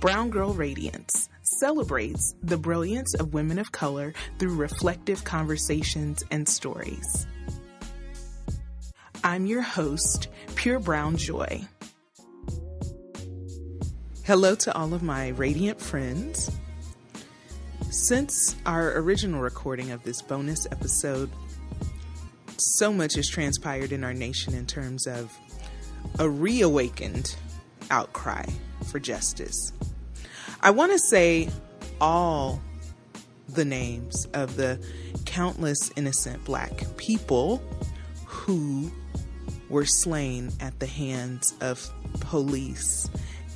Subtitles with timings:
[0.00, 7.26] Brown Girl Radiance celebrates the brilliance of women of color through reflective conversations and stories.
[9.22, 11.60] I'm your host, Pure Brown Joy.
[14.24, 16.50] Hello to all of my radiant friends.
[17.90, 21.30] Since our original recording of this bonus episode,
[22.56, 25.36] so much has transpired in our nation in terms of
[26.18, 27.36] a reawakened
[27.90, 28.46] outcry
[28.90, 29.74] for justice.
[30.62, 31.48] I want to say
[32.00, 32.60] all
[33.48, 34.78] the names of the
[35.24, 37.62] countless innocent black people
[38.26, 38.90] who
[39.70, 41.88] were slain at the hands of
[42.20, 43.08] police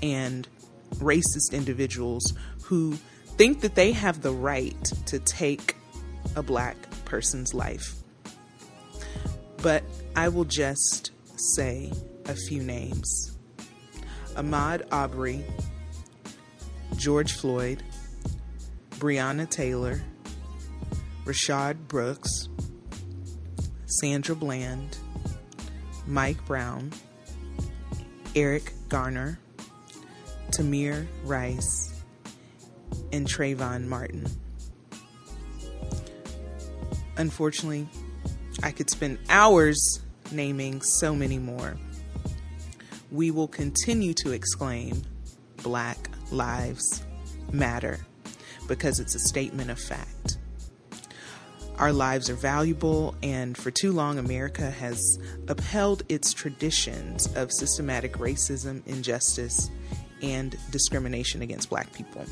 [0.02, 0.48] and
[0.94, 2.32] racist individuals
[2.62, 2.94] who
[3.36, 5.76] think that they have the right to take
[6.36, 7.96] a black person's life.
[9.58, 9.82] But
[10.16, 11.92] I will just say
[12.26, 13.36] a few names
[14.36, 15.44] Ahmaud Arbery,
[16.96, 17.82] George Floyd,
[18.92, 20.02] Breonna Taylor,
[21.24, 22.48] Rayshard Brooks,
[23.86, 24.96] Sandra Bland,
[26.06, 26.92] Mike Brown,
[28.36, 29.38] Eric Garner,
[30.50, 32.02] Tamir Rice,
[33.12, 34.26] and Trayvon Martin.
[37.16, 37.88] Unfortunately,
[38.62, 40.00] I could spend hours
[40.32, 41.76] naming so many more.
[43.10, 45.02] We will continue to exclaim
[45.62, 47.04] Black Lives
[47.52, 48.00] Matter
[48.66, 50.38] because it's a statement of fact.
[51.78, 58.14] Our lives are valuable, and for too long, America has upheld its traditions of systematic
[58.14, 59.70] racism, injustice,
[60.22, 62.24] and discrimination against black people.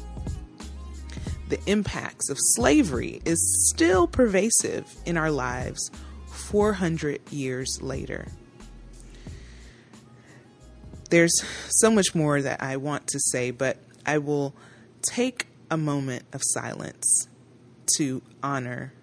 [1.48, 5.90] The impacts of slavery is still pervasive in our lives
[6.28, 8.28] 400 years later.
[11.12, 14.54] There's so much more that I want to say, but I will
[15.02, 17.28] take a moment of silence
[17.98, 18.94] to honor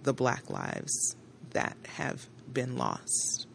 [0.00, 1.16] the black lives
[1.50, 3.48] that have been lost.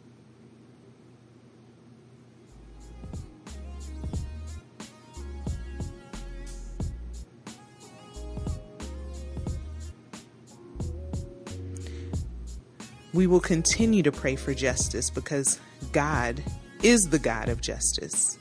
[13.14, 15.58] We will continue to pray for justice because
[15.92, 16.42] God
[16.82, 18.38] is the God of justice.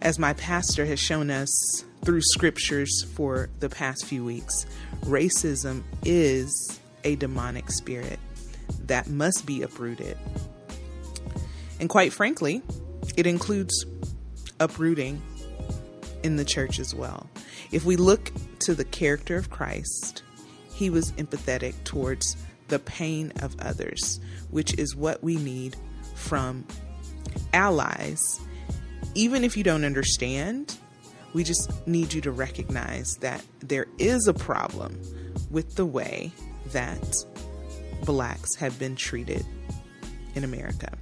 [0.00, 4.66] As my pastor has shown us through scriptures for the past few weeks,
[5.02, 8.18] racism is a demonic spirit
[8.86, 10.16] that must be uprooted.
[11.80, 12.62] And quite frankly,
[13.16, 13.86] it includes
[14.60, 15.22] uprooting
[16.22, 17.28] in the church as well.
[17.70, 20.22] If we look to the character of Christ,
[20.72, 22.36] he was empathetic towards
[22.68, 24.20] the pain of others,
[24.50, 25.76] which is what we need
[26.14, 26.66] from
[27.52, 28.40] allies.
[29.14, 30.76] Even if you don't understand,
[31.32, 35.00] we just need you to recognize that there is a problem
[35.50, 36.32] with the way
[36.72, 37.24] that
[38.04, 39.44] blacks have been treated
[40.34, 40.92] in America.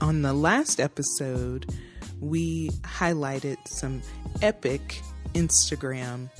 [0.00, 1.72] On the last episode,
[2.20, 4.02] we highlighted some
[4.42, 5.00] epic
[5.34, 6.30] Instagram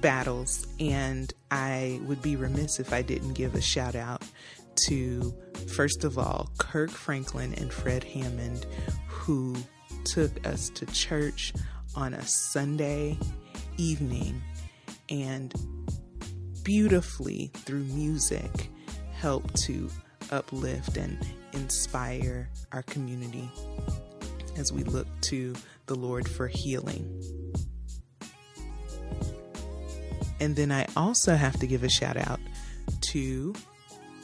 [0.00, 4.22] battles, and I would be remiss if I didn't give a shout out
[4.86, 5.34] to,
[5.68, 8.66] first of all, Kirk Franklin and Fred Hammond,
[9.08, 9.56] who
[10.04, 11.52] took us to church
[11.94, 13.18] on a Sunday
[13.76, 14.40] evening
[15.08, 15.54] and
[16.62, 18.70] beautifully through music
[19.12, 19.90] helped to
[20.30, 21.18] uplift and
[21.52, 23.50] inspire our community
[24.56, 25.54] as we look to
[25.86, 27.22] the Lord for healing.
[30.40, 32.40] And then I also have to give a shout out
[33.00, 33.54] to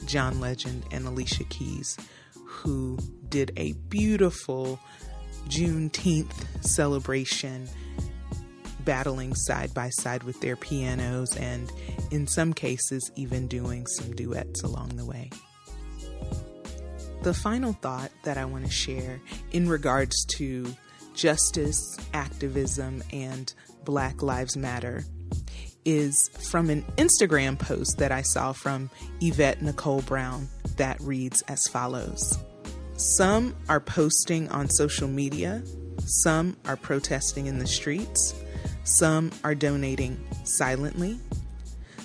[0.05, 1.97] John Legend and Alicia Keys,
[2.45, 2.97] who
[3.29, 4.79] did a beautiful
[5.47, 6.33] Juneteenth
[6.65, 7.67] celebration
[8.83, 11.71] battling side by side with their pianos and,
[12.11, 15.29] in some cases, even doing some duets along the way.
[17.23, 19.19] The final thought that I want to share
[19.51, 20.73] in regards to
[21.13, 23.53] justice, activism, and
[23.83, 25.03] Black Lives Matter
[25.87, 28.91] is from an Instagram post that I saw from
[29.21, 32.37] Yvette Nicole Brown that reads as follows
[32.97, 35.63] Some are posting on social media,
[35.99, 38.35] some are protesting in the streets,
[38.83, 41.19] some are donating silently.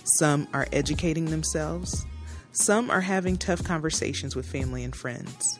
[0.04, 2.04] Some are educating themselves.
[2.52, 5.58] Some are having tough conversations with family and friends.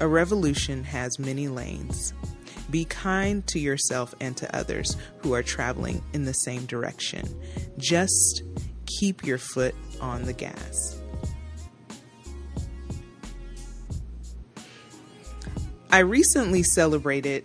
[0.00, 2.12] A revolution has many lanes.
[2.72, 7.28] Be kind to yourself and to others who are traveling in the same direction.
[7.76, 8.42] Just
[8.86, 10.98] keep your foot on the gas.
[15.90, 17.44] I recently celebrated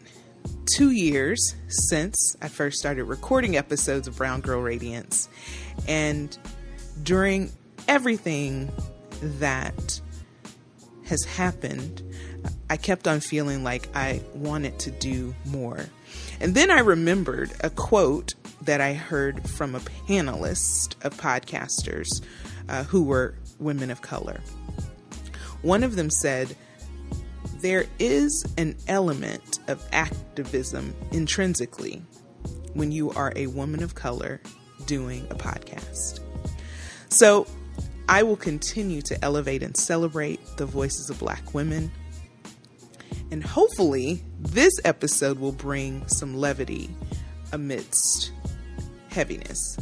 [0.77, 5.27] two years since I first started recording episodes of Brown Girl Radiance.
[5.89, 6.37] And
[7.03, 7.51] during
[7.89, 8.71] everything
[9.21, 9.99] that
[11.07, 12.01] has happened,
[12.69, 15.85] I kept on feeling like I wanted to do more.
[16.39, 22.23] And then I remembered a quote that I heard from a panelist of podcasters
[22.69, 24.41] uh, who were women of color.
[25.61, 26.55] One of them said,
[27.61, 32.01] There is an element of activism intrinsically
[32.73, 34.41] when you are a woman of color
[34.85, 36.19] doing a podcast.
[37.09, 37.47] So
[38.09, 41.91] I will continue to elevate and celebrate the voices of Black women.
[43.31, 46.89] And hopefully, this episode will bring some levity
[47.51, 48.31] amidst
[49.09, 49.77] heaviness.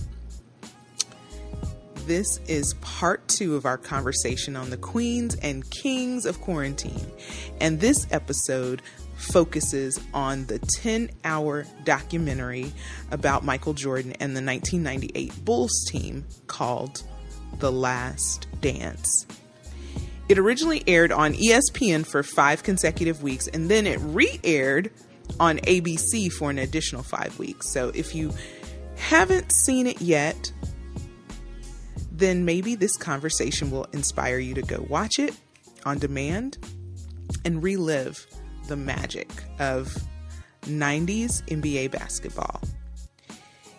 [2.05, 7.11] This is part two of our conversation on the queens and kings of quarantine.
[7.59, 8.83] And this episode
[9.15, 12.71] focuses on the 10 hour documentary
[13.11, 17.01] about Michael Jordan and the 1998 Bulls team called
[17.57, 19.25] The Last Dance.
[20.27, 24.91] It originally aired on ESPN for five consecutive weeks and then it re aired
[25.39, 27.71] on ABC for an additional five weeks.
[27.71, 28.33] So if you
[28.95, 30.51] haven't seen it yet,
[32.11, 35.35] then maybe this conversation will inspire you to go watch it
[35.85, 36.57] on demand
[37.43, 38.25] and relive
[38.67, 39.29] the magic
[39.59, 39.95] of
[40.63, 42.61] 90s NBA basketball.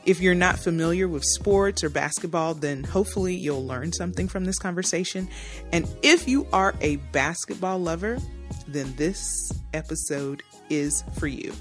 [0.06, 4.58] If you're not familiar with sports or basketball, then hopefully you'll learn something from this
[4.58, 5.28] conversation.
[5.72, 8.18] And if you are a basketball lover,
[8.68, 11.52] then this episode is for you.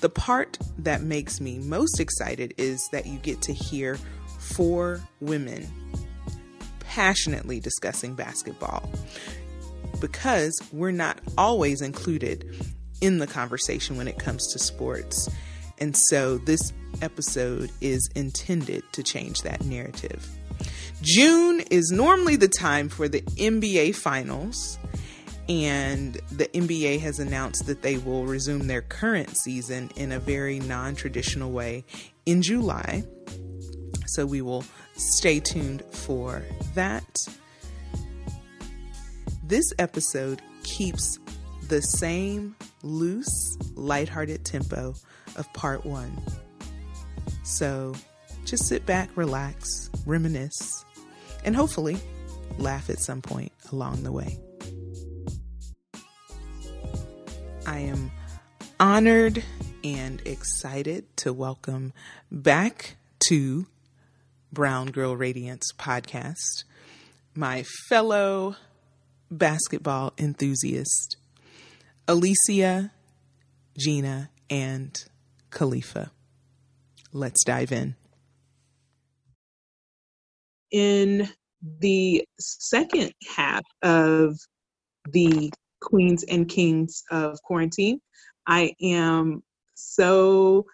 [0.00, 3.98] The part that makes me most excited is that you get to hear
[4.38, 5.66] four women
[6.80, 8.90] passionately discussing basketball
[10.00, 12.54] because we're not always included
[13.00, 15.30] in the conversation when it comes to sports.
[15.78, 20.26] And so this episode is intended to change that narrative.
[21.02, 24.78] June is normally the time for the NBA finals,
[25.48, 30.58] and the NBA has announced that they will resume their current season in a very
[30.58, 31.84] non traditional way
[32.24, 33.04] in July.
[34.06, 34.64] So we will
[34.94, 36.42] stay tuned for
[36.74, 37.18] that.
[39.44, 41.18] This episode keeps
[41.68, 44.94] the same loose, lighthearted tempo
[45.36, 46.20] of part one.
[47.44, 47.94] So
[48.44, 50.84] just sit back, relax, reminisce,
[51.44, 51.98] and hopefully
[52.58, 54.38] laugh at some point along the way.
[57.66, 58.10] I am
[58.78, 59.42] honored
[59.84, 61.92] and excited to welcome
[62.30, 62.96] back
[63.28, 63.66] to
[64.52, 66.64] Brown Girl Radiance podcast
[67.36, 68.56] my fellow
[69.30, 71.16] basketball enthusiast,
[72.08, 72.92] Alicia,
[73.78, 75.04] Gina, and
[75.56, 76.12] Khalifa.
[77.14, 77.94] Let's dive in.
[80.70, 81.30] In
[81.80, 84.38] the second half of
[85.12, 85.50] the
[85.80, 88.00] Queens and Kings of Quarantine,
[88.46, 89.42] I am
[89.74, 90.66] so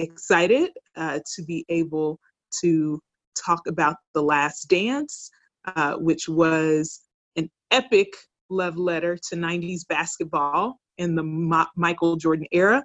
[0.00, 2.18] excited uh, to be able
[2.60, 3.00] to
[3.36, 5.30] talk about The Last Dance,
[5.76, 7.02] uh, which was
[7.36, 8.08] an epic
[8.50, 12.82] love letter to 90s basketball in the Ma- Michael Jordan era.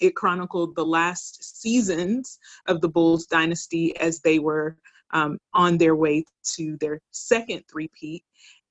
[0.00, 4.76] It chronicled the last seasons of the Bulls dynasty as they were
[5.12, 6.24] um, on their way
[6.56, 8.24] to their second three-peat.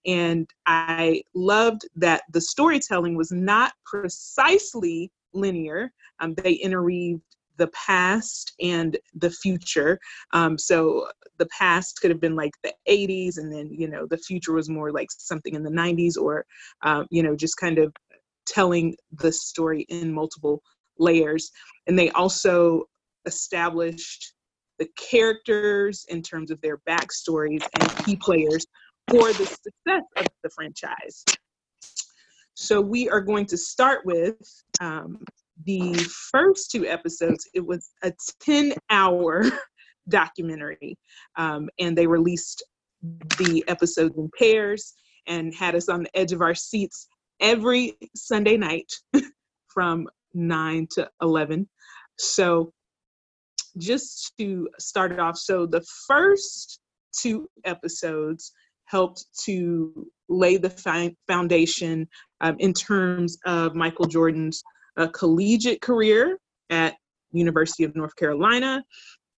[0.05, 5.91] And I loved that the storytelling was not precisely linear.
[6.19, 7.21] Um, they interweaved
[7.57, 9.99] the past and the future.
[10.31, 11.07] Um, so
[11.37, 14.69] the past could have been like the 80s, and then, you know, the future was
[14.69, 16.45] more like something in the 90s, or,
[16.81, 17.93] um, you know, just kind of
[18.45, 20.63] telling the story in multiple
[20.99, 21.51] layers.
[21.87, 22.83] And they also
[23.25, 24.33] established
[24.77, 28.65] the characters in terms of their backstories and key players
[29.09, 31.23] for the success of the franchise.
[32.53, 34.37] So we are going to start with
[34.81, 35.19] um,
[35.65, 35.93] the
[36.31, 39.43] first two episodes, it was a 10 hour
[40.09, 40.97] documentary.
[41.37, 42.63] Um, and they released
[43.01, 44.93] the episodes in pairs
[45.27, 47.07] and had us on the edge of our seats
[47.39, 48.91] every Sunday night
[49.67, 51.67] from 9 to 11.
[52.17, 52.71] So,
[53.77, 56.79] just to start it off, so the first
[57.15, 58.51] two episodes
[58.85, 60.69] helped to lay the
[61.27, 62.07] foundation
[62.41, 64.63] um, in terms of Michael Jordan's
[64.97, 66.37] a collegiate career
[66.69, 66.95] at
[67.31, 68.83] University of North Carolina,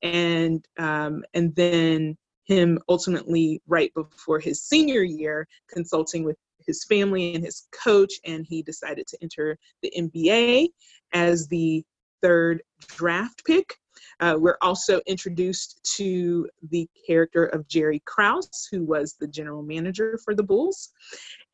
[0.02, 7.34] and um, and then him ultimately right before his senior year consulting with his family
[7.34, 10.68] and his coach, and he decided to enter the NBA
[11.12, 11.84] as the
[12.22, 13.74] third draft pick.
[14.20, 20.18] Uh, we're also introduced to the character of Jerry Krause, who was the general manager
[20.24, 20.90] for the Bulls.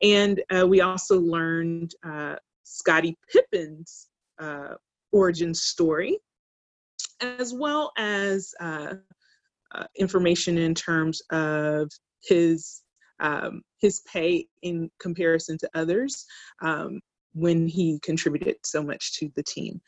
[0.01, 4.07] And uh, we also learned uh, Scottie Pippen's
[4.39, 4.75] uh,
[5.11, 6.19] origin story,
[7.21, 8.95] as well as uh,
[9.73, 11.89] uh, information in terms of
[12.23, 12.81] his
[13.19, 16.25] um, his pay in comparison to others
[16.61, 16.99] um,
[17.33, 19.81] when he contributed so much to the team.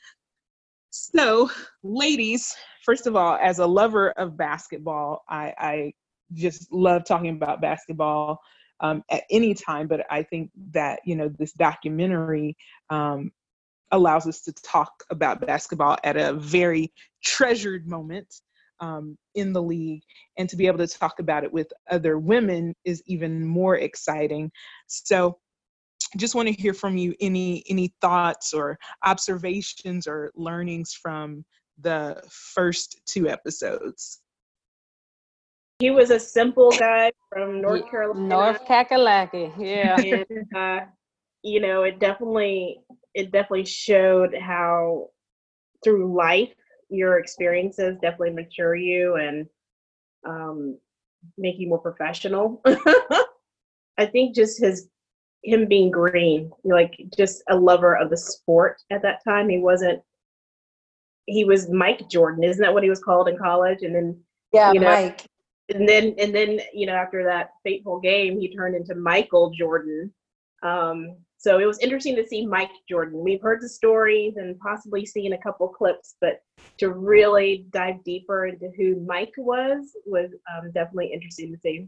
[0.91, 1.49] So,
[1.83, 5.93] ladies, first of all, as a lover of basketball, I, I
[6.33, 8.39] just love talking about basketball
[8.79, 9.87] um, at any time.
[9.87, 12.57] But I think that you know this documentary
[12.89, 13.31] um,
[13.91, 16.91] allows us to talk about basketball at a very
[17.23, 18.41] treasured moment
[18.79, 20.01] um, in the league,
[20.37, 24.51] and to be able to talk about it with other women is even more exciting.
[24.87, 25.37] So
[26.17, 31.45] just want to hear from you any any thoughts or observations or learnings from
[31.81, 34.21] the first two episodes?
[35.79, 38.27] He was a simple guy from north carolina.
[38.27, 39.95] North kakalaki yeah.
[39.99, 40.85] And, uh,
[41.43, 42.81] you know it definitely
[43.13, 45.07] it definitely showed how
[45.83, 46.53] through life
[46.89, 49.47] your experiences definitely mature you and
[50.27, 50.77] um,
[51.37, 52.61] make you more professional
[53.97, 54.89] i think just his
[55.43, 59.49] him being green, like just a lover of the sport at that time.
[59.49, 60.01] He wasn't.
[61.25, 63.83] He was Mike Jordan, isn't that what he was called in college?
[63.83, 64.19] And then
[64.51, 65.25] yeah, you know, Mike.
[65.73, 70.11] And then and then you know after that fateful game, he turned into Michael Jordan.
[70.63, 73.23] Um, so it was interesting to see Mike Jordan.
[73.23, 76.41] We've heard the stories and possibly seen a couple clips, but
[76.79, 81.87] to really dive deeper into who Mike was was um, definitely interesting to see.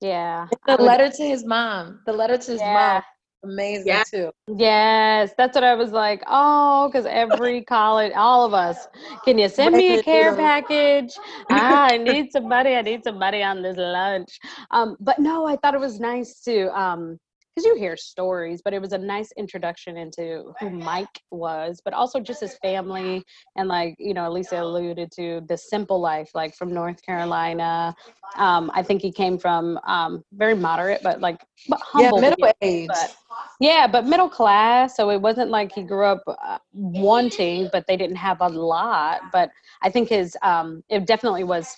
[0.00, 0.48] Yeah.
[0.66, 2.00] the letter to his mom.
[2.06, 3.02] The letter to his yeah.
[3.44, 3.52] mom.
[3.52, 4.02] Amazing yeah.
[4.10, 4.30] too.
[4.56, 6.22] Yes, that's what I was like.
[6.26, 8.88] Oh, because every college, all of us,
[9.26, 11.12] can you send me a care package?
[11.50, 12.74] ah, I need somebody.
[12.74, 14.38] I need somebody on this lunch.
[14.70, 17.18] Um, but no, I thought it was nice to um
[17.56, 21.94] because you hear stories, but it was a nice introduction into who Mike was, but
[21.94, 23.24] also just his family
[23.56, 27.94] and like you know, Lisa alluded to the simple life, like from North Carolina.
[28.36, 32.20] Um, I think he came from um, very moderate, but like but humble.
[32.20, 32.88] Yeah, middle age.
[32.88, 33.16] But,
[33.58, 34.94] yeah, but middle class.
[34.94, 39.22] So it wasn't like he grew up uh, wanting, but they didn't have a lot.
[39.32, 41.74] But I think his um, it definitely was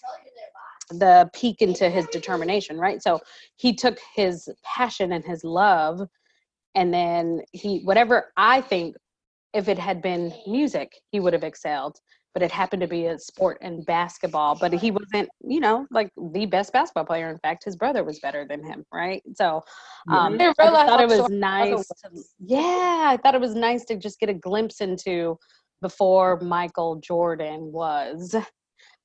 [0.91, 3.03] the peek into his determination, right?
[3.03, 3.21] So
[3.57, 6.01] he took his passion and his love,
[6.75, 8.97] and then he, whatever I think,
[9.55, 11.97] if it had been music, he would have excelled.
[12.35, 14.57] But it happened to be a sport and basketball.
[14.61, 17.31] But he wasn't, you know, like the best basketball player.
[17.31, 19.23] In fact, his brother was better than him, right?
[19.35, 19.65] So
[20.09, 21.89] um, I thought it was nice.
[21.89, 25.39] To, yeah, I thought it was nice to just get a glimpse into
[25.81, 28.37] before Michael Jordan was.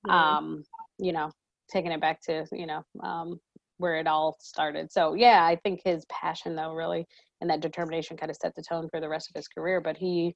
[0.10, 0.64] Um,
[1.00, 1.32] you know,
[1.74, 3.40] taking it back to you know um,
[3.78, 4.92] where it all started.
[4.92, 7.06] So yeah, I think his passion though really
[7.42, 9.82] and that determination kind of set the tone for the rest of his career.
[9.82, 10.36] But he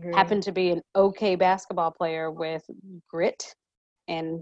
[0.00, 0.14] mm-hmm.
[0.14, 2.62] happened to be an okay basketball player with
[3.10, 3.44] grit
[4.08, 4.40] and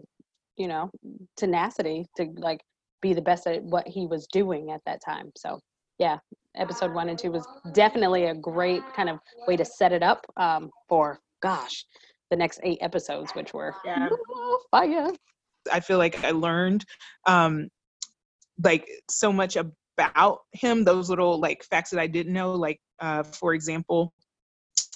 [0.57, 0.91] you know
[1.37, 2.61] tenacity to like
[3.03, 5.33] be the best at what he was doing at that time.
[5.37, 5.59] So
[5.99, 6.19] yeah,
[6.57, 10.25] episode one and two was definitely a great kind of way to set it up
[10.37, 11.85] um, for gosh
[12.31, 14.09] the next eight episodes, which were yeah.
[14.71, 15.11] fire.
[15.73, 16.85] I feel like I learned
[17.27, 17.69] um,
[18.63, 20.85] like so much about him.
[20.85, 24.13] Those little like facts that I didn't know, like uh, for example,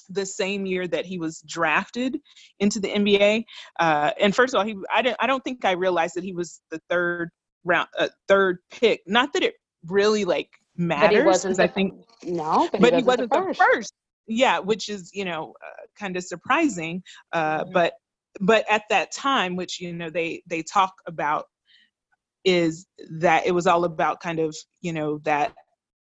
[0.08, 2.18] the same year that he was drafted
[2.60, 3.44] into the NBA.
[3.78, 6.32] Uh, and first of all, he I didn't I don't think I realized that he
[6.32, 7.30] was the third
[7.64, 9.02] round uh, third pick.
[9.06, 9.54] Not that it
[9.86, 11.94] really like matters because I think
[12.24, 13.58] no, but, but he wasn't, he wasn't the, first.
[13.58, 13.92] the, first.
[14.26, 17.02] Yeah, which is you know uh, kind of surprising.
[17.32, 17.72] Uh, mm-hmm.
[17.72, 17.94] But
[18.40, 21.46] but at that time which you know they they talk about
[22.44, 25.52] is that it was all about kind of you know that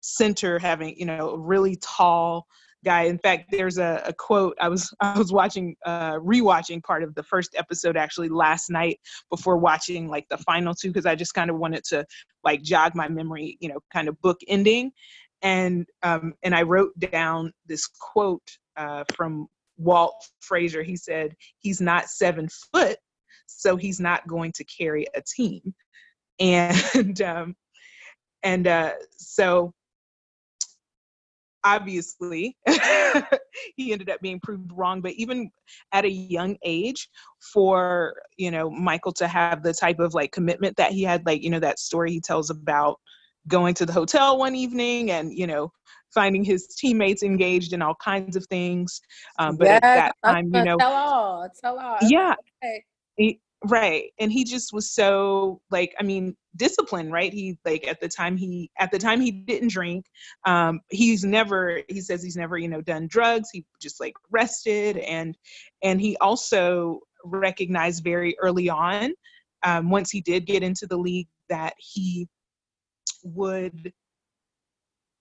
[0.02, 2.46] center having you know a really tall
[2.86, 3.04] guy.
[3.04, 7.14] In fact there's a, a quote i was i was watching uh rewatching part of
[7.16, 11.34] the first episode actually last night before watching like the final two because i just
[11.34, 12.06] kind of wanted to
[12.44, 14.92] like jog my memory you know kind of book ending
[15.42, 21.82] and um and i wrote down this quote uh from Walt Frazier, he said, he's
[21.82, 22.98] not seven foot,
[23.46, 25.74] so he's not going to carry a team.
[26.40, 27.56] And um,
[28.44, 29.74] and uh, so
[31.64, 32.56] obviously
[33.76, 35.50] he ended up being proved wrong but even
[35.92, 37.10] at a young age
[37.54, 41.44] for you know michael to have the type of like commitment that he had like
[41.44, 42.98] you know that story he tells about
[43.48, 45.72] going to the hotel one evening and you know
[46.14, 49.02] finding his teammates engaged in all kinds of things.
[49.40, 51.98] Um, but at that time, you know, tell all, tell all.
[52.02, 52.34] Yeah.
[52.64, 52.84] Okay.
[53.18, 58.00] He, right and he just was so like i mean disciplined right he like at
[58.00, 60.06] the time he at the time he didn't drink
[60.46, 64.98] um he's never he says he's never you know done drugs he just like rested
[64.98, 65.36] and
[65.82, 69.12] and he also recognized very early on
[69.64, 72.28] um once he did get into the league that he
[73.24, 73.92] would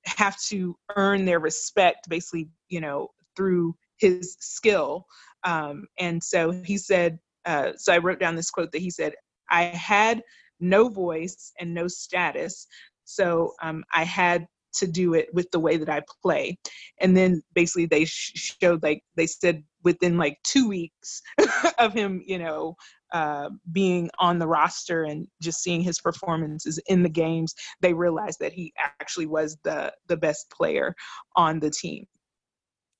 [0.05, 5.07] have to earn their respect basically you know through his skill.
[5.45, 9.15] Um, and so he said uh, so i wrote down this quote that he said
[9.51, 10.23] i had
[10.59, 12.67] no voice and no status
[13.05, 16.59] so um, i had to do it with the way that i play.
[17.01, 21.23] And then basically they sh- showed like they said within like two weeks
[21.79, 22.75] of him you know
[23.13, 28.39] uh, being on the roster and just seeing his performances in the games, they realized
[28.41, 30.93] that he actually was the the best player
[31.37, 32.05] on the team.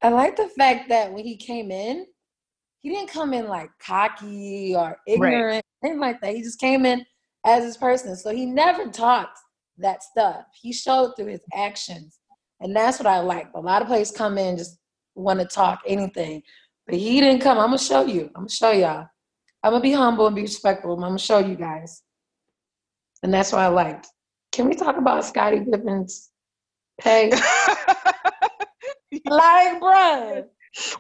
[0.03, 2.07] I like the fact that when he came in,
[2.83, 5.65] he didn't come in like cocky or ignorant, right.
[5.83, 6.37] anything like that.
[6.37, 7.05] He just came in
[7.45, 8.15] as his person.
[8.15, 9.39] So he never talked
[9.79, 10.45] that stuff.
[10.55, 12.21] He showed through his actions.
[12.61, 13.49] And that's what I like.
[13.55, 14.79] A lot of players come in just
[15.17, 16.43] want to talk anything.
[16.87, 17.59] But he didn't come.
[17.59, 18.27] I'm gonna show you.
[18.35, 19.09] I'm gonna show y'all.
[19.63, 20.95] I'm gonna be humble and be respectful.
[20.95, 22.03] I'm gonna show you guys,
[23.23, 24.07] and that's what I liked.
[24.53, 26.31] Can we talk about Scottie Pippen's
[27.01, 27.31] pay?
[29.27, 30.45] like, bruh.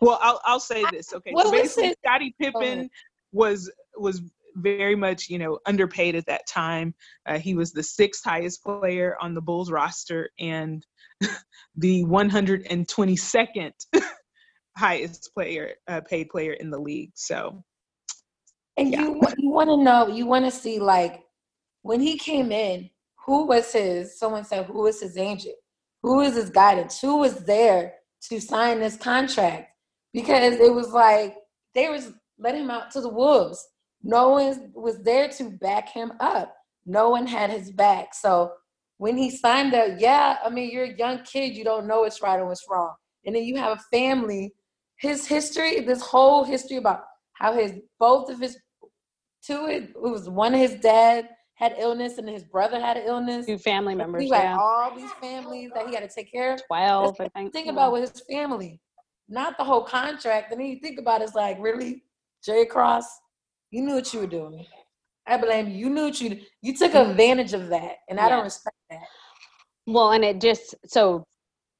[0.00, 1.12] Well, I'll I'll say this.
[1.14, 2.90] Okay, well, so basically, Scottie Pippen
[3.33, 4.23] was was
[4.57, 6.95] very much you know underpaid at that time.
[7.26, 10.85] Uh, he was the sixth highest player on the Bulls roster and
[11.76, 13.73] the 122nd
[14.76, 17.12] highest player uh, paid player in the league.
[17.14, 17.64] So
[18.76, 19.02] and yeah.
[19.02, 21.23] you you want to know, you want to see like
[21.83, 22.90] when he came in,
[23.25, 24.18] who was his?
[24.18, 25.56] Someone said, who was his agent?
[26.02, 27.00] Who was his guidance?
[27.00, 27.95] Who was there
[28.28, 29.71] to sign this contract?
[30.12, 31.37] Because it was like
[31.74, 33.66] they was let him out to the wolves.
[34.03, 36.55] No one was there to back him up.
[36.85, 38.14] No one had his back.
[38.14, 38.53] So
[38.98, 42.22] when he signed up, yeah, I mean, you're a young kid, you don't know what's
[42.22, 42.94] right and what's wrong.
[43.24, 44.55] And then you have a family.
[44.98, 47.04] His history, this whole history about
[47.35, 48.56] how his both of his
[49.44, 53.46] two it was one of his dad had illness and his brother had an illness.
[53.46, 54.22] Two family members.
[54.22, 54.56] He had yeah.
[54.59, 56.66] all these families that he had to take care of.
[56.66, 57.52] Twelve, I think.
[57.52, 58.80] Think about with his family,
[59.28, 60.52] not the whole contract.
[60.52, 62.04] And then you think about it, it's like really,
[62.44, 63.06] Jerry Krause,
[63.70, 64.66] you knew what you were doing.
[65.26, 65.76] I blame you.
[65.76, 69.00] You knew what you you took advantage of that, and I don't respect that.
[69.87, 71.24] Well, and it just so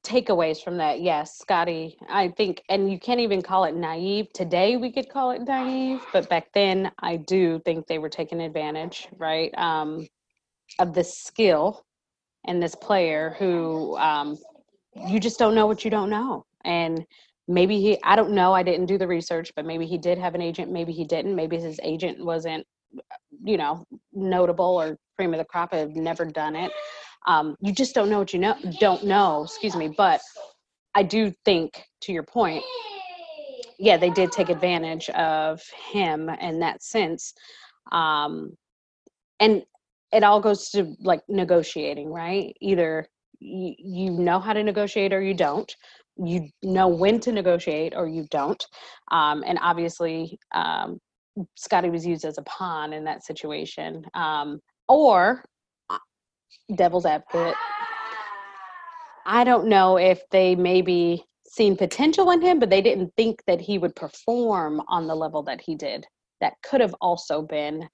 [0.07, 1.01] takeaways from that.
[1.01, 4.31] Yes scottie i think and you can't even call it naive.
[4.33, 8.41] Today we could call it naive but back then i do think they were taking
[8.41, 10.07] advantage right um,
[10.79, 11.83] of this skill
[12.45, 14.37] and this player who um,
[15.07, 16.45] you just don't know what you don't know.
[16.63, 17.05] And
[17.49, 20.35] maybe he i don't know i didn't do the research but maybe he did have
[20.35, 21.35] an agent maybe he didn't.
[21.35, 22.65] Maybe his agent wasn't
[23.43, 26.71] you know notable or cream of the crop have never done it
[27.27, 30.19] um, you just don't know what you know don't know excuse me but
[30.95, 32.63] i do think to your point
[33.79, 35.61] yeah they did take advantage of
[35.91, 37.33] him in that sense.
[37.91, 38.55] Um,
[39.39, 39.63] and
[40.11, 42.55] it all goes to like negotiating right?
[42.61, 43.07] Either
[43.39, 45.73] you, you know how to negotiate or you don't.
[46.17, 48.63] You know when to negotiate or you don't.
[49.11, 50.99] Um, and obviously um,
[51.55, 54.03] scottie was used as a pawn in that situation.
[54.15, 55.43] Um, or
[56.75, 57.55] devil's advocate.
[59.25, 63.59] I don't know if they maybe seen potential in him, but they didn't think that
[63.59, 66.05] he would perform on the level that he did.
[66.39, 67.89] That could have also been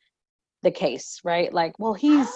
[0.64, 1.54] the case, right?
[1.54, 2.30] Like, well, he's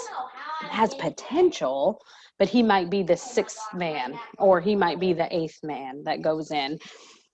[0.70, 2.00] has potential,
[2.40, 6.22] but he might be the sixth man, or he might be the eighth man that
[6.22, 6.78] goes in.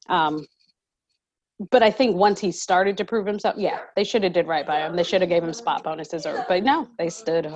[0.09, 0.45] Um,
[1.71, 4.65] but I think once he started to prove himself, yeah, they should have did right
[4.65, 4.95] by him.
[4.95, 7.51] They should have gave him spot bonuses, or but no, they stood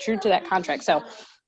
[0.00, 0.84] true to that contract.
[0.84, 1.02] So,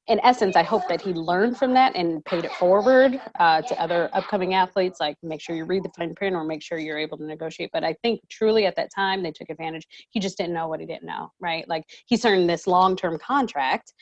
[0.06, 3.80] in essence, I hope that he learned from that and paid it forward uh, to
[3.80, 4.98] other upcoming athletes.
[4.98, 7.70] Like, make sure you read the fine print, or make sure you're able to negotiate.
[7.72, 9.86] But I think truly at that time they took advantage.
[10.10, 11.68] He just didn't know what he didn't know, right?
[11.68, 13.92] Like he signed this long-term contract,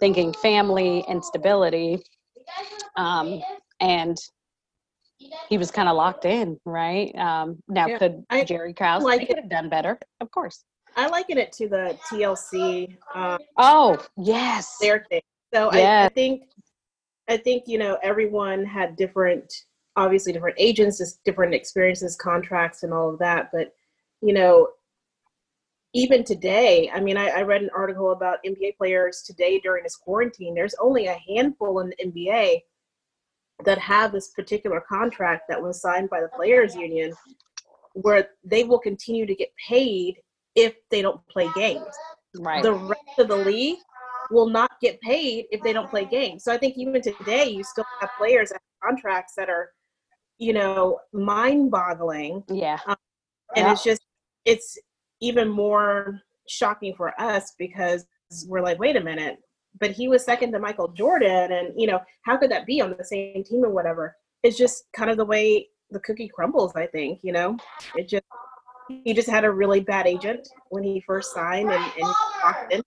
[0.00, 2.02] thinking family and stability,
[2.96, 3.40] um,
[3.80, 4.16] and
[5.48, 7.14] he was kind of locked in, right?
[7.16, 9.98] Um, now, yeah, could I, Jerry Krause like could have done better?
[10.20, 10.64] Of course.
[10.96, 12.96] I liken it to the TLC.
[13.14, 15.20] Um, oh yes, their thing.
[15.54, 16.04] So yes.
[16.04, 16.42] I, I think,
[17.28, 19.52] I think you know everyone had different,
[19.96, 23.50] obviously different agents, different experiences, contracts, and all of that.
[23.52, 23.72] But
[24.22, 24.68] you know,
[25.94, 29.96] even today, I mean, I, I, read an article about NBA players today during this
[29.96, 30.54] quarantine.
[30.54, 32.60] There's only a handful in the NBA
[33.64, 37.12] that have this particular contract that was signed by the players union
[37.94, 40.16] where they will continue to get paid
[40.54, 41.84] if they don't play games.
[42.38, 42.62] Right.
[42.62, 43.78] The rest of the league
[44.30, 46.44] will not get paid if they don't play games.
[46.44, 49.70] So I think even today you still have players at contracts that are,
[50.38, 52.44] you know, mind boggling.
[52.48, 52.78] Yeah.
[52.86, 52.96] Um,
[53.56, 53.72] and yeah.
[53.72, 54.02] it's just
[54.44, 54.78] it's
[55.20, 58.06] even more shocking for us because
[58.46, 59.38] we're like, wait a minute,
[59.80, 62.94] but he was second to Michael Jordan, and you know, how could that be on
[62.96, 64.16] the same team or whatever?
[64.42, 66.74] It's just kind of the way the cookie crumbles.
[66.76, 67.56] I think you know,
[67.96, 68.24] it just
[68.88, 72.84] he just had a really bad agent when he first signed, and, and walked into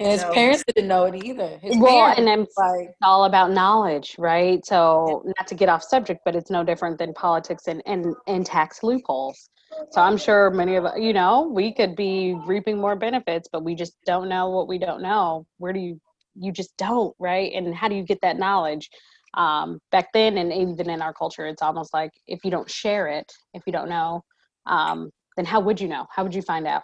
[0.00, 1.58] and his parents didn't know it either.
[1.62, 4.64] His well, and I'm, like, it's all about knowledge, right?
[4.66, 8.44] So, not to get off subject, but it's no different than politics and, and, and
[8.44, 9.50] tax loopholes.
[9.90, 13.74] So, I'm sure many of you know we could be reaping more benefits, but we
[13.74, 15.46] just don't know what we don't know.
[15.58, 16.00] Where do you
[16.36, 17.52] you just don't, right?
[17.54, 18.90] And how do you get that knowledge?
[19.34, 23.08] Um, back then, and even in our culture, it's almost like if you don't share
[23.08, 24.22] it, if you don't know,
[24.66, 26.06] um, then how would you know?
[26.10, 26.82] How would you find out?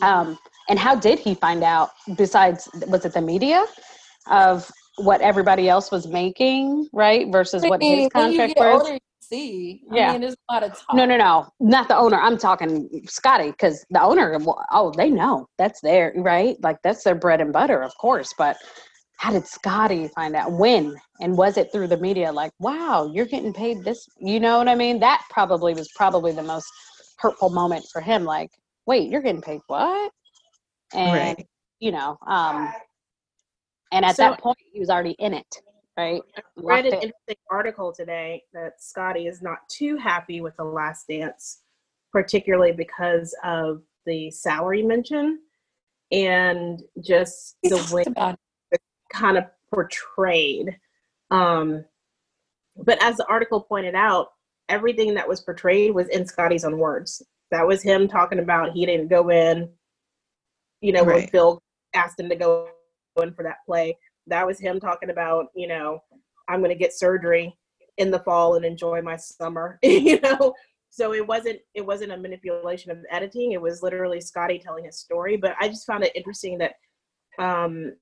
[0.00, 0.38] Um,
[0.68, 1.90] and how did he find out?
[2.16, 3.64] Besides, was it the media
[4.30, 8.98] of what everybody else was making, right, versus what his contract was?
[9.32, 10.12] Older, see, I yeah.
[10.12, 10.94] mean, there's a lot of talk.
[10.94, 12.20] No, no, no, not the owner.
[12.20, 14.38] I'm talking Scottie because the owner,
[14.70, 18.32] oh, they know that's their right, like that's their bread and butter, of course.
[18.36, 18.56] But
[19.16, 20.96] how did Scottie find out when?
[21.20, 22.32] And was it through the media?
[22.32, 24.08] Like, wow, you're getting paid this.
[24.18, 24.98] You know what I mean?
[25.00, 26.66] That probably was probably the most
[27.18, 28.24] hurtful moment for him.
[28.24, 28.50] Like,
[28.86, 30.12] wait, you're getting paid what?
[30.92, 31.46] And right.
[31.78, 32.72] you know, um,
[33.92, 35.62] and at so, that point he was already in it,
[35.96, 36.22] right?
[36.36, 41.08] I read an interesting article today that Scottie is not too happy with the Last
[41.08, 41.60] Dance,
[42.12, 45.40] particularly because of the salary mention
[46.10, 48.04] and just the way
[48.70, 50.76] it's kind of portrayed.
[51.30, 51.84] Um,
[52.76, 54.28] but as the article pointed out,
[54.68, 57.22] everything that was portrayed was in Scottie's own words.
[57.50, 59.68] That was him talking about he didn't go in,
[60.80, 61.16] you know, right.
[61.16, 61.62] when Phil
[61.94, 62.68] asked him to go
[63.22, 63.96] in for that play.
[64.26, 66.02] That was him talking about, you know,
[66.48, 67.56] I'm going to get surgery
[67.98, 70.54] in the fall and enjoy my summer, you know.
[70.90, 73.52] So it wasn't it wasn't a manipulation of editing.
[73.52, 75.36] It was literally Scottie telling his story.
[75.36, 76.74] But I just found it interesting that
[77.38, 77.94] um,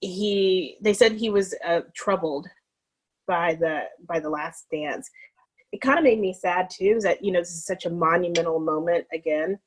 [0.00, 2.48] he they said he was uh, troubled
[3.28, 5.08] by the by the last dance
[5.72, 7.90] it kind of made me sad too is that you know this is such a
[7.90, 9.58] monumental moment again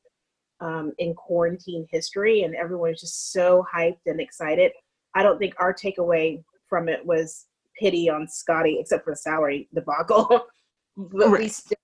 [0.60, 4.72] um, in quarantine history and everyone is just so hyped and excited
[5.16, 7.46] i don't think our takeaway from it was
[7.80, 10.28] pity on Scottie, except for the salary debacle
[10.98, 11.42] but right.
[11.42, 11.78] we still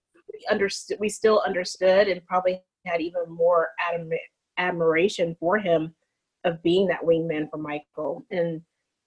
[0.50, 4.18] understood we still understood and probably had even more admi-
[4.58, 5.94] admiration for him
[6.46, 8.62] of being that wingman for michael and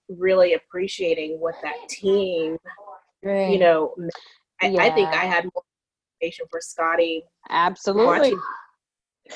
[0.09, 2.57] really appreciating what that team
[3.23, 3.49] right.
[3.51, 3.95] you know
[4.63, 4.83] I, yeah.
[4.83, 5.63] I think I had more
[6.17, 7.23] appreciation for Scottie.
[7.49, 8.33] Absolutely.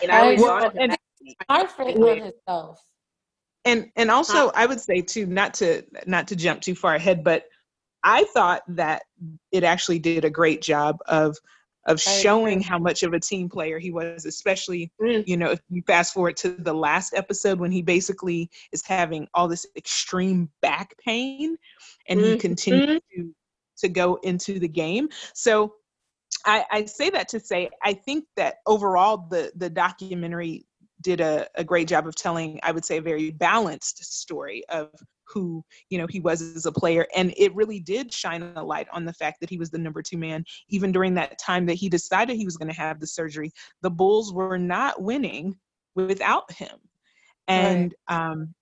[0.01, 0.97] And I always well, and
[1.49, 2.81] confident on himself.
[3.67, 7.23] And and also I would say too, not to not to jump too far ahead,
[7.23, 7.45] but
[8.03, 9.03] I thought that
[9.51, 11.37] it actually did a great job of
[11.87, 15.25] of showing how much of a team player he was, especially, mm.
[15.25, 19.25] you know, if you fast forward to the last episode when he basically is having
[19.33, 21.57] all this extreme back pain
[22.09, 22.31] and mm-hmm.
[22.31, 23.33] he continues to
[23.77, 25.07] to go into the game.
[25.33, 25.75] So
[26.45, 30.65] I, I say that to say I think that overall the the documentary
[31.01, 34.89] did a, a great job of telling, I would say, a very balanced story of
[35.29, 38.87] who you know he was as a player and it really did shine a light
[38.93, 40.43] on the fact that he was the number two man.
[40.69, 43.89] Even during that time that he decided he was going to have the surgery the
[43.89, 45.57] bulls were not winning
[45.95, 46.77] without him.
[47.49, 48.31] And right.
[48.31, 48.53] um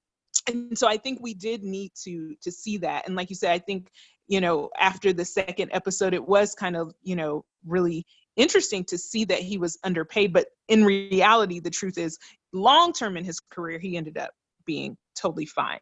[0.48, 3.06] and so i think we did need to to see that.
[3.06, 3.92] And like you said i think
[4.28, 8.98] you know, after the second episode, it was kind of, you know, really interesting to
[8.98, 10.34] see that he was underpaid.
[10.34, 12.18] But in reality, the truth is,
[12.54, 14.32] long term in his career, he ended up
[14.66, 15.80] being totally fine.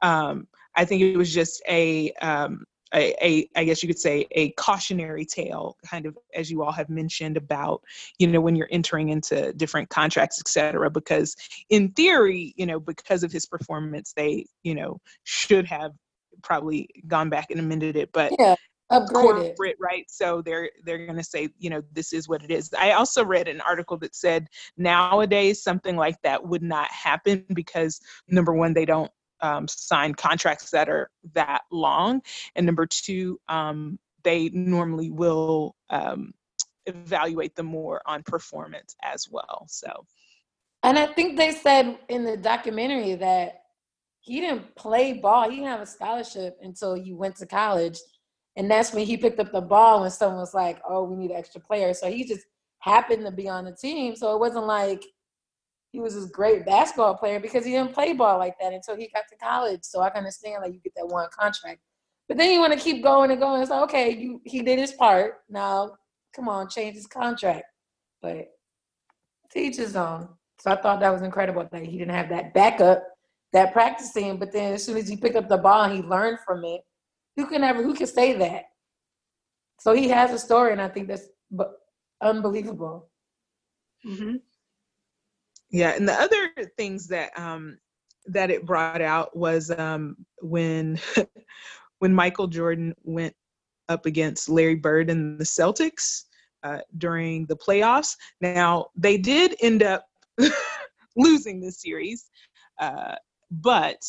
[0.00, 4.26] Um, I think it was just a, um, a, a, I guess you could say,
[4.32, 7.82] a cautionary tale, kind of as you all have mentioned about,
[8.18, 11.36] you know, when you're entering into different contracts, et cetera, because
[11.70, 15.92] in theory, you know, because of his performance, they, you know, should have
[16.42, 18.56] probably gone back and amended it, but yeah,
[18.90, 19.10] upgraded.
[19.56, 20.04] corporate, right?
[20.08, 22.72] So they're they're going to say, you know, this is what it is.
[22.78, 28.00] I also read an article that said nowadays something like that would not happen because
[28.28, 32.20] number one, they don't um, sign contracts that are that long,
[32.54, 36.32] and number two, um, they normally will um,
[36.86, 39.66] evaluate them more on performance as well.
[39.68, 40.06] So,
[40.82, 43.62] and I think they said in the documentary that
[44.22, 45.50] he didn't play ball.
[45.50, 47.98] He didn't have a scholarship until he went to college.
[48.56, 51.32] And that's when he picked up the ball when someone was like, oh, we need
[51.32, 52.00] extra players.
[52.00, 52.46] So he just
[52.80, 54.14] happened to be on the team.
[54.14, 55.04] So it wasn't like
[55.92, 59.08] he was this great basketball player because he didn't play ball like that until he
[59.14, 59.80] got to college.
[59.82, 61.80] So I can understand like you get that one contract.
[62.28, 63.62] But then you want to keep going and going.
[63.62, 65.40] It's like, okay, you he did his part.
[65.48, 65.96] Now,
[66.34, 67.64] come on, change his contract.
[68.20, 68.48] But
[69.50, 70.28] teach his own.
[70.60, 73.02] So I thought that was incredible that he didn't have that backup
[73.52, 76.38] that practicing, but then as soon as he picked up the ball and he learned
[76.46, 76.82] from it,
[77.36, 78.64] who can ever who can say that?
[79.80, 81.28] So he has a story, and I think that's
[82.22, 83.08] unbelievable.
[84.06, 84.36] Mm-hmm.
[85.70, 87.78] Yeah, and the other things that um,
[88.26, 91.00] that it brought out was um, when
[91.98, 93.34] when Michael Jordan went
[93.88, 96.24] up against Larry Bird and the Celtics
[96.62, 98.16] uh, during the playoffs.
[98.40, 100.04] Now they did end up
[101.16, 102.30] losing the series.
[102.80, 103.16] Uh,
[103.50, 104.00] but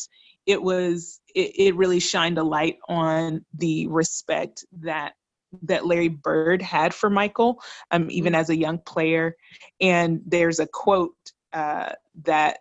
[0.46, 5.14] it was it, it really shined a light on the respect that
[5.62, 8.40] that Larry Bird had for Michael, um, even mm-hmm.
[8.40, 9.36] as a young player.
[9.80, 11.14] And there's a quote
[11.52, 11.92] uh,
[12.24, 12.58] that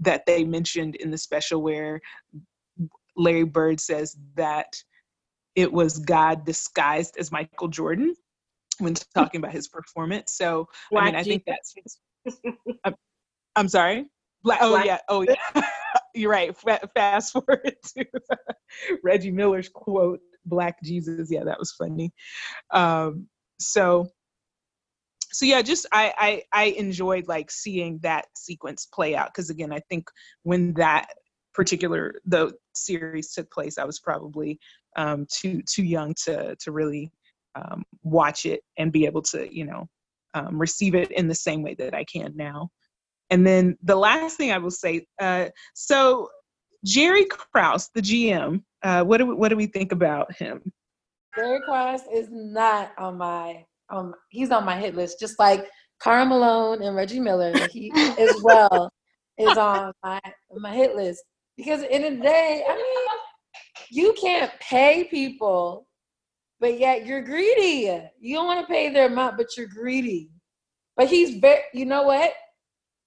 [0.00, 2.00] that they mentioned in the special where
[3.16, 4.76] Larry Bird says that
[5.54, 8.14] it was God disguised as Michael Jordan
[8.78, 10.32] when talking about his performance.
[10.32, 11.74] So Black I mean, I think that's.
[12.84, 12.94] I'm,
[13.54, 14.06] I'm sorry.
[14.42, 14.86] Black, oh Black.
[14.86, 14.98] yeah.
[15.08, 15.62] Oh yeah.
[16.16, 16.56] You're right.
[16.94, 18.06] fast forward to
[19.04, 22.12] Reggie Miller's quote, "Black Jesus." Yeah, that was funny.
[22.70, 23.26] Um,
[23.60, 24.08] so,
[25.30, 29.72] so yeah, just I, I I enjoyed like seeing that sequence play out because again,
[29.72, 30.08] I think
[30.42, 31.08] when that
[31.54, 34.58] particular the series took place, I was probably
[34.96, 37.12] um, too too young to to really
[37.54, 39.86] um, watch it and be able to you know
[40.34, 42.70] um, receive it in the same way that I can now.
[43.30, 46.28] And then the last thing I will say, uh, so
[46.84, 50.72] Jerry Krause, the GM, uh, what do we, what do we think about him?
[51.36, 55.68] Jerry Krause is not on my um he's on my hit list, just like
[56.00, 57.66] Karl Malone and Reggie Miller.
[57.66, 58.90] He as well
[59.38, 60.20] is on my
[60.52, 61.22] my hit list
[61.56, 63.06] because in the day, I mean,
[63.90, 65.86] you can't pay people,
[66.60, 68.02] but yet you're greedy.
[68.18, 70.30] You don't want to pay their amount, but you're greedy.
[70.96, 72.32] But he's very, you know what?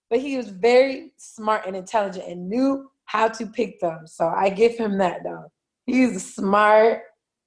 [0.09, 4.05] But he was very smart and intelligent and knew how to pick them.
[4.05, 5.51] So I give him that though.
[5.85, 7.01] He's smart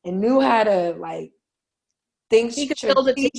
[0.05, 1.31] and knew how to like
[2.31, 2.53] think.
[2.53, 3.31] He could build a team.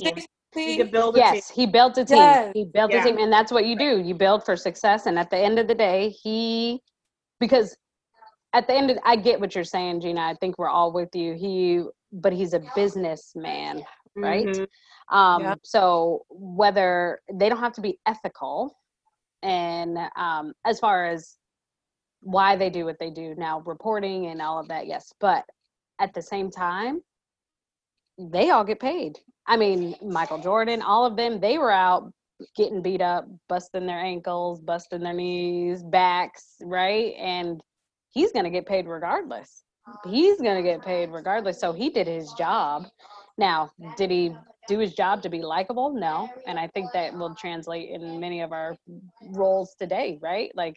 [0.54, 1.66] He could build a yes, team.
[1.66, 2.16] he built a team.
[2.16, 2.52] Yes.
[2.54, 3.02] He built yeah.
[3.02, 4.00] a team, and that's what you do.
[4.00, 6.80] You build for success, and at the end of the day, he
[7.40, 7.76] because
[8.54, 10.20] at the end of I get what you're saying, Gina.
[10.20, 11.34] I think we're all with you.
[11.34, 11.82] He,
[12.12, 13.84] but he's a businessman,
[14.16, 14.46] right?
[14.46, 15.16] Mm-hmm.
[15.16, 15.54] Um, yeah.
[15.64, 18.76] So whether they don't have to be ethical,
[19.44, 21.36] and um, as far as
[22.20, 25.44] why they do what they do now reporting and all of that yes but
[26.00, 27.00] at the same time
[28.18, 29.18] they all get paid.
[29.46, 32.10] I mean michael jordan all of them they were out
[32.56, 37.14] getting beat up busting their ankles busting their knees backs right?
[37.18, 37.62] And
[38.10, 39.64] he's going to get paid regardless.
[40.08, 41.60] He's going to get paid regardless.
[41.60, 42.84] So he did his job.
[43.36, 44.34] Now did he
[44.68, 45.92] do his job to be likable?
[45.92, 46.28] No.
[46.46, 48.76] And I think that will translate in many of our
[49.22, 50.50] roles today, right?
[50.54, 50.76] Like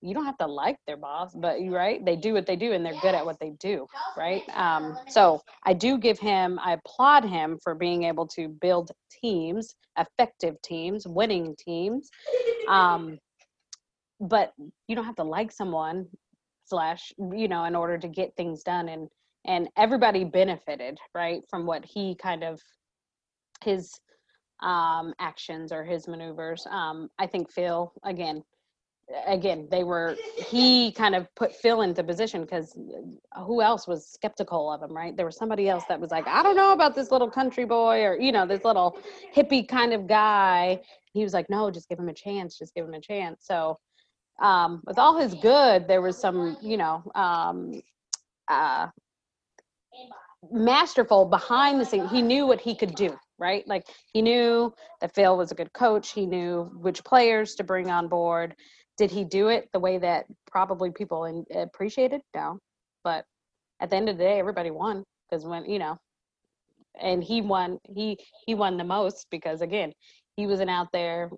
[0.00, 2.72] you don't have to like their boss, but you right, they do what they do
[2.72, 4.42] and they're good at what they do, right?
[4.54, 8.90] Um, so I do give him, I applaud him for being able to build
[9.22, 12.10] teams, effective teams, winning teams.
[12.68, 13.18] Um,
[14.20, 14.52] but
[14.88, 16.06] you don't have to like someone
[16.66, 19.08] slash, you know, in order to get things done and
[19.46, 22.62] and everybody benefited right from what he kind of
[23.64, 24.00] his
[24.62, 26.66] um, actions or his maneuvers.
[26.70, 28.42] Um, I think Phil again,
[29.26, 32.76] again they were he kind of put Phil into position because
[33.44, 35.16] who else was skeptical of him, right?
[35.16, 38.02] There was somebody else that was like, I don't know about this little country boy
[38.04, 38.98] or you know this little
[39.34, 40.80] hippie kind of guy.
[41.12, 43.44] He was like, no, just give him a chance, just give him a chance.
[43.46, 43.78] So
[44.42, 47.82] um, with all his good, there was some you know um,
[48.48, 48.88] uh,
[50.50, 52.08] masterful behind the scene.
[52.08, 53.66] He knew what he could do right?
[53.66, 56.12] Like he knew that Phil was a good coach.
[56.12, 58.54] He knew which players to bring on board.
[58.96, 62.20] Did he do it the way that probably people in, appreciated?
[62.34, 62.58] No,
[63.02, 63.24] but
[63.80, 65.98] at the end of the day, everybody won because when you know,
[67.00, 67.78] and he won.
[67.92, 69.92] He he won the most because again,
[70.36, 71.30] he wasn't out there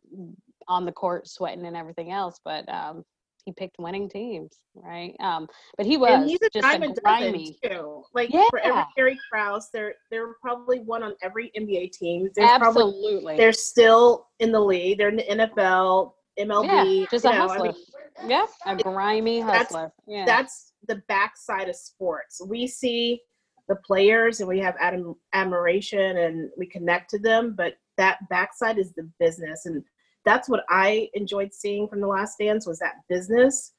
[0.69, 3.03] on the court sweating and everything else, but um,
[3.47, 5.15] he picked winning teams, right?
[5.21, 7.57] Um, but he was and he's a just dime a grimy.
[7.65, 8.03] too.
[8.13, 8.85] Like for every Yeah.
[8.97, 12.29] Gary Krause, there there are probably one on every NBA team.
[12.35, 13.37] There's probably Absolutely.
[13.37, 14.99] they're still in the league.
[14.99, 17.01] They're in the NFL, MLB.
[17.01, 17.73] yeah, just a know, I hustler.
[17.73, 19.93] mean, yeah, a grimy that's- hustler.
[20.07, 20.25] Yeah.
[20.27, 22.41] that's the backside of sports.
[22.47, 23.21] We see
[23.69, 28.79] the players and we have adm- admiration and we connect to them, but that backside
[28.79, 29.67] is the business.
[29.67, 29.83] And
[30.27, 33.73] that's what I enjoyed seeing from the last dance was that business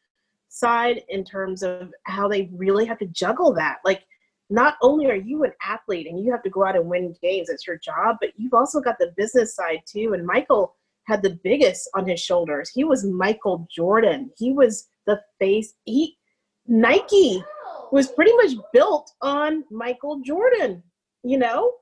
[0.49, 3.77] side in terms of how they really have to juggle that.
[3.85, 4.03] Like
[4.49, 7.49] not only are you an athlete and you have to go out and win games,
[7.49, 10.13] it's your job, but you've also got the business side too.
[10.13, 12.69] And Michael had the biggest on his shoulders.
[12.73, 14.31] He was Michael Jordan.
[14.37, 15.73] He was the face.
[15.83, 16.17] He
[16.65, 17.43] Nike
[17.91, 20.83] was pretty much built on Michael Jordan,
[21.23, 21.73] you know,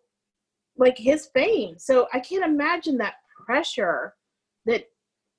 [0.78, 1.76] like his fame.
[1.78, 4.14] So I can't imagine that pressure
[4.66, 4.86] that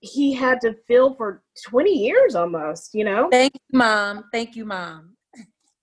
[0.01, 3.29] he had to feel for 20 years almost, you know?
[3.31, 4.25] Thank you, mom.
[4.33, 5.17] Thank you, mom.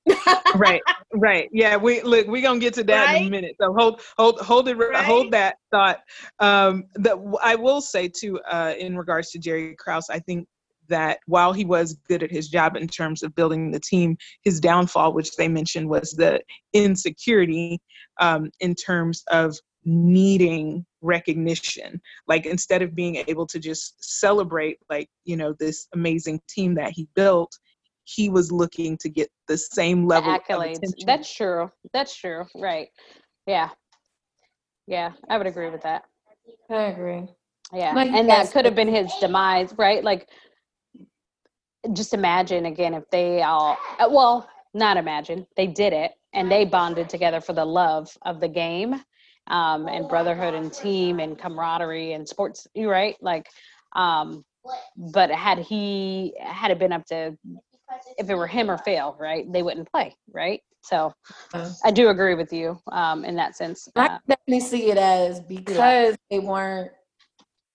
[0.56, 0.82] right
[1.14, 4.40] right yeah we look we're gonna get to that in a minute so hold hold
[4.42, 5.06] hold it Right?
[5.06, 6.00] hold that thought
[6.40, 10.48] um that i will say too uh in regards to jerry krause i think
[10.90, 14.60] that while he was good at his job in terms of building the team his
[14.60, 16.42] downfall which they mentioned was the
[16.74, 17.80] insecurity
[18.20, 25.10] um in terms of needing recognition like instead of being able to just celebrate like
[25.26, 27.58] you know this amazing team that he built
[28.06, 30.78] he was looking to get the same level of accolades.
[30.78, 31.06] attention.
[31.06, 31.72] That's true.
[31.94, 32.46] That's true.
[32.56, 32.90] Right.
[33.48, 33.70] Yeah.
[34.88, 36.04] Yeah, I would agree with that.
[36.70, 37.26] I agree.
[37.72, 37.94] Yeah.
[37.94, 40.04] Like and that could have been his demise, right?
[40.04, 40.30] Like
[41.94, 45.48] just imagine again if they all uh, well, not imagine.
[45.56, 49.02] They did it and they bonded together for the love of the game.
[49.48, 53.16] Um, and brotherhood and team and camaraderie and sports, you right?
[53.22, 53.48] Like
[53.96, 54.44] um
[54.96, 57.38] but had he had it been up to
[58.18, 60.62] if it were him or Phil, right, they wouldn't play, right?
[60.82, 61.14] So
[61.54, 63.90] Uh, I do agree with you um, in that sense.
[63.96, 66.92] I Uh, definitely see it as because they weren't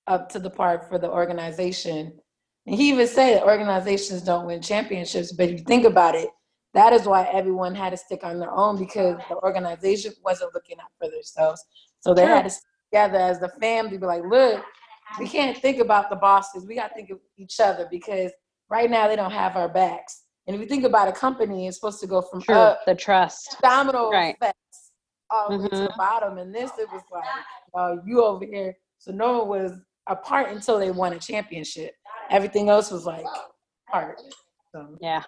[0.07, 2.19] up to the part for the organization.
[2.67, 6.31] And he even said organizations don't win championships, but if you think about it,
[6.75, 10.79] that is why everyone had to stick on their own because the organization wasn't looking
[10.81, 11.65] out for themselves.
[12.01, 14.63] So they had to stick together as the family, be like, look,
[15.19, 16.67] we can't think about the bosses.
[16.67, 18.31] We got to think of each other because
[18.69, 20.25] right now they don't have our backs.
[20.47, 22.95] And if you think about a company, it's supposed to go from true, up the
[22.95, 23.57] trust.
[23.63, 24.37] domino Right.
[24.41, 24.93] effects
[25.31, 25.97] all the way to the Mhm.
[25.97, 26.39] bottom.
[26.39, 27.25] And this, it was like,
[27.75, 28.75] oh, you over here.
[28.99, 29.73] So no one was
[30.07, 31.95] apart until they won a championship.
[32.31, 33.27] Everything else was like
[33.91, 34.21] part.
[34.73, 35.23] So Yeah,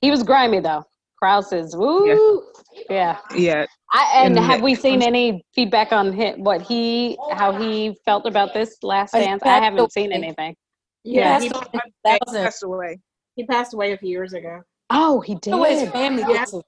[0.00, 0.84] he was grimy though.
[1.20, 2.44] Krause is woo.
[2.88, 3.18] Yeah.
[3.34, 7.96] yeah I, and And have we seen any feedback on him, what he, how he
[8.04, 9.42] felt about this last dance?
[9.44, 10.54] I haven't seen anything.
[11.02, 12.98] Yeah, he he, passed away He passed away
[13.38, 14.60] he passed away a few years ago.
[14.90, 15.54] Oh, he did.
[15.54, 16.38] Oh, his family Yeah.
[16.38, 16.64] gets it.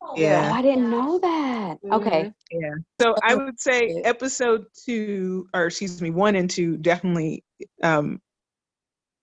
[0.00, 1.78] Oh, I didn't know that.
[1.92, 2.32] Okay.
[2.52, 7.44] yeah so i would say episode two or excuse me one and two definitely
[7.82, 8.20] um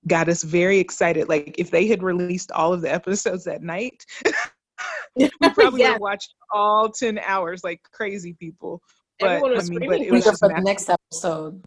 [0.08, 1.30] got us very excited.
[1.30, 4.04] Like if they had released all of the episodes that night
[5.16, 5.92] we probably would Yeah.
[5.94, 8.82] have watched all 10 hours like crazy people.
[9.20, 11.64] But Everyone i was mean but it was just for the next episode.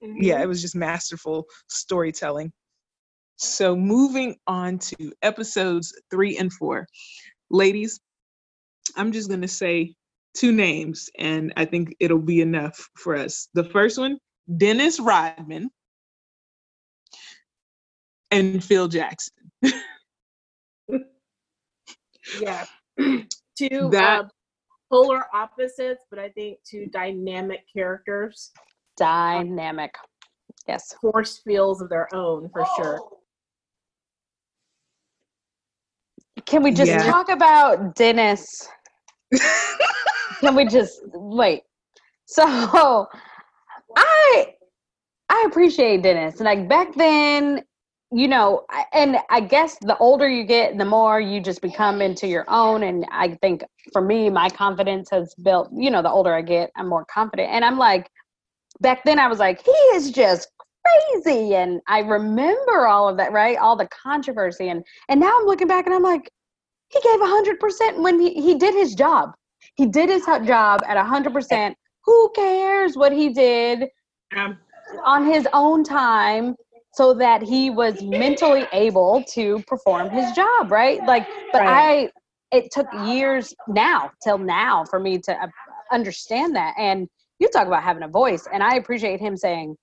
[0.00, 0.42] yeah mm-hmm.
[0.42, 2.52] it was just masterful storytelling.
[3.36, 6.86] So moving on to episodes three and four.
[7.50, 8.00] Ladies
[8.96, 9.94] i'm just going to say
[10.36, 13.48] two names and i think it'll be enough for us.
[13.54, 14.18] The first one
[14.58, 15.70] dennis rodman
[18.34, 19.32] and phil jackson
[22.40, 22.64] Yeah.
[23.58, 24.28] two That- uh,
[24.90, 28.50] polar opposites, but I think two dynamic characters,
[28.96, 29.94] Dynamic.
[30.68, 30.94] Yes.
[31.00, 33.00] force fields of their own for sure.
[36.46, 37.02] Can we just Yeah.
[37.10, 38.68] talk about Dennis?
[40.40, 41.62] Can we just wait?
[42.26, 42.44] So
[43.96, 44.54] I
[45.28, 46.40] I appreciate Dennis.
[46.40, 47.64] Like back then,
[48.14, 52.28] you know, and I guess the older you get, the more you just become into
[52.28, 52.84] your own.
[52.84, 56.70] And I think for me, my confidence has built, you know, the older I get,
[56.76, 57.50] I'm more confident.
[57.50, 58.08] And I'm like,
[58.80, 60.48] back then I was like, he is just
[60.86, 61.56] crazy.
[61.56, 63.58] And I remember all of that, right?
[63.58, 64.68] All the controversy.
[64.68, 66.30] And and now I'm looking back and I'm like,
[66.90, 69.32] he gave hundred percent when he, he did his job.
[69.74, 71.76] He did his job at hundred percent.
[72.04, 73.88] Who cares what he did
[74.36, 74.58] Um,
[75.04, 76.54] on his own time
[76.94, 81.02] so that he was mentally able to perform his job, right?
[81.04, 82.10] Like, but Right.
[82.52, 85.48] I, it took years now till now for me to uh,
[85.92, 86.74] understand that.
[86.78, 89.76] And you talk about having a voice, and I appreciate him saying,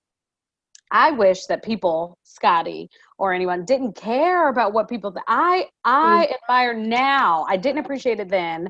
[0.90, 5.12] I wish that people, Scottie or anyone, didn't care about what people.
[5.12, 6.34] Th- I I mm.
[6.34, 7.46] admire now.
[7.48, 8.68] I didn't appreciate it then,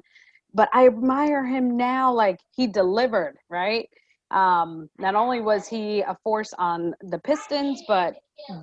[0.54, 2.12] but I admire him now.
[2.12, 3.88] Like he delivered, right?
[4.30, 8.14] Um, not only was he a force on the Pistons, but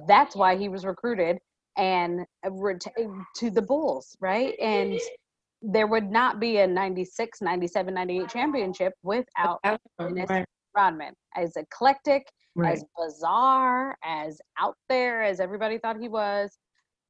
[0.08, 1.38] that's why he was recruited
[1.78, 4.54] and to the Bulls, right?
[4.60, 5.00] And
[5.62, 9.60] there would not be a 96, 97, 98 championship without
[10.00, 10.46] Dennis
[10.76, 11.14] Rodman.
[11.36, 12.74] As eclectic, right.
[12.74, 16.58] as bizarre, as out there as everybody thought he was.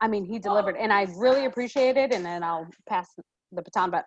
[0.02, 2.14] I mean, he delivered, and I really appreciate it.
[2.14, 3.08] And then I'll pass
[3.52, 4.06] the baton, but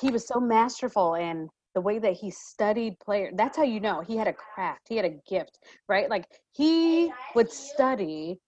[0.00, 4.00] he was so masterful in the way that he studied player that's how you know
[4.00, 5.58] he had a craft he had a gift
[5.88, 6.08] right?
[6.10, 8.38] Like he would study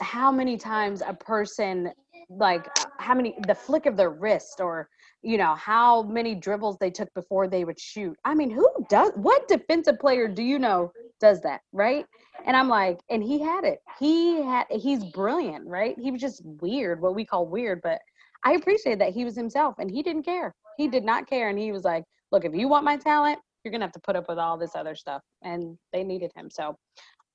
[0.00, 1.90] how many times a person
[2.28, 2.66] like
[2.98, 4.88] how many the flick of their wrist or
[5.22, 8.16] you know how many dribbles they took before they would shoot.
[8.24, 12.04] I mean who does what defensive player do you know does that right?
[12.44, 13.78] And i'm like and he had it.
[13.98, 15.96] He had he's brilliant right?
[15.98, 18.00] He was just weird what we call weird but
[18.44, 20.54] i appreciate that he was himself and he didn't care.
[20.76, 23.72] He did not care and he was like look if you want my talent you're
[23.72, 26.76] gonna have to put up with all this other stuff and they needed him so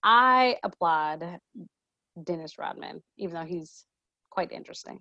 [0.04, 1.40] i applaud
[2.24, 3.86] dennis rodman even though he's
[4.32, 5.00] quite interesting.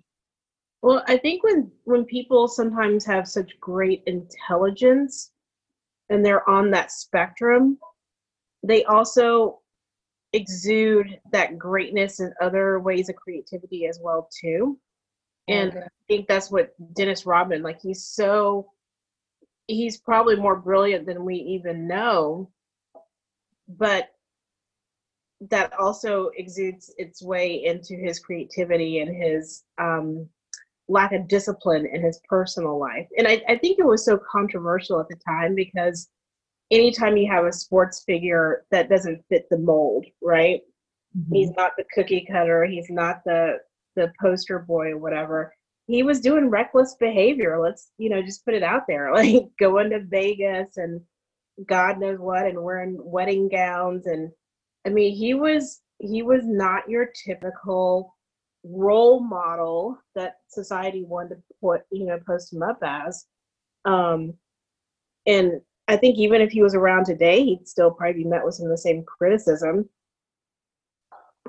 [0.83, 5.31] Well, I think when when people sometimes have such great intelligence
[6.09, 7.79] and they're on that spectrum,
[8.63, 9.59] they also
[10.33, 14.79] exude that greatness in other ways of creativity as well too.
[15.47, 18.67] And I think that's what Dennis Rodman like he's so
[19.71, 22.49] he's probably more brilliant than we even know.
[23.67, 24.09] But
[25.49, 30.27] that also exudes its way into his creativity and his um,
[30.87, 33.07] lack of discipline in his personal life.
[33.17, 36.09] And I, I think it was so controversial at the time because
[36.69, 40.61] anytime you have a sports figure that doesn't fit the mold, right?
[41.17, 41.33] Mm-hmm.
[41.33, 43.57] He's not the cookie cutter, he's not the
[43.95, 45.53] the poster boy or whatever.
[45.87, 47.59] He was doing reckless behavior.
[47.61, 49.11] Let's, you know, just put it out there.
[49.13, 51.01] Like going to Vegas and
[51.67, 54.31] God knows what and wearing wedding gowns and
[54.85, 58.15] I mean, he was he was not your typical
[58.63, 63.25] role model that society wanted to put, you know, post him up as.
[63.85, 64.33] Um,
[65.27, 68.55] and I think even if he was around today, he'd still probably be met with
[68.55, 69.87] some of the same criticism,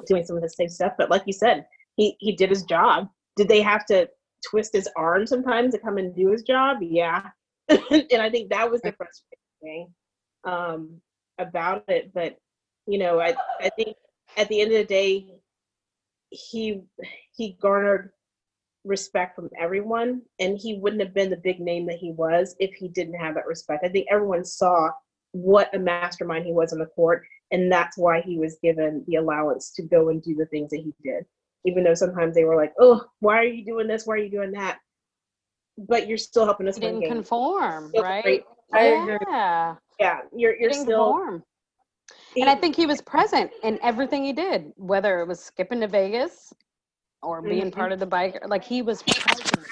[0.07, 0.93] doing some of the same stuff.
[0.99, 1.67] But like you said,
[1.97, 3.09] he he did his job.
[3.37, 4.09] Did they have to
[4.49, 6.79] twist his arm sometimes to come and do his job?
[6.81, 7.29] Yeah,
[7.69, 9.95] and I think that was the frustrating thing
[10.45, 11.01] um,
[11.39, 12.13] about it.
[12.15, 12.37] But
[12.87, 13.97] you know, I I think
[14.37, 15.29] at the end of the day,
[16.31, 16.83] he
[17.33, 18.11] he garnered
[18.85, 22.75] respect from everyone, and he wouldn't have been the big name that he was if
[22.75, 23.85] he didn't have that respect.
[23.85, 24.91] I think everyone saw
[25.33, 29.17] what a mastermind he was on the court, and that's why he was given the
[29.17, 31.25] allowance to go and do the things that he did.
[31.65, 34.07] Even though sometimes they were like, "Oh, why are you doing this?
[34.07, 34.79] Why are you doing that?"
[35.79, 36.77] But you're still helping us.
[36.77, 37.13] He didn't games.
[37.13, 38.45] conform, right?
[38.73, 39.77] Yeah.
[40.01, 41.45] Yeah, you're you're still conform.
[42.37, 45.89] And I think he was present in everything he did, whether it was skipping to
[45.89, 46.53] Vegas
[47.23, 47.79] or being mm-hmm.
[47.79, 48.43] part of the bike.
[48.47, 49.69] Like he was present.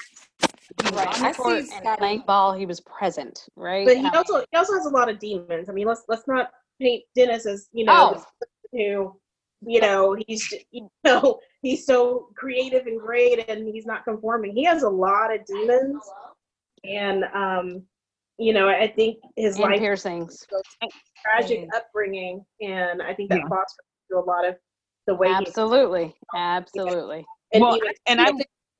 [0.93, 1.21] right.
[1.21, 2.53] I see and playing ball.
[2.53, 3.85] He was present, right?
[3.85, 5.69] But he um, also he also has a lot of demons.
[5.69, 8.25] I mean, let's let's not paint Dennis as you know oh.
[8.71, 9.19] who
[9.65, 14.53] you know he's you know he's so creative and great and he's not conforming.
[14.55, 16.03] He has a lot of demons,
[16.83, 17.83] and um,
[18.37, 20.45] you know, I think his and life piercings,
[21.23, 23.49] tragic upbringing, and I think that yeah.
[23.49, 23.85] fostered
[24.15, 24.55] a lot of
[25.07, 25.29] the way.
[25.29, 27.25] Absolutely, absolutely.
[27.53, 28.31] And well, and I,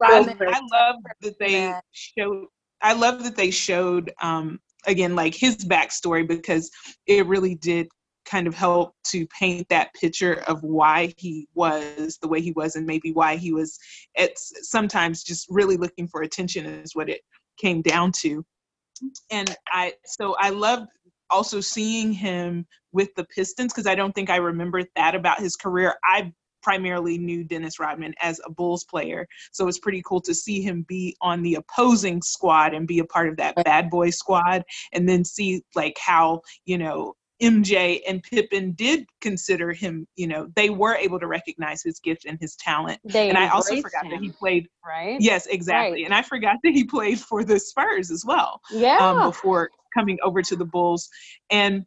[0.02, 2.48] I love that they showed.
[2.82, 6.72] I love that they showed um, again like his backstory because
[7.06, 7.88] it really did
[8.26, 12.76] kind of help to paint that picture of why he was the way he was
[12.76, 13.78] and maybe why he was
[14.18, 17.22] at sometimes just really looking for attention is what it
[17.58, 18.46] came down to
[19.32, 20.88] and I so I loved
[21.30, 25.56] also seeing him with the Pistons because I don't think I remembered that about his
[25.56, 25.96] career.
[26.04, 30.62] I primarily knew Dennis Rodman as a Bulls player, so it's pretty cool to see
[30.62, 34.64] him be on the opposing squad and be a part of that bad boy squad,
[34.94, 40.48] and then see like how you know MJ and Pippen did consider him, you know,
[40.56, 43.00] they were able to recognize his gift and his talent.
[43.04, 45.20] They and I also forgot him, that he played right.
[45.20, 46.04] Yes, exactly.
[46.04, 46.06] Right.
[46.06, 48.62] And I forgot that he played for the Spurs as well.
[48.72, 48.98] Yeah.
[48.98, 51.10] Um, before coming over to the Bulls,
[51.50, 51.86] and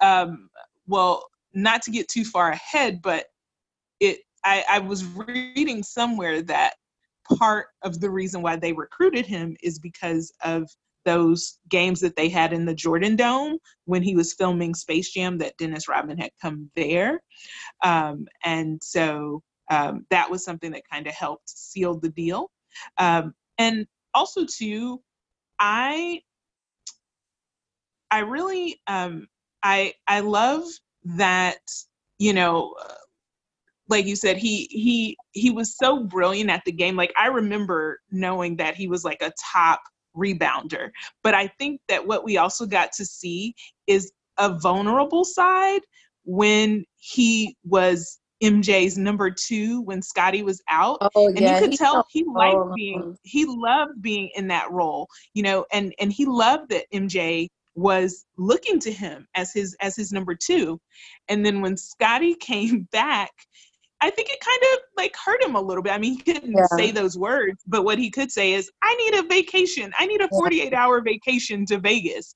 [0.00, 0.50] um,
[0.86, 3.26] well, not to get too far ahead, but
[3.98, 6.74] it I, I was reading somewhere that
[7.38, 10.68] part of the reason why they recruited him is because of
[11.04, 15.38] those games that they had in the Jordan Dome when he was filming Space Jam
[15.38, 17.22] that Dennis Rodman had come there.
[17.82, 22.50] Um, and so um, that was something that kind of helped seal the deal.
[22.98, 25.00] Um, and also too,
[25.58, 26.20] I
[28.10, 29.28] I really um,
[29.62, 30.64] I I love
[31.04, 31.58] that
[32.18, 32.74] you know
[33.88, 37.98] like you said he he he was so brilliant at the game like i remember
[38.10, 39.80] knowing that he was like a top
[40.16, 40.90] rebounder
[41.22, 43.54] but i think that what we also got to see
[43.86, 45.82] is a vulnerable side
[46.24, 50.98] when he was MJ's number two when Scottie was out.
[51.14, 54.70] Oh, and yeah, you could he tell he liked being he loved being in that
[54.70, 59.76] role, you know, and and he loved that MJ was looking to him as his
[59.80, 60.80] as his number two.
[61.28, 63.30] And then when Scottie came back,
[64.02, 65.92] I think it kind of like hurt him a little bit.
[65.92, 66.66] I mean, he couldn't Yeah.
[66.76, 69.92] say those words, but what he could say is, I need a vacation.
[69.98, 72.34] I need a 48 hour vacation to Vegas.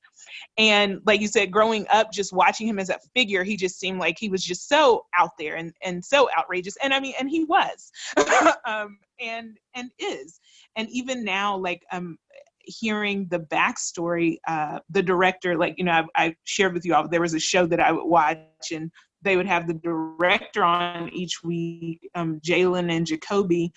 [0.59, 3.99] And like you said, growing up, just watching him as a figure, he just seemed
[3.99, 6.77] like he was just so out there and, and so outrageous.
[6.83, 7.91] And I mean, and he was,
[8.67, 10.41] um, and, and is.
[10.77, 12.19] And even now, like, um,
[12.67, 17.07] hearing the backstory, uh, the director, like, you know, I, I shared with you all,
[17.09, 18.91] there was a show that I would watch and
[19.25, 23.73] they would have the director on each week, um, Jalen and Jacoby.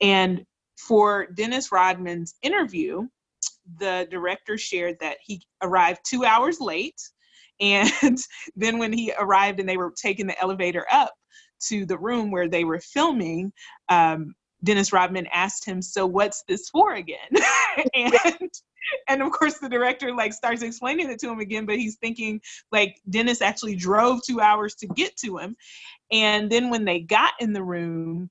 [0.00, 0.44] And
[0.78, 3.06] for Dennis Rodman's interview,
[3.78, 7.00] the director shared that he arrived two hours late.
[7.60, 7.90] And
[8.56, 11.12] then when he arrived and they were taking the elevator up
[11.68, 13.52] to the room where they were filming,
[13.88, 14.34] um,
[14.64, 17.18] Dennis Rodman asked him, "So what's this for again?"
[17.94, 18.14] and
[19.08, 22.40] and of course the director like starts explaining it to him again, but he's thinking
[22.70, 25.56] like Dennis actually drove two hours to get to him,
[26.10, 28.30] and then when they got in the room,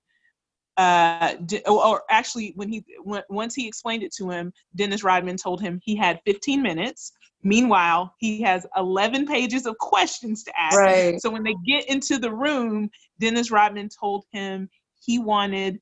[0.78, 2.84] uh, or, or actually when he
[3.30, 7.12] once he explained it to him, Dennis Rodman told him he had 15 minutes.
[7.44, 10.78] Meanwhile, he has 11 pages of questions to ask.
[10.78, 11.20] Right.
[11.20, 14.70] So when they get into the room, Dennis Rodman told him
[15.04, 15.80] he wanted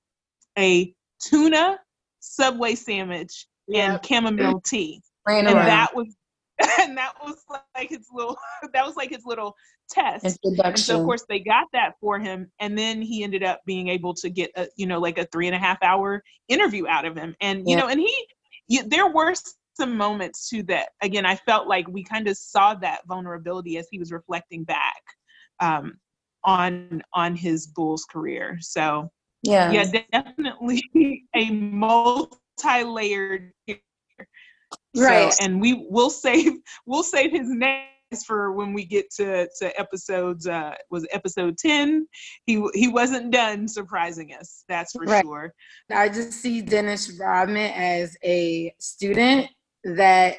[0.59, 1.79] a tuna
[2.19, 3.93] Subway sandwich Yeah.
[3.93, 5.65] and chamomile tea, Playing and around.
[5.67, 6.15] that was
[6.81, 7.37] and that was
[7.75, 8.37] like his little
[8.73, 9.55] that was like his little
[9.89, 10.37] test.
[10.43, 13.87] And so of course they got that for him, and then he ended up being
[13.87, 17.05] able to get a you know like a three and a half hour interview out
[17.05, 18.27] of him, and you know, and he
[18.67, 19.33] you, there were
[19.77, 23.87] some moments too that again I felt like we kind of saw that vulnerability as
[23.89, 25.01] he was reflecting back
[25.61, 25.93] um,
[26.43, 28.57] on on his Bulls career.
[28.59, 29.09] So
[29.43, 29.71] yeah.
[29.71, 33.83] yeah, definitely a multi-layered character.
[34.95, 35.33] Right.
[35.33, 36.53] So, and we will save
[36.85, 37.85] we'll save his name
[38.25, 40.47] for when we get to to episodes.
[40.47, 42.07] Uh, was episode ten?
[42.45, 44.63] He he wasn't done surprising us.
[44.67, 45.23] That's for Right.
[45.23, 45.53] sure.
[45.91, 49.47] I just see Dennis Rodman as a student
[49.83, 50.37] that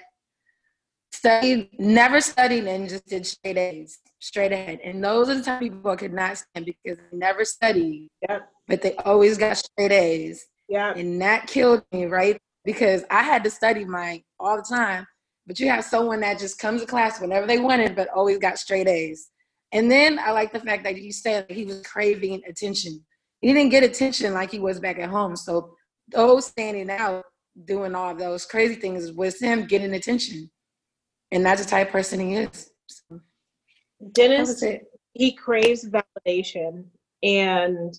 [1.13, 4.81] studied, never studied, and just did straight A's, straight ahead.
[4.83, 8.09] And those are the type of people I could not stand because they never studied,
[8.29, 8.49] Yep.
[8.71, 10.47] But they always got straight A's.
[10.69, 10.95] Yeah.
[10.95, 12.39] And that killed me, right?
[12.65, 15.07] Because I had to study mine all the time.
[15.47, 18.59] But you have someone that just comes to class whenever they wanted, but always got
[18.59, 19.31] straight A's.
[19.73, 23.05] And then I like the fact that you said he was craving attention.
[23.41, 25.35] He didn't get attention like he was back at home.
[25.35, 25.75] So
[26.13, 27.25] those standing out,
[27.65, 30.51] doing all those crazy things was him getting attention.
[31.33, 32.71] And that's the type of person he is.
[32.87, 33.21] So
[34.13, 34.63] Dennis,
[35.13, 36.85] he craves validation,
[37.23, 37.99] and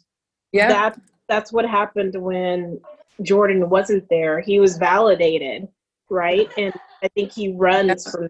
[0.51, 0.67] Yeah.
[0.67, 2.79] that that's what happened when
[3.21, 4.39] Jordan wasn't there.
[4.39, 5.67] He was validated,
[6.09, 6.49] right?
[6.57, 6.73] And
[7.03, 8.27] I think he runs from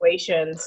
[0.00, 0.66] situations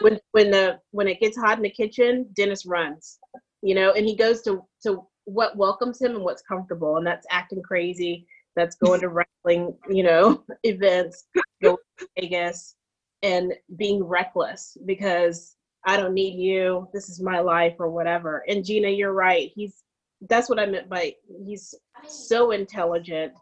[0.00, 2.26] when when the when it gets hot in the kitchen.
[2.34, 3.18] Dennis runs,
[3.62, 7.26] you know, and he goes to to what welcomes him and what's comfortable, and that's
[7.30, 8.26] acting crazy.
[8.54, 11.24] That's going to wrestling, you know, events,
[11.62, 12.74] going to Vegas,
[13.22, 16.88] and being reckless because I don't need you.
[16.92, 18.44] This is my life or whatever.
[18.48, 19.50] And Gina, you're right.
[19.54, 19.82] He's
[20.28, 21.14] that's what I meant by
[21.44, 21.74] he's
[22.06, 23.32] so intelligent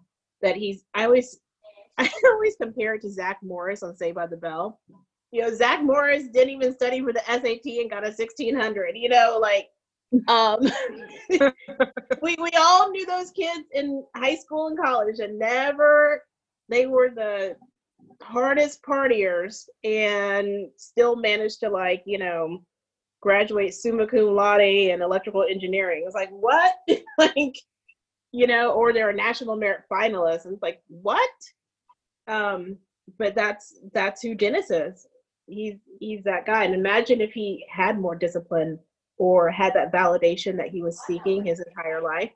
[0.43, 1.39] that he's I always
[1.99, 4.81] I always compare it to Zach Morris on Saved by the Bell.
[5.33, 8.97] You know, Zach Morris didn't even study for the SAT and got a sixteen hundred,
[8.97, 9.69] you know, like
[10.29, 10.61] um
[12.23, 16.23] we we all knew those kids in high school and college and never
[16.69, 17.55] they were the
[18.23, 22.63] hardest partiers and still managed to like, you know,
[23.21, 26.05] graduate summa cum laude in electrical engineering.
[26.07, 26.75] It's like, what?
[27.19, 27.57] like,
[28.33, 30.45] you know, or they're a national merit finalist.
[30.45, 31.31] And it's like, what?
[32.27, 32.77] Um,
[33.19, 35.07] but that's that's who Dennis is.
[35.47, 36.65] He's he's that guy.
[36.65, 38.79] And imagine if he had more discipline
[39.19, 42.31] or had that validation that he was seeking his entire life.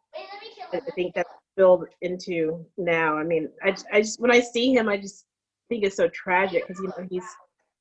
[0.72, 3.16] I think that's built into now.
[3.16, 5.26] I mean, I just, I just when I see him, I just
[5.68, 7.24] think it's so tragic because you know he's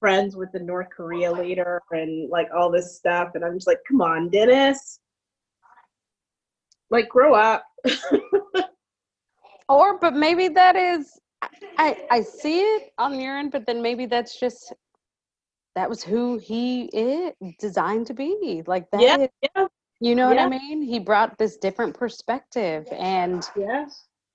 [0.03, 3.79] friends with the North Korea leader and like all this stuff, and I'm just like,
[3.87, 4.99] come on, Dennis,
[6.89, 7.63] like grow up.
[9.69, 11.17] or but maybe that is
[11.77, 14.73] I I see it on your end, but then maybe that's just
[15.75, 18.61] that was who he is designed to be.
[18.67, 19.01] Like that.
[19.01, 19.67] Yeah, is- yeah,
[20.01, 20.37] you know what.
[20.37, 20.81] I mean?
[20.81, 23.85] He brought this different perspective and yeah.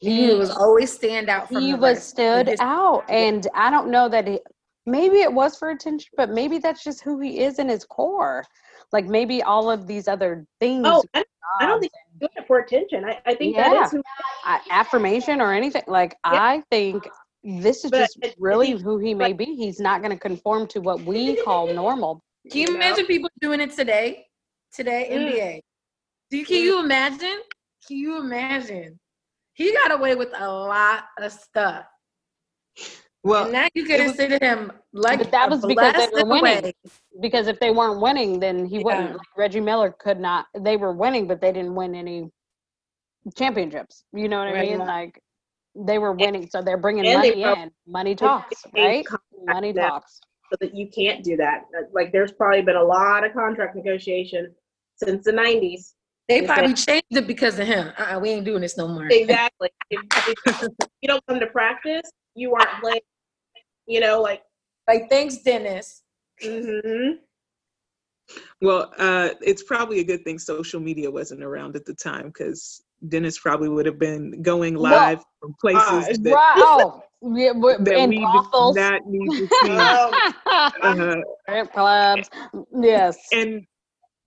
[0.01, 2.09] He was always stand out from he the was rest.
[2.11, 4.43] stood His- out and i don't know that it
[4.89, 8.45] maybe it was for attention but maybe that's just who he is in his core
[8.93, 11.24] like maybe all of these other things Oh, I,
[11.61, 13.05] I don't think and, he's doing it for attention.
[13.05, 13.84] I, I think that Yeah.
[13.84, 14.03] is who.
[14.47, 17.09] uh, affirmation or anything like i think
[17.45, 20.12] this is But just I- I really think- who he may be he's not going
[20.12, 22.76] to conform to what we call normal Can you you know?
[22.76, 24.26] imagine people doing it today?
[24.72, 25.18] Today, Mm.
[25.18, 25.61] NBA.
[26.30, 27.39] Do you, can you imagine?
[27.86, 28.99] Can you imagine?
[29.55, 31.84] He got away with a lot of stuff.
[33.25, 36.25] Well, and now you it was- consider him like But that was because they were
[36.29, 36.59] winning.
[36.59, 36.73] away.
[37.21, 40.93] because if they weren't winning then he wouldn't like reggie miller could not they were
[40.93, 42.31] winning but they didn't win any
[43.37, 45.21] championships you know what i mean like
[45.75, 49.05] they were winning so they're bringing and they money in money talks right
[49.47, 49.89] money now.
[49.89, 51.64] talks so that you can't do that.
[51.77, 54.55] Uh, like there's probably been a lot of contract negotiation
[54.97, 55.93] since the 90s.
[56.29, 57.93] They probably changed it because of him.
[57.99, 59.07] Uh-uh, we ain't doing this no more.
[59.11, 59.69] Exactly.
[59.91, 60.01] if,
[60.47, 60.71] if
[61.03, 63.01] you don't come to practice, you aren't playing.
[63.86, 64.43] You know, like.
[64.89, 66.03] Like, thanks, Dennis.
[66.43, 67.11] hmm
[68.61, 72.82] well, uh, it's probably a good thing social media wasn't around at the time because
[73.07, 78.09] Dennis probably would have been going live from places uh, that, right oh yeah, that
[78.09, 79.70] we did not need to see.
[80.82, 82.28] Uh, strip clubs
[82.80, 83.64] yes and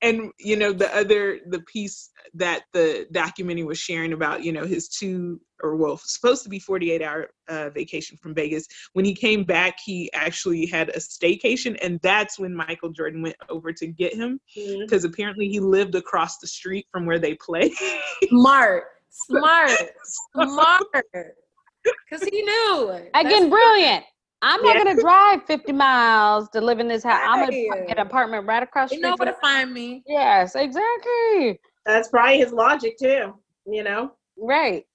[0.01, 4.65] and you know the other the piece that the documentary was sharing about you know
[4.65, 9.13] his two or well supposed to be 48 hour uh, vacation from vegas when he
[9.13, 13.87] came back he actually had a staycation and that's when michael jordan went over to
[13.87, 14.39] get him
[14.79, 17.71] because apparently he lived across the street from where they play
[18.29, 18.83] Smart.
[19.09, 19.71] Smart.
[20.35, 20.83] Smart.
[22.09, 22.91] Because he knew.
[23.15, 24.05] again brilliant
[24.43, 24.83] i'm not Yeah.
[24.83, 28.61] gonna drive 50 miles to live in this house i'm gonna get an apartment right
[28.61, 29.05] across the street.
[29.05, 30.03] You know where to find me.
[30.07, 33.33] yes exactly That's probably his logic too.
[33.65, 34.11] You know.
[34.37, 34.85] right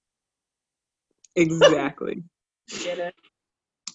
[1.36, 2.22] exactly.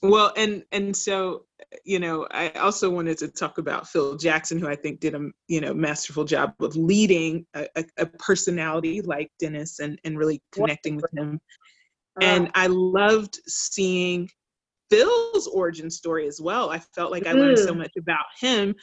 [0.04, 1.46] Well and and so
[1.86, 5.30] you know i also wanted to talk about phil jackson who i think did a
[5.48, 10.42] you know masterful job of leading a, a, a personality like dennis and and really
[10.54, 11.40] connecting with him.
[12.20, 14.28] And Uh, i loved seeing
[14.90, 16.72] phil's origin story as well.
[16.72, 17.78] I felt like i learned so Mm.
[17.78, 18.76] much about him.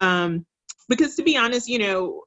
[0.00, 0.46] Um
[0.88, 2.22] because to be honest you know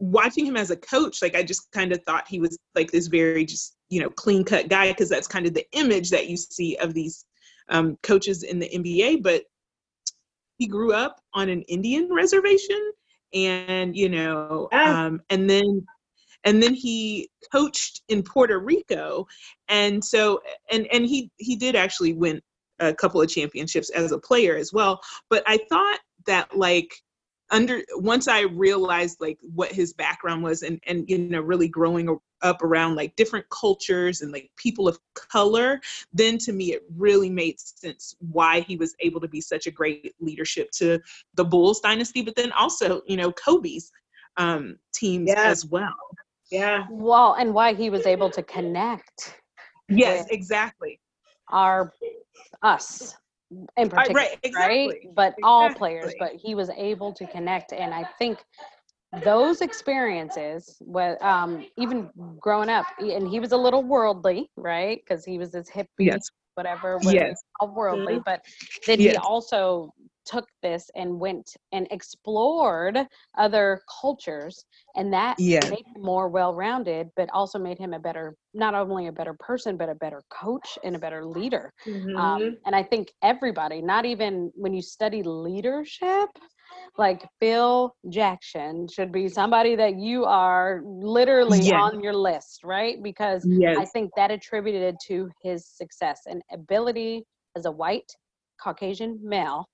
[0.00, 3.06] watching him as a coach like i just kind of thought he was like this
[3.06, 6.36] very just you know clean cut guy because that's kind of the image that you
[6.36, 7.26] see of these
[7.68, 9.44] um, coaches in the nba but
[10.58, 12.80] he grew up on an indian reservation
[13.34, 15.84] and you know um, and then
[16.44, 19.26] and then he coached in puerto rico.
[19.68, 20.40] And so
[20.70, 22.40] and and he he did actually win
[22.78, 25.00] a couple of championships as a player as well.
[25.30, 26.92] But i thought that like
[27.52, 32.18] under once i realized like what his background was and and you know really growing
[32.42, 35.80] up around like different cultures and like people of color
[36.12, 39.70] then to me it really made sense why he was able to be such a
[39.70, 40.98] great leadership to
[41.34, 43.92] the bulls dynasty but then also you know kobe's
[44.38, 45.44] um teams Yeah.
[45.44, 45.94] as well
[46.50, 46.86] yeah.
[46.90, 49.38] well and why he was able to connect
[49.88, 50.98] yes exactly
[51.48, 51.92] our
[52.62, 53.14] us
[53.76, 54.94] in particular, right, right?
[54.94, 58.38] exactly, But all players, but he was able to connect, and I think
[59.24, 65.00] those experiences, with um, even growing up, and he was a little worldly, right?
[65.06, 68.18] Because he was this hippie, yes whatever, was yes all worldly.
[68.18, 68.24] Mhm.
[68.24, 68.42] But
[68.86, 69.92] then he also
[70.24, 72.98] took this and went and explored
[73.36, 74.64] other cultures,
[74.96, 75.70] and that Yes.
[75.70, 79.76] made him more well-rounded, but also made him a better, not only a better person,
[79.76, 81.72] but a better coach and a better leader.
[81.86, 82.18] Mhm.
[82.18, 86.28] Um, and I think everybody, not even when you study leadership,
[86.98, 91.72] like Phil Jackson should be somebody that you are literally Yes.
[91.72, 93.02] on your list, right?
[93.02, 97.24] Because yes I think that attributed to his success and ability
[97.56, 98.10] as a white
[98.62, 99.66] Caucasian male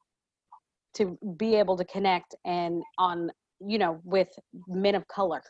[0.94, 3.30] to be able to connect and on,
[3.60, 4.28] you know, with
[4.66, 5.42] men of color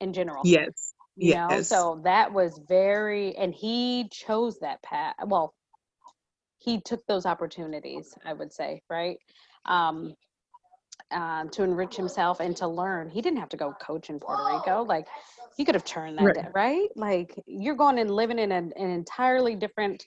[0.00, 1.60] in general yes you know?
[1.62, 5.54] so that was very and he chose that path well
[6.58, 9.18] he took those opportunities i would say right?
[9.66, 10.14] Um
[11.12, 13.10] um, to enrich himself and to learn.
[13.10, 15.06] He didn't have to go coach in puerto rico like
[15.56, 16.34] he could have turned that Right.
[16.34, 16.88] down, right?
[16.96, 20.04] Like you're going and living in an, an entirely different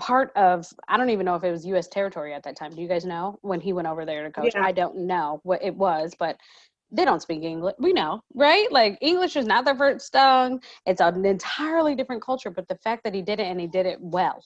[0.00, 1.88] part of I don't even know if it was U.S.
[1.88, 2.74] territory at that time.
[2.74, 4.52] Do you guys know when he went over there to coach?
[4.54, 4.64] Yeah.
[4.64, 6.38] I don't know what it was, but
[6.92, 7.76] they don't speak English.
[7.78, 8.70] We know, right?
[8.72, 10.62] Like English is not their first tongue.
[10.86, 12.50] It's an entirely different culture.
[12.50, 14.42] But the fact that he did it and he did it well,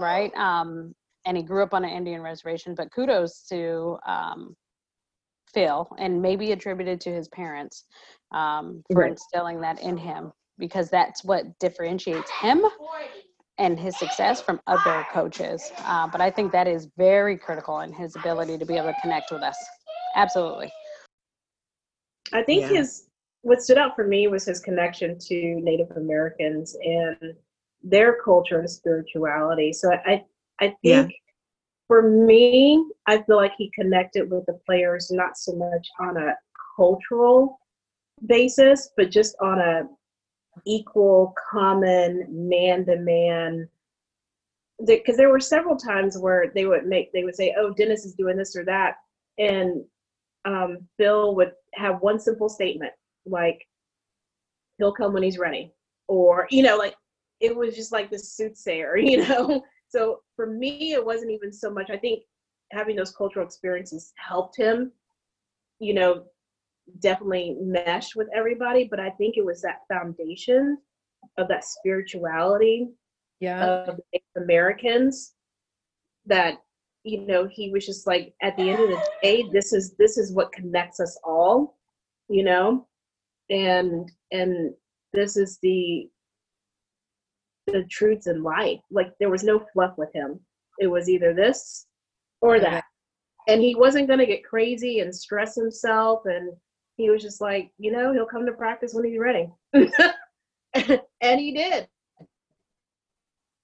[0.00, 0.34] right?
[0.36, 0.94] Um,
[1.26, 2.74] and he grew up on an Indian reservation.
[2.74, 4.56] But kudos to um,
[5.54, 7.84] Phil, and maybe attributed to his parents
[8.32, 9.12] um, for Right.
[9.12, 12.64] instilling that in him because that's what differentiates him
[13.60, 15.70] and his success from other coaches.
[15.84, 19.00] Uh, but I think that is very critical in his ability to be able to
[19.00, 19.56] connect with us.
[20.16, 20.72] Absolutely.
[22.32, 22.78] I think Yeah.
[22.78, 23.06] his
[23.42, 27.34] what stood out for me was his connection to Native Americans and
[27.82, 29.72] their culture and spirituality.
[29.72, 30.24] So I
[30.60, 31.08] I think Yeah.
[31.86, 36.34] for me, I feel like he connected with the players not so much on a
[36.76, 37.58] cultural
[38.26, 39.88] basis, but just on a
[40.66, 43.68] equal, common, man to man.
[44.84, 48.14] Because there were several times where they would make they would say, "Oh, Dennis is
[48.14, 48.96] doing this or that,"
[49.38, 49.84] and
[50.44, 52.92] um, Phil would have one simple statement
[53.26, 53.66] like,
[54.78, 55.72] "He'll come when he's ready,"
[56.08, 56.94] or you know, like
[57.40, 59.62] it was just like the soothsayer, you know.
[59.88, 61.90] So for me, it wasn't even so much.
[61.90, 62.22] I think
[62.72, 64.92] having those cultural experiences helped him,
[65.80, 66.24] you know,
[66.98, 68.84] definitely mesh with everybody.
[68.90, 70.78] But I think it was that foundation
[71.38, 72.88] of that spirituality
[73.40, 73.84] Yeah.
[73.86, 74.00] of
[74.36, 75.34] Americans
[76.26, 76.58] that
[77.04, 80.18] you know he was just like at the end of the day this is this
[80.18, 81.78] is what connects us all
[82.28, 82.86] you know
[83.48, 84.74] and and
[85.14, 86.08] this is the
[87.66, 90.38] the truths in life like there was no fluff with him
[90.78, 91.86] it was either this
[92.42, 92.84] or that
[93.48, 96.52] and he wasn't going to get crazy and stress himself and
[97.00, 101.52] he was just like you know he'll come to practice when he's ready and he
[101.52, 101.88] did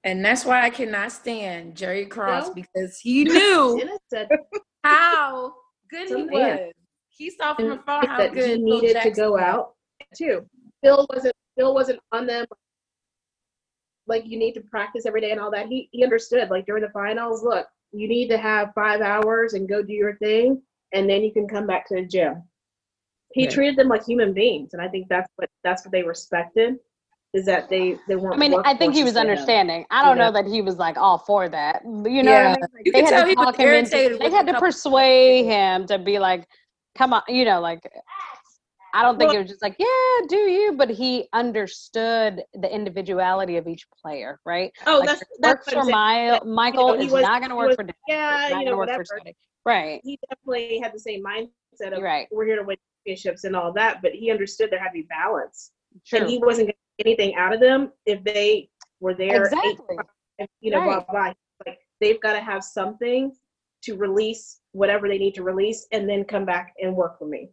[0.04, 2.54] And that's why I cannot stand Jerry Krause No.
[2.54, 3.82] because he knew
[4.84, 5.52] how
[5.90, 6.60] good he was.
[7.08, 9.42] He saw from afar how that good he Phil needed to go was.
[9.42, 9.74] out
[10.16, 10.46] too.
[10.82, 12.46] Phil wasn't Phil wasn't on them
[14.06, 15.66] like you need to practice every day and all that.
[15.66, 19.68] He he understood like during the finals, look, you need to have five hours and
[19.68, 20.62] go do your thing
[20.92, 22.42] and then you can come back to the gym.
[23.36, 23.52] He Right.
[23.54, 26.78] treated them like human beings and I think that's what that's what they respected
[27.34, 29.28] is that they they weren't I mean, I think he was to him.
[29.28, 29.84] understanding.
[29.90, 30.42] I don't you know know?
[30.42, 31.82] that he was like all for that.
[31.84, 32.44] You know Yeah.
[32.44, 32.60] I mean?
[32.60, 34.16] Like, You they had to talk him into.
[34.18, 35.52] They had to persuade people.
[35.54, 36.48] him to be like,
[36.96, 37.80] "Come on," you know, like.
[38.94, 40.72] I don't think Well- it was just like, yeah, do you?
[40.72, 44.72] But he understood the individuality of each player, right?
[44.86, 45.92] Oh, like, that's that's works for I'm saying.
[45.92, 47.96] my, Michael he is was- not going to work was- for Dennis.
[48.08, 49.04] Yeah, not you know, work whatever.
[49.04, 49.20] for
[49.66, 50.00] Right.
[50.04, 52.26] He definitely had the same mindset of right.
[52.30, 55.06] we're here to win championships and all that, but he understood there had to be
[55.08, 55.72] balance.
[56.06, 56.20] True.
[56.20, 58.68] and he wasn't getting anything out of them if they
[59.00, 59.96] were there exactly.
[60.38, 61.06] times, you know Right.
[61.06, 61.32] blah blah
[61.66, 63.32] like they've got to have something
[63.84, 67.48] to release whatever they need to release and then come back and work for me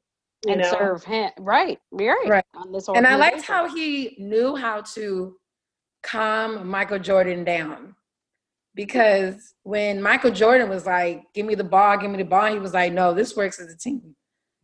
[0.46, 1.32] you and know serve him.
[1.40, 1.80] Right.
[1.98, 2.30] You're right.
[2.30, 2.46] Right.
[2.56, 5.38] On this And I liked how he knew how to
[6.02, 7.96] calm Michael Jordan down.
[8.76, 12.60] Because when Michael Jordan was like, give me the ball, give me the ball, he
[12.60, 14.16] was like, no, this works as a team.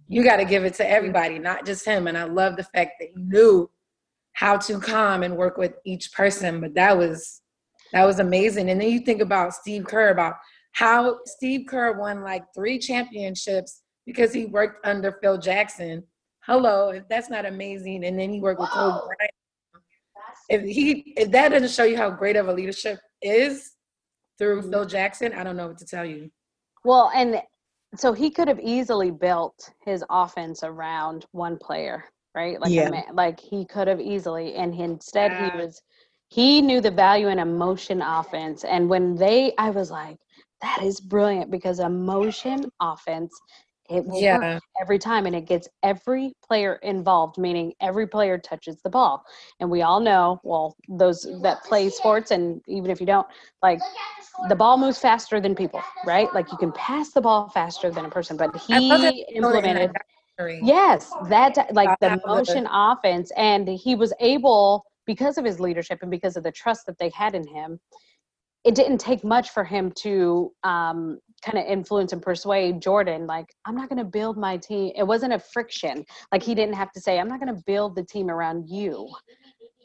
[0.09, 2.07] You got to give it to everybody, not just him.
[2.07, 3.69] And I love the fact that he knew
[4.33, 6.59] how to calm and work with each person.
[6.59, 7.41] But that was
[7.93, 8.69] that was amazing.
[8.69, 10.33] And then you think about Steve Kerr, about
[10.73, 16.03] how Steve Kerr won like three championships because he worked under Phil Jackson.
[16.41, 18.03] Hello, if that's not amazing.
[18.03, 19.33] And then he worked with Kobe Bryant.
[20.49, 23.75] If he if that doesn't show you how great of a leadership is
[24.39, 24.71] through Mhm.
[24.71, 26.31] Phil Jackson, I don't know what to tell you.
[26.83, 27.41] Well, and
[27.95, 32.59] so he could have easily built his offense around one player, right?
[32.59, 32.89] Like, Yeah.
[32.89, 35.49] man, like he could have easily, and he, instead Yeah.
[35.51, 35.81] he was,
[36.29, 38.63] he knew the value in motion offense.
[38.63, 40.17] And when they, I was like,
[40.61, 43.33] that is brilliant because motion offense,
[43.89, 44.59] it will work Yeah.
[44.81, 49.23] every time and it gets every player involved meaning every player touches the ball.
[49.59, 53.27] And we all know well those that play sports and even if you don't
[53.61, 53.79] like
[54.47, 56.33] the ball moves faster than people right?
[56.33, 59.25] Like you can pass the ball faster than a person but I love that he
[59.35, 59.91] implemented
[60.61, 66.11] yes that like the- motion offense and he was able because of his leadership and
[66.11, 67.79] because of the trust that they had in him
[68.65, 73.47] it didn't take much for him to um, kind of influence and persuade Jordan, like,
[73.65, 74.91] I'm not going to build my team.
[74.95, 76.05] It wasn't a friction.
[76.31, 79.09] Like, he didn't have to say, I'm not going to build the team around you.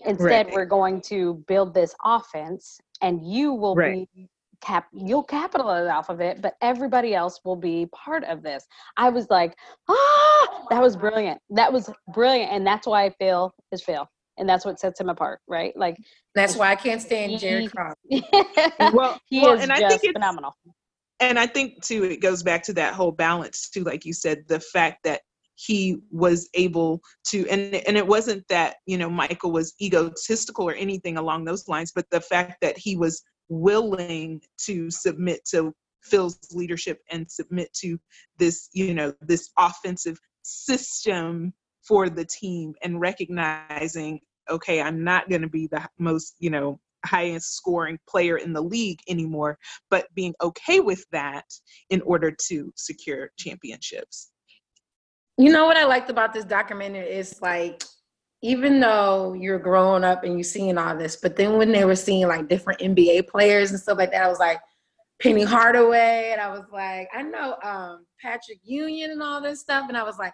[0.06, 0.54] Instead, Right.
[0.54, 4.08] we're going to build this offense, and you will Right.
[4.14, 4.28] be
[4.60, 9.10] cap you'll capitalize off of it but everybody else will be part of this i
[9.10, 9.54] was like
[9.90, 14.48] ah that was brilliant that was brilliant and that's why i feel is phil and
[14.48, 15.76] that's what sets him apart, right?
[15.76, 15.96] Like
[16.34, 17.94] that's why I can't stand Jared Krause.
[18.92, 20.56] well, he well, is and I just think it's- phenomenal.
[21.24, 24.44] And I think too, it goes back to that whole balance too, like you said,
[24.48, 25.22] the fact that
[25.56, 30.74] he was able to, and and it wasn't that you know Michael was egotistical or
[30.74, 35.72] anything along those lines, but the fact that he was willing to submit to
[36.02, 37.98] Phil's leadership and submit to
[38.38, 41.52] this, you know, this offensive system
[41.82, 44.20] for the team and recognizing,
[44.50, 48.60] okay, I'm not going to be the most, you know, highest scoring player in the
[48.60, 49.58] league anymore,
[49.90, 51.44] but being okay with that
[51.90, 54.30] in order to secure championships.
[55.36, 57.82] You know what I liked about this documentary is like,
[58.42, 61.96] even though you're growing up and you're seeing all this, but then when they were
[61.96, 64.60] seeing like different NBA players and stuff like that, I was like,
[65.22, 69.86] Penny Hardaway, and I was like, I know um, Patrick Ewing and all this stuff,
[69.88, 70.32] and I was like,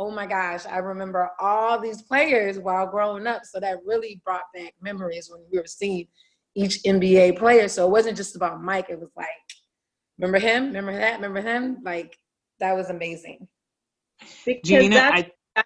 [0.00, 3.44] oh my gosh, I remember all these players while growing up.
[3.44, 6.08] So that really brought back memories when we were seeing
[6.54, 7.68] each NBA player.
[7.68, 8.86] So it wasn't just about Mike.
[8.88, 9.26] It was like,
[10.18, 10.68] remember him?
[10.68, 11.16] Remember that?
[11.16, 11.82] Remember him?
[11.84, 12.16] Like
[12.60, 13.46] that was amazing.
[14.46, 15.64] Because Gina, that's I,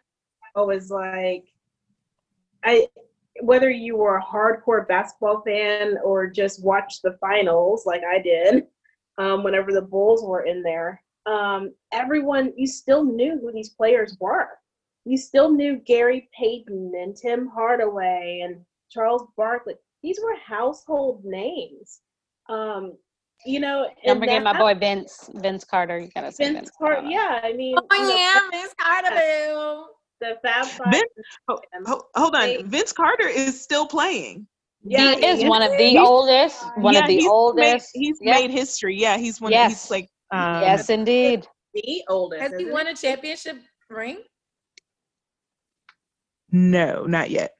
[0.56, 1.44] always like,
[2.64, 2.88] I
[3.40, 8.64] whether you were a hardcore basketball fan or just watched the finals like I did,
[9.16, 14.16] um, whenever the Bulls were in there, um, everyone you still knew who these players
[14.20, 14.48] were.
[15.06, 18.56] You still knew Gary Payton and Tim Hardaway and
[18.90, 19.74] Charles Barkley.
[20.02, 22.00] These were household names.
[22.48, 22.92] Um,
[23.46, 25.98] you know, Don't and forget my boy Vince, Vince Carter.
[25.98, 26.94] You gotta say Vince Vince Carter.
[26.96, 27.08] Carter.
[27.10, 29.86] Yeah, I mean, Oh you know, yeah, Miss Carterville.
[30.20, 30.92] the Fab Five.
[30.92, 31.04] Vince-
[31.48, 34.46] ho- and- ho- hold They- on, Vince Carter is still playing.
[34.86, 37.88] Yeah, he is he one of the oldest, one yeah, of the he's oldest.
[37.94, 38.34] Made, he's Yep.
[38.40, 38.96] made history.
[38.98, 39.52] Yeah, he's one.
[39.52, 39.70] Yes.
[39.84, 40.10] He's like.
[40.34, 41.46] Um, yes, indeed.
[41.74, 42.42] the oldest.
[42.42, 43.56] Has he isn't won a championship
[43.88, 44.18] ring?
[46.50, 47.52] No, not yet.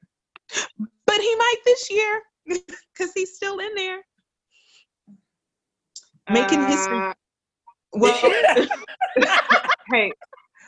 [1.05, 3.99] But he might this year because he's still in there
[6.29, 6.97] making history.
[6.97, 7.13] Uh,
[7.93, 8.19] Well,
[9.91, 10.11] hey,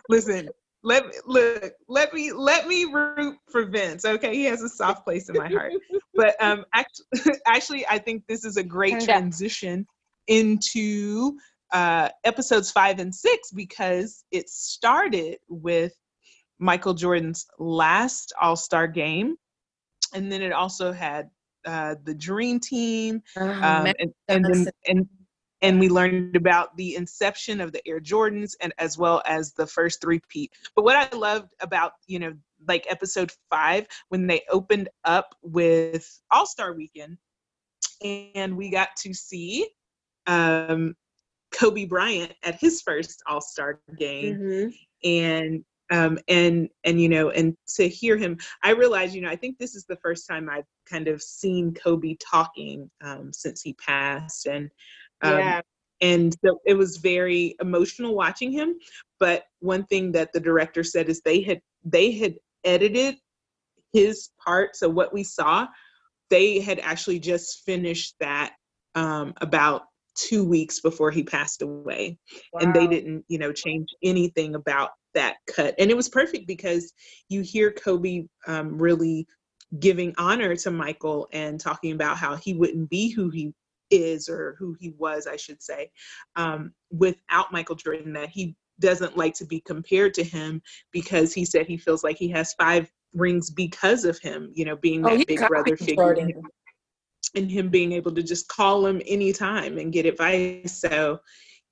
[0.09, 0.49] listen.
[0.83, 1.73] Let me look.
[1.89, 4.05] Let me let me root for Vince.
[4.05, 5.73] Okay, he has a soft place in my heart.
[6.15, 9.85] But um, actually, actually, I think this is a great transition
[10.27, 11.37] into
[11.71, 15.93] uh, episodes five and six because it started with
[16.59, 19.35] Michael Jordan's last All Star game,
[20.13, 21.29] and then it also had
[21.65, 25.07] uh, the Dream Team, um, and, and then and
[25.61, 29.65] and we learned about the inception of the Air Jordans and as well as the
[29.65, 30.51] first three-peat.
[30.75, 32.33] But what I loved about you know
[32.67, 37.17] like episode five when they opened up with All Star Weekend,
[38.01, 39.67] and we got to see
[40.25, 40.95] um,
[41.57, 44.73] Kobe Bryant at his first All Star game mhm.
[45.03, 49.35] and um and and you know and to hear him i realize you know i
[49.35, 53.73] think this is the first time i've kind of seen kobe talking um since he
[53.73, 54.69] passed and
[55.21, 55.61] um Yeah.
[56.01, 58.75] and so it was very emotional watching him
[59.19, 63.15] but one thing that the director said is they had they had edited
[63.93, 65.65] his part so what we saw
[66.29, 68.55] they had actually just finished that
[68.95, 69.83] um about
[70.17, 72.17] two weeks before he passed away
[72.59, 76.91] and they didn't you know change anything about that cut and it was perfect because
[77.29, 79.27] you hear kobe um, really
[79.79, 83.53] giving honor to michael and talking about how he wouldn't be who he
[83.91, 85.89] is or who he was i should say
[86.35, 90.61] um, without michael jordan that he doesn't like to be compared to him
[90.91, 94.75] because he said he feels like he has five rings because of him you know
[94.75, 96.33] being Oh, that he big brother figure Jordan.
[97.37, 100.81] And him being able to just call him anytime and get advice.
[100.81, 101.19] So,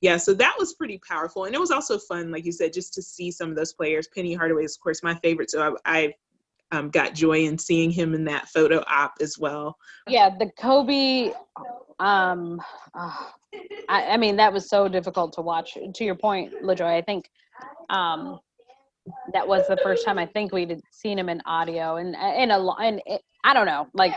[0.02, 1.46] yeah, so that was pretty powerful.
[1.46, 4.08] And it was also fun, like you said, just to see some of those players.
[4.08, 5.50] Penny Hardaway is, of course, my favorite.
[5.50, 6.14] So I, I
[6.72, 9.78] um, got joy in seeing him in that photo op as well.
[10.08, 11.32] Yeah, the Kobe.
[12.00, 12.62] Um,
[12.94, 13.34] ah,
[13.88, 15.78] I, I mean, that was so difficult to watch.
[15.94, 17.30] To your point, LaJoy, I think
[17.90, 18.40] um,
[19.34, 22.72] that was the first time I think we'd seen him in audio, and in a
[22.76, 24.14] and it, I don't know, like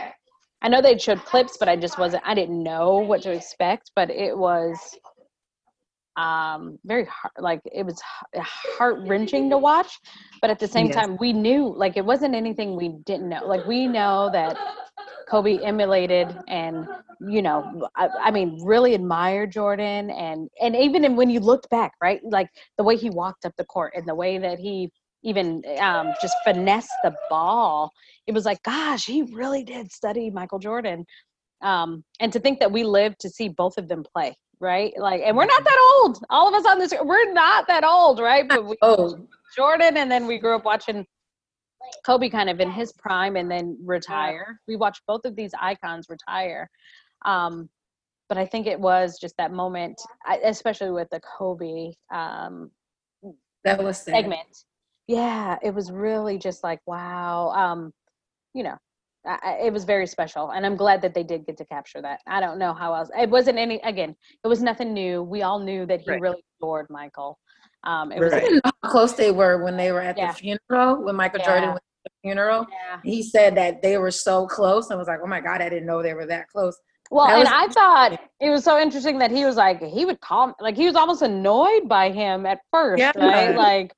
[0.61, 2.23] I know they showed clips, but I just wasn't.
[2.25, 4.97] I didn't know what to expect, but it was
[6.17, 8.01] um very hard like it was
[8.35, 9.99] heart wrenching to watch
[10.41, 10.95] but at the same Yes.
[10.95, 14.57] time we knew like it wasn't anything we didn't know like we know that
[15.29, 16.85] kobe emulated and
[17.27, 21.69] you know I, I mean really admired jordan and and even in- when you looked
[21.69, 24.91] back right like the way he walked up the court and the way that he
[25.23, 27.91] even um, just finesse the ball
[28.27, 31.05] it was like gosh he really did study michael jordan.
[31.61, 34.91] Um, and to think that we lived to see both of them play right?
[34.97, 36.21] Like and we're not that old.
[36.29, 38.47] All of us on this we're not that old right?
[38.47, 39.17] But we, Oh,
[39.55, 41.05] jordan and then we grew up watching
[42.05, 44.59] Kobe kind of in his prime and then retire.
[44.67, 46.69] We watched both of these icons retire.
[47.25, 47.69] Um,
[48.27, 49.99] but I think it was just that moment,
[50.43, 52.69] especially with the Kobe um,
[53.63, 54.65] that was segment.
[55.09, 57.49] Yeah, it was really just like wow.
[57.49, 57.91] Um,
[58.53, 58.77] you know,
[59.25, 62.19] I, it was very special, and I'm glad that they did get to capture that.
[62.27, 63.09] I don't know how else.
[63.19, 63.81] It wasn't any.
[63.81, 65.23] Again, it was nothing new.
[65.23, 66.21] We all knew that he right.
[66.21, 67.39] really adored Michael.
[67.85, 68.25] Um, it right.
[68.25, 68.33] was.
[68.33, 70.31] I didn't know how close they were when they were at yeah.
[70.31, 71.45] the funeral when Michael yeah.
[71.47, 72.67] Jordan was at the funeral.
[72.69, 72.99] Yeah.
[73.03, 74.91] He said that they were so close.
[74.91, 76.77] I was like, oh my god, I didn't know they were that close.
[77.11, 80.47] Well, and I thought it was so interesting that he was like he would call
[80.47, 83.11] me, like he was almost annoyed by him at first, yeah.
[83.15, 83.55] right?
[83.55, 83.93] Like,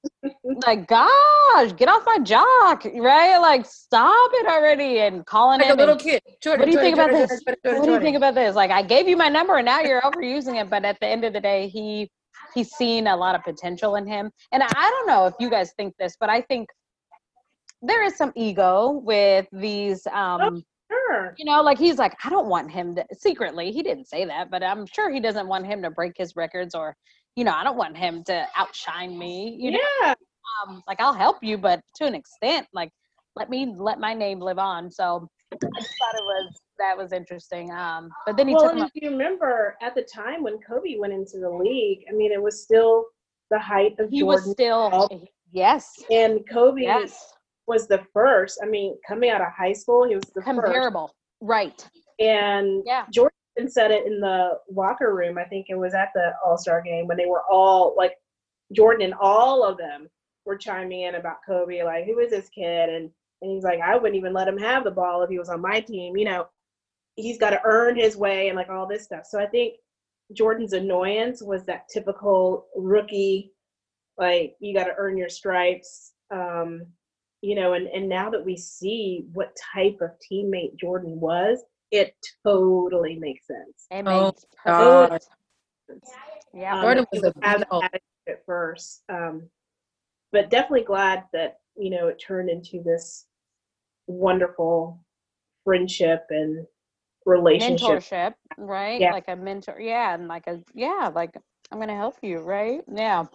[0.66, 3.38] like gosh, get off my jock, right?
[3.38, 6.22] Like, stop it already, and calling like him a little kid.
[6.42, 7.28] Jordan, what do you Jordan, think about Jordan,
[7.64, 7.80] this?
[7.80, 8.56] what do you think about this?
[8.56, 10.70] Like, I gave you my number, and now you're overusing it.
[10.70, 12.10] But at the end of the day, he
[12.56, 15.74] he's seen a lot of potential in him, and I don't know if you guys
[15.74, 16.70] think this, but I think
[17.82, 21.36] there is some ego with these um Sure.
[21.38, 24.52] You know, like he's like, I don't want him to secretly, he didn't say that,
[24.52, 26.96] but I'm sure he doesn't want him to break his records or,
[27.36, 29.58] you know, I don't want him to outshine me.
[29.60, 29.78] You yeah.
[30.08, 30.16] know,
[30.68, 32.90] um, like I'll help you, but to an extent, like
[33.36, 34.92] let me let my name live on.
[34.92, 37.72] So I just thought it was that was interesting.
[37.72, 38.76] Um, but then he well, took.
[38.76, 42.32] Well, if you remember at the time when Kobe went into the league, I mean,
[42.34, 43.06] it was still
[43.50, 44.28] the height of he Jordan.
[44.28, 45.10] was still
[45.54, 47.34] yes, and Kobe yes
[47.68, 48.60] was the first.
[48.64, 51.16] I mean, coming out of high school, he was the comparable, first.
[51.42, 51.90] right?
[52.20, 53.32] And yeah, Jordan
[53.68, 55.38] said it in the locker room.
[55.38, 58.14] I think it was at the All Star game when they were all like
[58.74, 60.08] Jordan and all of them
[60.46, 62.90] were chiming in about Kobe, like who is this kid?
[62.90, 63.10] And
[63.42, 65.62] and he's like, I wouldn't even let him have the ball if he was on
[65.62, 66.16] my team.
[66.16, 66.48] You know,
[67.16, 69.26] he's got to earn his way and like all this stuff.
[69.26, 69.76] So I think
[70.34, 73.52] Jordan's annoyance was that typical rookie,
[74.18, 76.14] like you got to earn your stripes.
[76.32, 76.86] Um,
[77.42, 82.16] you know, and, and now that we see what type of teammate Jordan was, it
[82.46, 83.88] totally makes sense.
[83.90, 85.28] It oh, makes oh, perfect
[85.88, 86.10] sense.
[86.54, 87.90] Yeah, um, Jordan was a
[88.30, 89.50] at first, um,
[90.32, 93.26] but definitely glad that you know it turned into this
[94.08, 95.00] wonderful
[95.64, 96.66] friendship and
[97.26, 97.88] relationship.
[97.88, 99.00] Mentorship, right?
[99.02, 99.12] Yeah.
[99.12, 101.36] Like a mentor, yeah, and like a yeah, like
[101.72, 102.82] I'm gonna help you, right?
[102.94, 103.26] Yeah.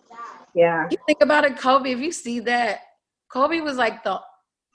[0.55, 0.89] Yeah.
[0.91, 1.91] You think about it, Kobe.
[1.91, 2.81] If you see that
[3.29, 4.21] Kobe was like the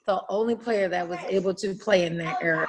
[0.07, 2.67] the only player that was able to play in that era.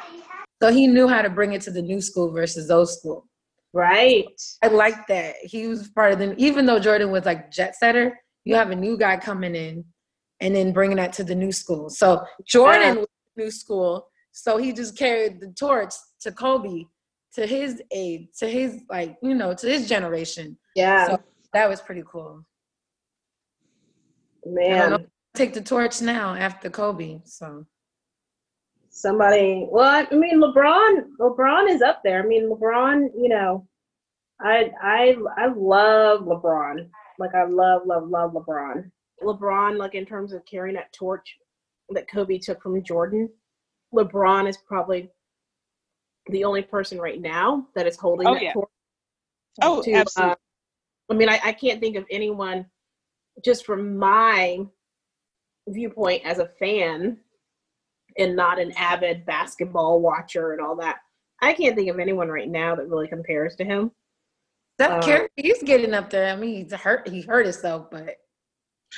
[0.63, 3.27] So he knew how to bring it to the new school versus old school.
[3.73, 4.27] Right.
[4.63, 5.37] I like that.
[5.43, 6.35] He was part of them.
[6.37, 9.85] Even though Jordan was like jet setter, you have a new guy coming in
[10.41, 11.89] and then bringing that to the new school.
[11.89, 13.07] So Jordan was
[13.37, 14.09] new school.
[14.33, 16.85] So he just carried the torch to Kobe,
[17.35, 20.59] to his age, to his like, you know, to his generation.
[20.77, 21.07] Yeah.
[21.07, 21.23] So
[21.55, 22.45] that was pretty cool.
[24.45, 27.21] Man take the torch now after Kobe.
[27.25, 27.67] So
[28.91, 32.23] somebody, well, I mean, LeBron, LeBron is up there.
[32.23, 33.67] I mean, LeBron, you know,
[34.41, 36.89] I I I love LeBron.
[37.19, 38.91] Like I love love love LeBron.
[39.23, 41.37] LeBron, like in terms of carrying that torch
[41.91, 43.29] that Kobe took from Jordan,
[43.95, 45.11] LeBron is probably
[46.27, 48.53] the only person right now that is holding oh, that yeah.
[48.53, 48.71] torch.
[49.61, 50.33] Oh, to, absolutely.
[50.33, 50.37] Uh,
[51.11, 52.67] I mean, I, I can't think of anyone
[53.45, 54.65] just from my
[55.69, 57.19] viewpoint as a fan
[58.19, 60.99] and not an avid basketball watcher and all that.
[61.41, 63.91] I can't think of anyone right now that really compares to him.
[64.75, 66.33] Steph Curry, he's getting up there.
[66.33, 67.09] I mean, he's hurt.
[67.09, 68.17] He hurt himself, but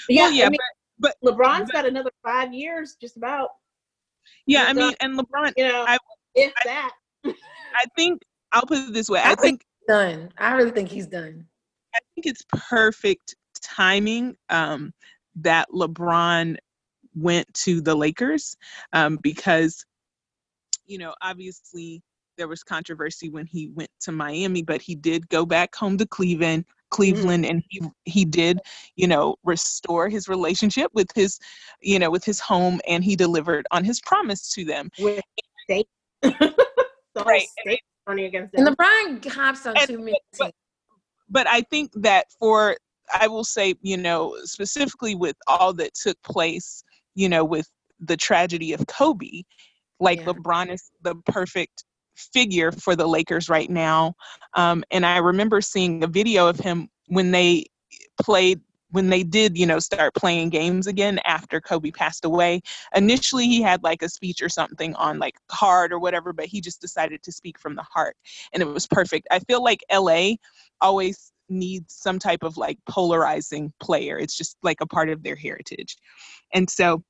[0.09, 0.47] yeah, well, yeah.
[0.47, 0.59] I mean,
[0.99, 3.51] but, but LeBron's but, got another five years, just about.
[4.47, 5.99] Yeah, I mean, and LeBron, you know, I,
[6.35, 6.91] if I, that.
[7.25, 9.21] I think I'll put it this way.
[9.21, 10.31] I, I think done.
[10.39, 11.47] I really think he's done.
[11.95, 14.93] I think it's perfect timing um,
[15.37, 16.57] that LeBron
[17.15, 18.57] went to the Lakers
[18.93, 19.85] um, because,
[20.87, 22.03] you know, obviously
[22.37, 26.07] there was controversy when he went to Miami, but he did go back home to
[26.07, 26.65] Cleveland.
[26.91, 27.51] Cleveland mm-hmm.
[27.51, 28.61] and he he did
[28.95, 31.41] you know restore his relationship with his
[31.81, 35.21] you know with his home and he delivered on his promise to them with
[35.65, 35.89] state
[37.27, 37.49] right
[38.07, 38.69] against them.
[38.69, 40.55] and LeBron hops on and, too many but,
[41.29, 42.77] but I think that for
[43.13, 46.85] I will say, you know, specifically with all that took place,
[47.15, 47.69] you know, with
[48.01, 49.43] the tragedy of Kobe,
[50.01, 50.27] like yeah.
[50.27, 51.85] LeBron is the perfect
[52.17, 54.15] figure for the Lakers right now.
[54.55, 57.67] Um, and I remember seeing a video of him when they
[58.21, 58.61] played
[58.95, 62.61] when they did, you know, start playing games again after Kobe passed away.
[62.95, 66.61] Initially, he had like a speech or something on like heart or whatever, but he
[66.61, 68.17] just decided to speak from the heart,
[68.53, 69.27] and it was perfect.
[69.33, 70.35] I feel like LA
[70.81, 74.19] always needs some type of like polarizing player.
[74.19, 75.97] It's just like a part of their heritage.
[76.53, 77.03] And so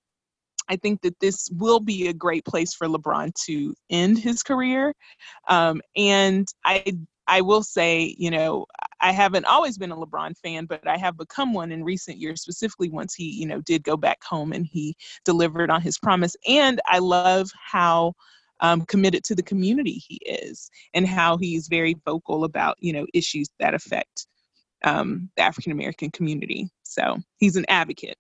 [0.69, 4.95] I think that this will be a great place for LeBron to end his career.
[5.49, 6.85] Um, and I
[7.27, 8.67] I will say, you know,
[9.01, 12.43] I haven't always been a LeBron fan, but I have become one in recent years,
[12.43, 16.37] specifically once he, you know, did go back home and he delivered on his promise.
[16.47, 18.15] And I love how
[18.65, 23.07] um, committed to the community he is and how he's very vocal about, you know,
[23.13, 24.27] issues that affect
[24.85, 26.71] um, the African American community.
[26.83, 28.17] So he's an advocate.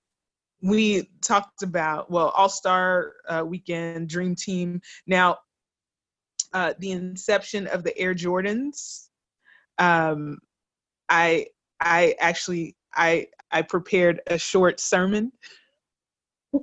[0.63, 4.83] We talked about well all star uh, weekend dream team.
[5.07, 5.39] Now
[6.53, 9.09] uh, the inception of the air jordans
[9.79, 10.39] um,
[11.09, 11.47] i
[11.81, 15.33] i actually i i prepared a short sermon.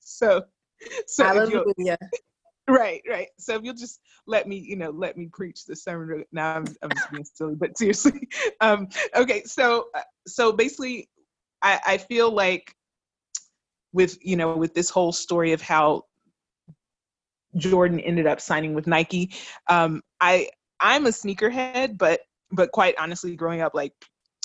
[0.00, 0.42] So
[1.06, 1.98] so Hallelujah.
[2.68, 6.24] right right so if you'll just let me you know let me preach the sermon
[6.32, 8.28] now i'm, I'm just being silly but seriously
[8.60, 11.08] um okay so uh, so basically
[11.62, 12.74] I, I feel like
[13.92, 16.04] with you know with this whole story of how
[17.56, 19.32] Jordan ended up signing with Nike.
[19.68, 20.48] Um, I
[20.80, 22.20] I'm a sneakerhead, but
[22.50, 23.92] but quite honestly, growing up, like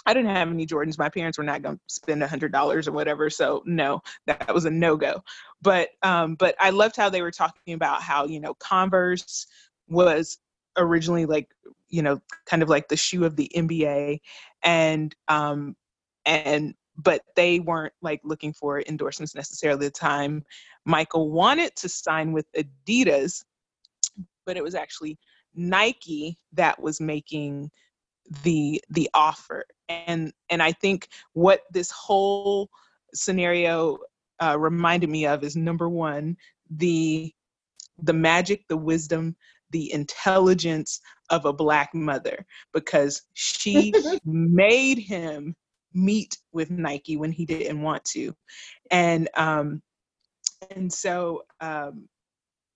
[0.05, 0.97] I didn't have any Jordans.
[0.97, 4.53] My parents were not going to spend a hundred dollars or whatever, so no, that
[4.53, 5.21] was a no go.
[5.63, 9.47] But um, but I loved how they were talking about how you know Converse
[9.87, 10.37] was
[10.77, 11.49] originally like
[11.89, 14.19] you know kind of like the shoe of the NBA,
[14.63, 15.75] and um,
[16.25, 20.43] and but they weren't like looking for endorsements necessarily at the time.
[20.85, 23.43] Michael wanted to sign with Adidas,
[24.45, 25.17] but it was actually
[25.55, 27.71] Nike that was making
[28.43, 29.65] the the offer.
[29.89, 32.69] And and I think what this whole
[33.13, 33.99] scenario
[34.41, 36.35] uh, reminded me of is number one
[36.69, 37.33] the
[38.01, 39.35] the magic, the wisdom,
[39.71, 43.93] the intelligence of a black mother because she
[44.25, 45.55] made him
[45.93, 48.33] meet with Nike when he didn't want to,
[48.91, 49.81] and um,
[50.71, 52.07] and so um,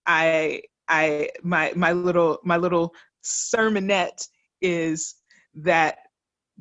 [0.05, 2.93] I I my my little my little
[3.23, 4.27] sermonette
[4.61, 5.15] is
[5.55, 5.97] that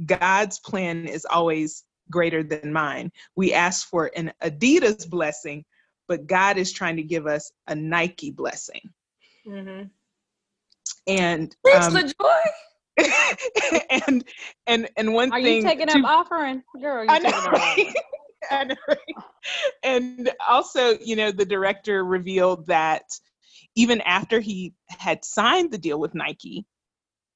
[0.04, 3.10] God's plan is always greater than mine.
[3.34, 5.64] We ask for an Adidas blessing,
[6.08, 8.90] but God is trying to give us a Nike blessing.
[9.46, 9.84] Mm-hmm.
[11.08, 12.36] And um, the joy.
[14.08, 14.24] and
[14.66, 15.56] and and one Are thing.
[15.56, 17.04] you taking to, up offering, girl?
[17.04, 17.94] You I know, right?
[18.50, 18.98] I know, right?
[19.82, 23.02] And also, you know, the director revealed that
[23.74, 26.66] even after he had signed the deal with Nike,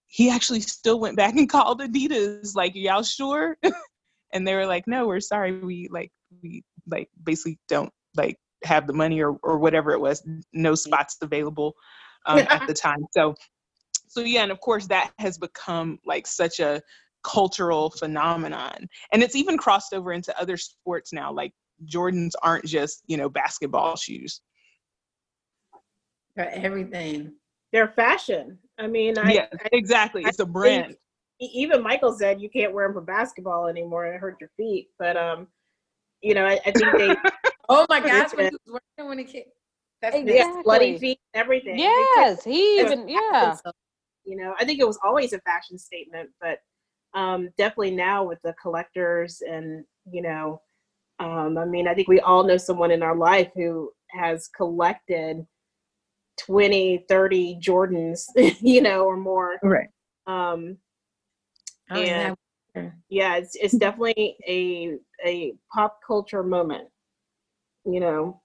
[0.07, 3.57] he actually still went back and called Adidas, like, y'all sure?
[4.33, 5.59] And they were like, no, we're sorry.
[5.59, 6.13] We like,
[6.43, 11.17] we like basically don't like have the money or, or whatever it was, no spots
[11.23, 11.75] available
[12.27, 13.05] um, at the time.
[13.13, 13.35] So
[14.11, 16.83] so yeah and of course that has become like such a
[17.23, 21.53] cultural phenomenon and it's even crossed over into other sports now like
[21.87, 24.41] jordans aren't just you know basketball shoes
[26.37, 27.33] they're everything
[27.73, 30.97] they're fashion i mean I, yeah exactly I, it's a brand
[31.41, 34.89] even michael said you can't wear them for basketball anymore and it hurt your feet
[34.99, 35.47] but um
[36.21, 37.15] you know i, I think they
[37.69, 39.45] oh my gosh when he was wearing when he came
[40.03, 40.63] that's exactly.
[40.63, 43.57] bloody feet everything yes he even yeah
[44.25, 46.59] you know, I think it was always a fashion statement, but
[47.15, 50.61] um, definitely now with the collectors and you know,
[51.19, 55.45] um, I mean, I think we all know someone in our life who has collected
[56.39, 58.23] 20, 30 Jordans,
[58.61, 59.59] you know, or more.
[59.63, 59.89] Right.
[60.27, 60.79] Um,
[61.91, 62.37] oh, and
[62.75, 62.91] yeah.
[63.09, 66.89] yeah, it's it's definitely a a pop culture moment,
[67.85, 68.41] you know.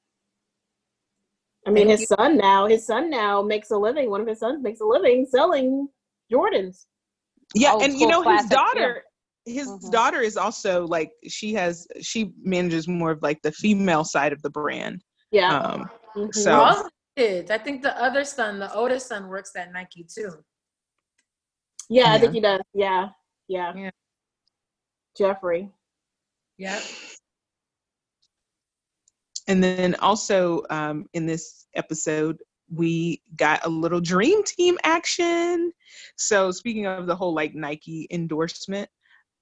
[1.68, 4.10] I mean, his son now, his son now makes a living.
[4.10, 5.88] One of his sons makes a living selling
[6.32, 6.86] Jordans.
[7.54, 9.04] Yeah, oh, and cool you know his daughter,
[9.46, 9.54] yeah.
[9.54, 9.90] his mm-hmm.
[9.90, 14.42] daughter is also like she has she manages more of like the female side of
[14.42, 15.02] the brand.
[15.32, 15.58] Yeah.
[15.58, 16.32] Um, mm-hmm.
[16.32, 20.32] So all kids, I think the other son, the oldest son, works at Nike too.
[21.90, 22.14] Yeah, yeah.
[22.14, 22.62] I think he does.
[22.74, 23.10] Yeah,
[23.48, 23.74] yeah.
[23.76, 23.92] Yeah.
[25.18, 25.70] Jeffrey.
[26.58, 26.80] Yeah.
[29.48, 32.38] And then also um, in this episode,
[32.74, 35.72] we got a little dream team action.
[36.16, 38.90] So speaking of the whole like Nike endorsement,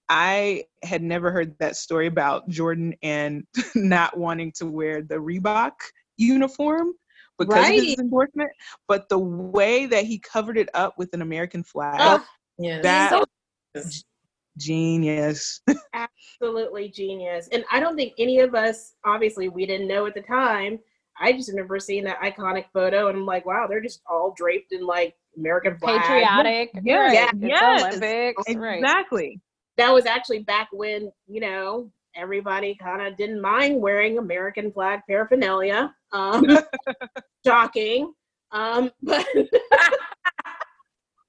[0.10, 5.72] I had never heard that story about Jordan and not wanting to wear the Reebok
[6.18, 6.94] uniform
[7.40, 7.80] because right.
[7.80, 8.50] of his endorsement.
[8.88, 12.24] But the way that he covered it up with an American flag, oh,
[12.60, 12.84] yes.
[12.84, 13.26] that so-
[14.58, 15.62] genius.
[15.94, 17.50] Absolutely genius.
[17.52, 20.80] And I don't think any of us, obviously, we didn't know at the time.
[21.20, 24.72] I just remember seeing that iconic photo and I'm like, wow, they're just all draped
[24.72, 26.02] in like American flag.
[26.02, 26.72] Patriotic.
[26.84, 27.84] Yeah, yeah, yes.
[27.84, 28.44] Olympics.
[28.48, 29.22] Exactly.
[29.22, 29.40] Right.
[29.78, 35.02] That was actually back when, you know, everybody kind of didn't mind wearing American flag
[35.08, 35.94] paraphernalia.
[36.12, 36.46] Um,
[37.46, 38.14] shocking.
[38.52, 39.26] Um, but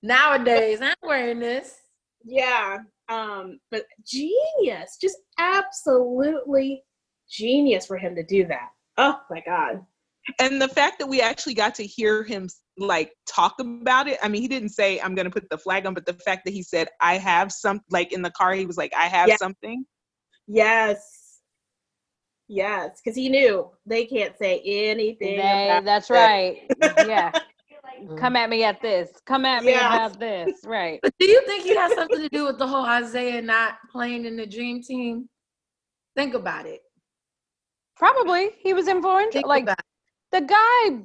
[0.03, 1.77] Nowadays, I'm wearing this.
[2.25, 2.79] Yeah,
[3.09, 6.83] um, but genius, just absolutely
[7.31, 8.69] genius for him to do that.
[8.97, 9.85] Oh my god.
[10.41, 12.49] and the fact that we actually got to hear him
[12.79, 15.93] like talk about it i mean he didn't say i'm gonna put the flag on
[15.95, 18.77] but the fact that he said i have some like in the car he was
[18.79, 19.37] like i have Yeah.
[19.37, 19.85] something
[20.47, 21.41] Yes.
[22.49, 25.37] Yes, because he knew they can't say anything.
[25.37, 26.15] They, about that's it.
[26.15, 26.71] right.
[27.07, 27.33] Yeah.
[28.19, 28.37] Come mm.
[28.37, 29.11] at me at this.
[29.27, 29.83] Come at me Yes.
[30.11, 30.61] about this.
[30.65, 31.01] Right.
[31.03, 34.25] But do you think he has something to do with the whole Isaiah not playing
[34.25, 35.29] in the dream team?
[36.17, 36.81] Think about it.
[37.97, 39.33] Probably he was influential.
[39.33, 39.81] Think Like about
[40.33, 41.05] the guy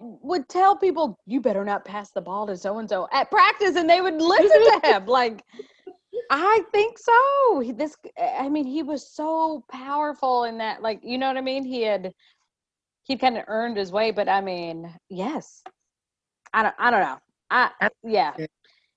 [0.00, 3.76] would tell people, "You better not pass the ball to so and so at practice,"
[3.76, 5.06] and they would listen to him.
[5.06, 5.42] Like,
[6.30, 7.60] I think so.
[7.60, 10.82] He- This, I mean, he was so powerful in that.
[10.82, 11.64] Like, you know what I mean?
[11.64, 12.12] He had,
[13.02, 14.10] he kind of earned his way.
[14.12, 15.62] But I mean, yes,
[16.52, 17.18] I don't, I don't know.
[17.50, 18.32] I, That's yeah.
[18.38, 18.50] it.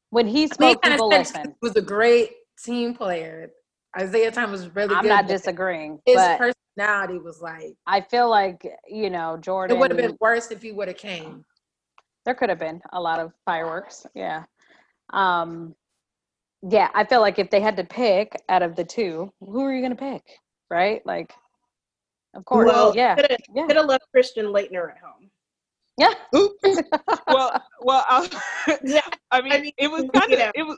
[0.10, 1.44] When he I mean, he spoke, kinda people listen.
[1.62, 2.32] He was a great
[2.64, 3.52] team player.
[3.98, 4.98] Isaiah Thomas was really good.
[4.98, 5.10] I'm good.
[5.10, 9.76] not disagreeing, His but personality was like I feel like you know Jordan.
[9.76, 11.44] it would have been worse if he would have came.
[12.26, 14.44] there could have been a lot of fireworks yeah
[15.12, 15.76] um
[16.70, 19.74] yeah i feel like if they had to pick out of the two who are
[19.74, 20.24] you going to pick
[20.70, 21.34] right like
[22.36, 25.31] of course Well, yeah Could have yeah could have left Christian Laettner at home.
[25.98, 26.64] Yeah Oops.
[27.28, 28.28] well well I'll,
[28.84, 29.02] Yeah.
[29.32, 30.52] i mean, I mean, it was you kind of know.
[30.56, 30.78] it was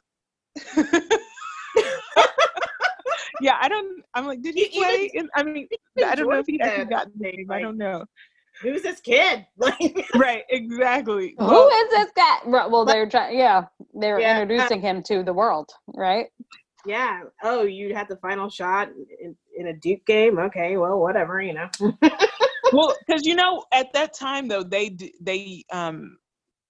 [3.41, 5.68] yeah i don't i'm like did he You- even- play in, i mean
[6.06, 8.06] i don't know if he Jordan actually got the like, name i don't know
[8.61, 9.48] Who's this kid?
[9.57, 13.64] Like, right exactly who Well, is this guy Right, well they're trying yeah
[13.95, 14.38] they're Yeah.
[14.38, 16.27] Uh introducing him to the world right
[16.85, 17.22] yeah.
[17.41, 18.90] Oh, you had the final shot
[19.22, 20.38] in, in a Duke game.
[20.38, 21.41] Okay, well, whatever.
[21.41, 21.69] You know.
[22.74, 26.18] Well because you know at that time though they they um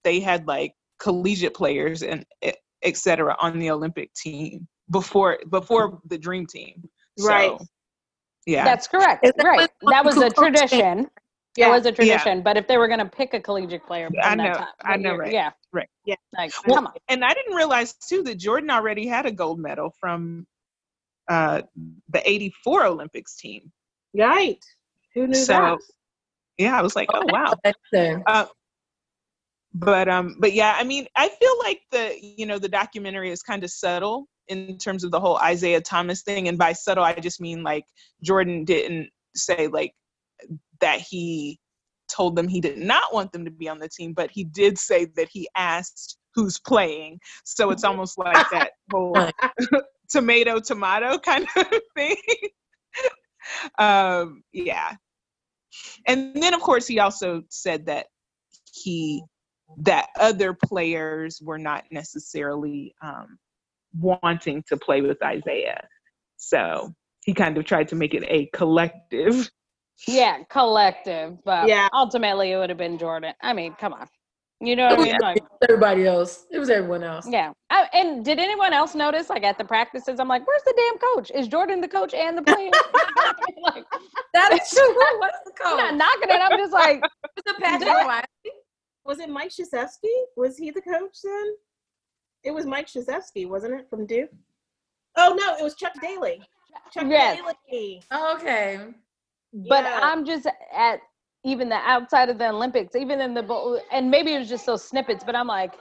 [0.03, 5.99] they had like collegiate players and et et cetera on the olympic team before before
[6.05, 6.83] the dream team.
[7.21, 7.57] Right.
[8.45, 8.65] Yeah.
[8.65, 9.25] That's correct.
[9.25, 9.69] Is that right.
[9.81, 11.09] when that was a tradition.
[11.55, 11.67] Yeah.
[11.67, 14.29] it was a tradition but if they were going to pick a collegiate player I
[14.29, 15.51] from that know, time, I know, year- right, yeah.
[15.71, 15.89] Right.
[16.03, 16.15] Yeah.
[16.35, 16.93] like Well, come on.
[17.09, 20.47] and i didn't realize too that jordan already had a gold medal from
[21.29, 21.61] uh
[22.09, 23.71] the 84 olympics team.
[24.17, 24.63] Right.
[25.15, 25.79] Who knew so that?
[26.57, 27.53] yeah i was like oh wow.
[28.27, 28.45] Uh,
[29.73, 33.41] but um but yeah i mean i feel like the you know the documentary is
[33.41, 37.13] kind of subtle in terms of the whole isaiah thomas thing and by subtle i
[37.13, 37.85] just mean like
[38.23, 39.91] jordan didn't say like
[40.79, 41.59] that he
[42.07, 44.77] told them he did not want them to be on the team but he did
[44.77, 47.19] say that he asked who's playing.
[47.43, 49.15] So it's almost like that whole
[50.09, 52.17] tomato tomato kind of thing.
[53.77, 54.95] Um yeah
[56.07, 58.07] and then of course he also said that
[58.73, 59.23] he
[59.77, 63.37] that other players were not necessarily um,
[63.99, 65.87] wanting to play with Isaiah.
[66.37, 66.93] So
[67.23, 69.49] he kind of tried to make it a collective.
[70.07, 71.37] Yeah, collective.
[71.43, 71.87] But Yeah.
[71.93, 73.33] ultimately, it would have been Jordan.
[73.41, 74.07] I mean, come on.
[74.65, 75.17] You know what I mean?
[75.21, 76.45] Like, everybody else.
[76.49, 77.27] It was everyone else.
[77.29, 77.51] yeah.
[77.69, 80.97] I, and did anyone else notice, like at the practices, I'm like, where's the damn
[80.99, 81.31] coach?
[81.35, 82.71] Is Jordan the coach and the player?
[83.63, 83.83] like,
[84.33, 84.87] That is true.
[84.87, 86.39] Who was the I'm not knocking it.
[86.41, 87.11] I'm just like, Was
[87.45, 88.25] it Patrick That-
[89.05, 90.13] Was it Mike Krzyzewski?
[90.37, 91.53] Was he the coach then?
[92.43, 94.29] It was Mike Krzyzewski, wasn't it, from Duke?
[95.17, 96.41] Oh no, it was Chuck Daly.
[96.93, 97.39] Chuck Yes.
[97.69, 98.01] Daly.
[98.11, 98.79] Oh, okay.
[99.53, 99.99] but Yeah.
[100.03, 100.99] I'm just at
[101.43, 104.65] even the outside of the Olympics, even in the bowl, and maybe it was just
[104.65, 105.73] those snippets, but I'm like,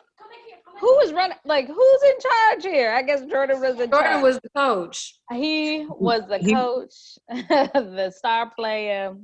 [0.80, 1.36] who is running?
[1.44, 2.92] Like, who's in charge here?
[2.92, 4.22] I guess Jordan was in Jordan charge.
[4.22, 5.14] was the coach.
[5.32, 6.94] he was the He- coach,
[7.28, 9.14] the star player.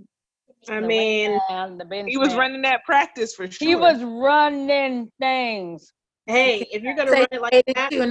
[0.69, 2.39] I mean, wingman, the bench He was man.
[2.39, 3.67] running that practice for sure.
[3.69, 5.93] He was running things.
[6.27, 8.03] hey, if you're gonna Say run it like they that, did too,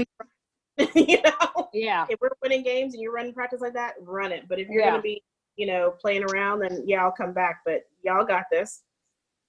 [0.80, 2.06] and you know, Yeah.
[2.10, 4.44] if we're winning games and you're running practice like that, run it.
[4.48, 4.92] But if you're Yeah.
[4.92, 5.22] gonna be,
[5.58, 7.62] you know, playing around, then yeah, I'll come back.
[7.66, 8.84] But y'all got this.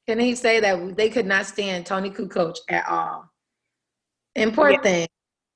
[0.09, 3.30] Can he say that they could not stand Toni Kukoc at all?
[4.35, 4.80] And poor Yeah.
[4.80, 5.09] thing,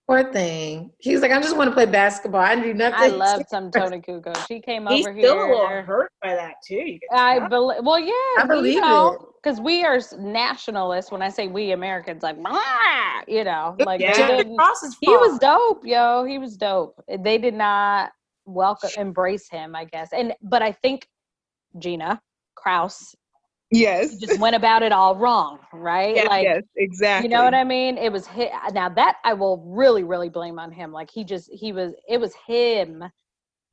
[0.06, 0.92] poor thing.
[0.98, 2.42] He was like, I just want to play basketball.
[2.42, 2.98] I do nothing.
[2.98, 4.44] I love some Toni Kukoc.
[4.48, 5.82] He came He's over still a little here.
[5.82, 6.98] hurt by that too.
[7.10, 7.80] I believe.
[7.82, 9.18] Well, yeah, I believe it.
[9.42, 11.10] because we are nationalists.
[11.10, 14.42] When I say we Americans, like, "Blah," you know, like Yeah.
[15.00, 16.24] he was dope, yo.
[16.24, 17.02] He was dope.
[17.08, 18.12] They did not
[18.44, 20.10] welcome, embrace him, I guess.
[20.12, 21.06] And but I think
[21.78, 22.20] Gina
[22.54, 23.14] Krause
[23.70, 24.16] yes.
[24.16, 26.16] just went about it all wrong, right?
[26.16, 27.28] Yeah, like, yes, exactly.
[27.28, 27.98] you know what I mean?
[27.98, 28.50] It was hit.
[28.72, 30.92] Now that I will really, really blame on him.
[30.92, 31.92] Like he just, he was.
[32.08, 33.04] It was him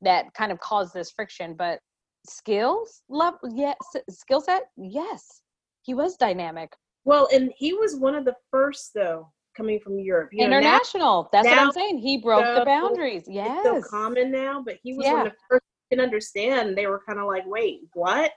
[0.02, 1.54] that kind of caused this friction.
[1.54, 1.80] But
[2.26, 3.76] skills love yes,
[4.08, 5.42] skill set, yes,
[5.82, 6.72] he was dynamic.
[7.04, 10.30] Well, and he was one of the first though coming from Europe.
[10.32, 11.28] You know, now- International.
[11.32, 11.98] That's what I'm saying.
[11.98, 13.22] He broke the so- boundaries.
[13.22, 13.62] it's Yes.
[13.64, 15.12] so common now, but he was Yeah.
[15.14, 16.78] one of the first didn't understand.
[16.78, 18.32] They were kind of like, wait, what?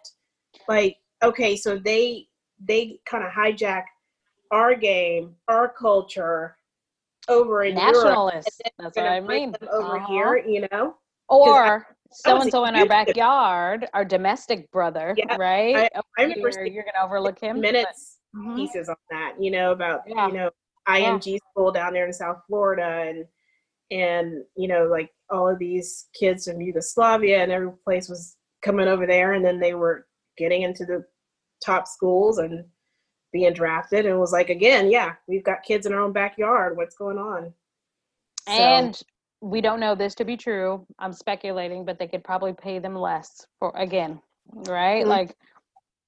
[0.68, 2.28] Like, okay, so they
[2.66, 3.84] they kind of hijack
[4.52, 6.56] our game, our culture
[7.28, 7.94] over in Europe.
[7.96, 8.62] Nationalists.
[8.64, 9.54] and That's what I mean.
[9.72, 10.08] over Uh-huh.
[10.08, 10.96] here, you know?
[11.30, 15.90] Or so and so in our backyard, our domestic brother, Yeah, right?
[15.96, 17.58] Oh, I remember you're, you're gonna overlook him.
[17.58, 18.56] but- minutes Mhm.
[18.56, 20.28] pieces on that, you know, about Yeah.
[20.28, 20.52] you know
[20.88, 23.26] IMG school down there in South Florida and
[23.92, 28.88] and you know like all of these kids from Yugoslavia and every place was coming
[28.88, 30.08] over there and then they were
[30.38, 31.04] getting into the
[31.64, 32.66] top schools and
[33.32, 36.78] being drafted and it was like again yeah we've got kids in our own backyard
[36.78, 37.54] what's going on
[38.48, 39.02] So, And
[39.42, 40.86] we don't know this to be true.
[41.00, 44.22] I'm speculating, but they could probably pay them less for again,
[44.54, 45.04] right?
[45.06, 45.10] Mhm.
[45.10, 45.36] Like,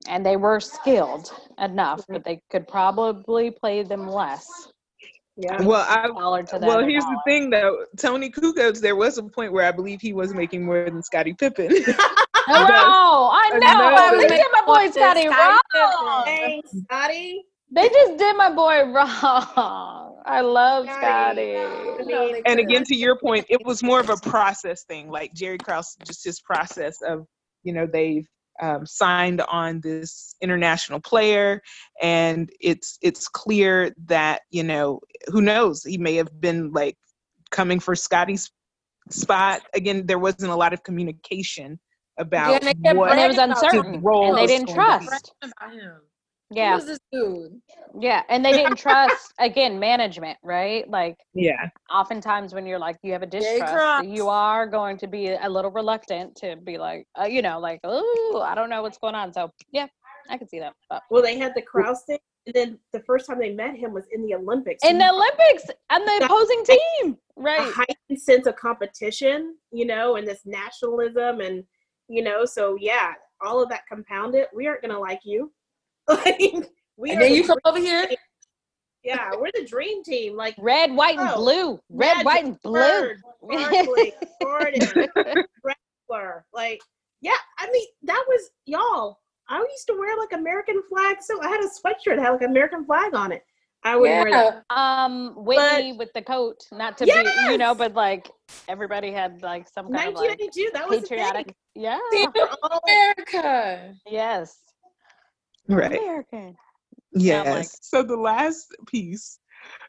[0.08, 4.48] and they were skilled enough, but they could probably play them less.
[5.38, 6.68] yeah Well, I Dollar to them.
[6.68, 7.86] well, a here's the thing though.
[7.98, 11.34] Toni Kukoc, there was a point where I believe he was making more than Scottie
[11.34, 11.72] Pippen.
[12.48, 13.96] Oh, I I know.
[13.96, 14.20] know.
[14.22, 16.24] They did my boy Scotty Scottie wrong.
[16.26, 20.22] Thanks, Scottie They just did my boy wrong.
[20.28, 21.54] I love Scottie.
[21.56, 22.12] Scottie.
[22.12, 25.10] No, they and again, to your point, it was more of a process thing.
[25.10, 27.26] Like Jerry Krause, just his process of,
[27.64, 28.28] you know, they've
[28.62, 31.62] um, signed on this international player,
[32.02, 36.98] and it's it's clear that you know who knows he may have been like
[37.52, 38.52] coming for Scottie's
[39.10, 39.62] spot.
[39.74, 41.80] Again, there wasn't a lot of communication
[42.18, 44.80] about Yeah, and they kept what And it was uncertain, role and they didn't going
[44.80, 45.06] to be.
[45.06, 45.34] trust.
[46.52, 46.66] About him.
[46.66, 47.62] Yeah, Who this dude?
[48.00, 50.90] yeah, and they didn't trust again management, right?
[50.90, 55.08] Like Yeah, oftentimes when you're like you have a Jay distrust, you are going to
[55.08, 58.82] be a little reluctant to be like, uh, you know, like oh, I don't know
[58.82, 59.34] what's going on.
[59.34, 59.88] So yeah,
[60.30, 60.74] I can see that.
[60.90, 63.92] But well they had the Krause thing and then the first time they met him
[63.94, 67.74] was in the Olympics in the Olympics and the opposing team, right a right?
[67.74, 71.64] heightened sense of competition, you know, and this nationalism and
[72.08, 73.14] you know, so yeah,
[73.44, 75.52] all of that compounded, we aren't gonna like you.
[76.26, 76.40] like
[76.98, 78.08] we And then the you come over here.
[79.04, 80.36] yeah, we're the dream team.
[80.36, 81.80] Like Red, white, and Oh, blue.
[81.90, 82.80] Red, Magic, white, and blue.
[82.80, 86.46] Bird, Barkley, Jordan, Wrestler.
[86.54, 86.80] Like,
[87.22, 89.20] yeah, I mean, that was y'all.
[89.48, 92.42] I used to wear like American flag, so I had a sweatshirt that had like
[92.44, 93.44] American flag on it.
[93.84, 94.64] I would wear that.
[94.76, 97.12] Um, Whitney with the coat, not to be,
[97.52, 98.32] you know, but like
[98.68, 100.40] everybody had like some kind of like
[100.74, 101.54] That was patriotic.
[101.76, 102.00] Yeah.
[102.12, 102.26] See,
[102.64, 103.94] All- America.
[104.08, 104.58] Yes.
[105.68, 106.00] Right.
[106.00, 106.56] American.
[107.14, 107.48] Yes.
[107.48, 109.40] like- so the last piece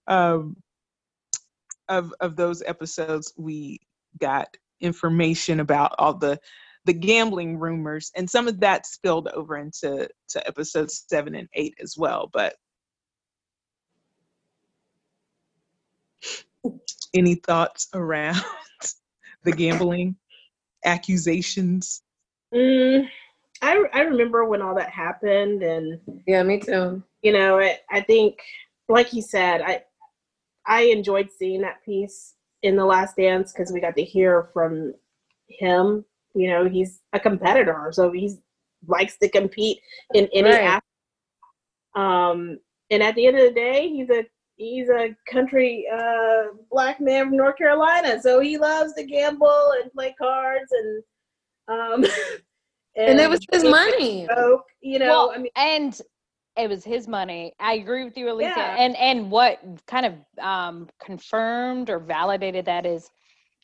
[0.07, 0.57] um,
[1.89, 3.81] of of those episodes, we
[4.21, 4.49] got
[4.81, 6.39] information about all the
[6.85, 11.75] the gambling rumors, and some of that spilled over into to episodes seven and eight
[11.83, 12.31] as well.
[12.33, 12.55] But
[17.15, 18.41] any thoughts around
[19.45, 20.17] the gambling
[20.85, 22.03] accusations?
[22.55, 23.09] Mm,
[23.63, 27.03] I I remember when all that happened, and Yeah, me too.
[27.23, 28.39] you know, I, I think,
[28.89, 29.85] like you said, I
[30.67, 34.95] I enjoyed seeing that piece in the Last Dance because we got to hear from
[35.49, 36.05] him.
[36.35, 38.37] You know, he's a competitor, so he
[38.87, 39.81] likes to compete
[40.15, 40.61] in any Right.
[40.61, 40.85] aspect.
[41.95, 42.59] Um,
[42.91, 44.27] and at the end of the day, he's a
[44.57, 49.93] he's a country uh, black man from North Carolina, so he loves to gamble and
[49.93, 51.03] play cards and
[51.69, 52.05] um.
[52.97, 54.21] And it was his money.
[54.21, 56.01] and Coke, you know, well, I mean, and
[56.57, 57.53] it was his money.
[57.61, 58.55] I agree with you, Alicia.
[58.57, 58.77] Yeah.
[58.79, 60.15] And and what kind of
[60.45, 63.11] um, confirmed or validated that is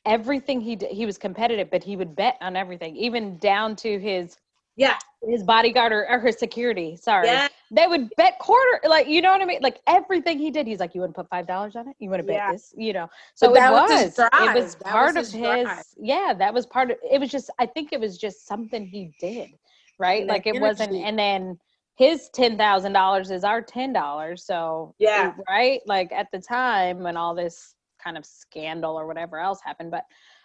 [0.05, 0.91] everything he did.
[0.91, 4.37] He was competitive, but he would bet on everything, even down to his
[4.77, 6.97] yeah, his bodyguard or, or his security.
[6.97, 9.61] Sorry, yeah, they would bet quarter, like you know what I mean.
[9.63, 11.97] Like everything he did, he's like, "You to put five dollars on it?
[11.99, 12.53] You want to bet Yeah.
[12.53, 12.75] this?
[12.77, 13.91] You know." So it that was.
[13.91, 15.65] was his It was That part was of his his.
[15.65, 15.85] drive.
[15.99, 16.97] Yeah, that was part of.
[17.11, 17.51] It was just.
[17.59, 19.51] I think it was just something he did,
[19.99, 20.21] right?
[20.21, 20.95] And Like it wasn't.
[20.95, 21.59] And then
[21.97, 24.45] his ten thousand dollars is our ten dollars.
[24.45, 25.35] So Yeah.
[25.49, 25.81] right.
[25.87, 30.05] Like at the time when all this kind of scandal or whatever else happened, but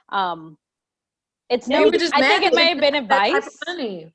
[0.10, 0.58] um,
[1.50, 1.90] it's no.
[2.14, 4.12] I think it may have been that type of advice money.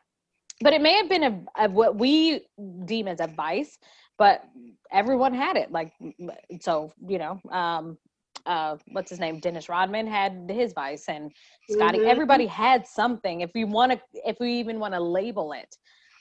[0.63, 2.47] But it may have been a, a what we
[2.85, 3.79] deem as advice
[4.19, 4.45] but
[4.93, 5.93] everyone had it like
[6.61, 7.99] so you know um
[8.47, 11.33] uh what's his name dennis rodman had his vice and
[11.69, 12.07] scottie Mhm.
[12.07, 15.77] everybody had something if we want to if we even want to label it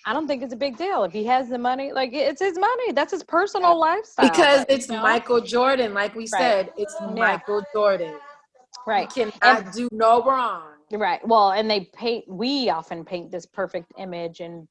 [0.05, 2.57] i don't think it's a big deal if he has the money like it's his
[2.57, 5.01] money that's his personal lifestyle Because it's you know?
[5.03, 6.41] Michael Jordan, like we Right.
[6.41, 7.15] said, it's Yeah.
[7.15, 8.13] Michael Jordan.
[8.88, 10.81] right He cannot do no wrong.
[10.91, 11.26] Right.
[11.26, 12.26] Well, and they paint.
[12.27, 14.68] We often paint this perfect image, and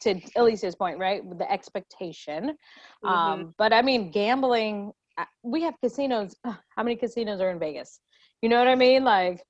[0.00, 2.56] to Elise's point, right, with the expectation.
[3.04, 3.08] Mhm.
[3.08, 4.92] Um, but I mean, gambling.
[5.18, 6.36] uh, We have casinos.
[6.44, 8.00] How many casinos are in Vegas?
[8.42, 9.04] You know what I mean?
[9.04, 9.42] Like,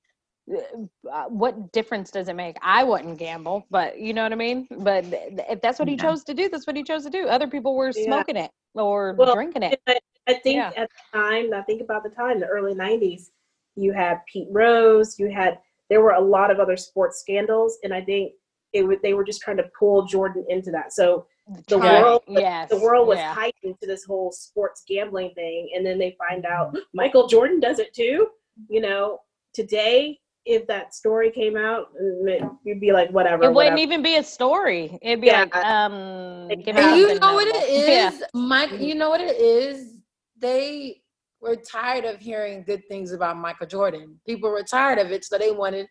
[1.11, 2.57] uh, what difference does it make?
[2.61, 4.67] I wouldn't gamble, but you know what I mean.
[4.79, 6.03] But th- if that's what he Yeah.
[6.03, 7.27] chose to do, that's what he chose to do.
[7.27, 8.03] Other people were Yeah.
[8.05, 9.81] smoking it or Well, drinking it.
[9.87, 10.71] I, I think Yeah.
[10.75, 13.31] at the time, I think about the time, the early '90s,
[13.75, 15.59] you had Pete Rose, you had
[15.89, 18.33] there were a lot of other sports scandals, and I think
[18.73, 20.93] it would they were just trying to pull Jordan into that.
[20.93, 21.25] So
[21.67, 23.35] the Try- world, was- yes, the world was yeah.
[23.35, 27.79] hyped into this whole sports gambling thing, and then they find out Michael Jordan does
[27.79, 28.27] it too.
[28.69, 29.19] You know,
[29.53, 33.43] today if that story came out, mm, you'd be like, whatever.
[33.45, 33.77] It wouldn't whatever.
[33.77, 34.99] even be a story.
[35.01, 35.41] It'd be Yeah.
[35.43, 37.87] like, um, give me And And you know what it is.
[38.19, 38.25] Yeah.
[38.33, 38.71] Mike.
[38.77, 39.99] You know what it is.
[40.37, 41.01] They
[41.43, 44.19] were tired of hearing good things about Michael Jordan.
[44.25, 45.87] People were tired of it, so they wanted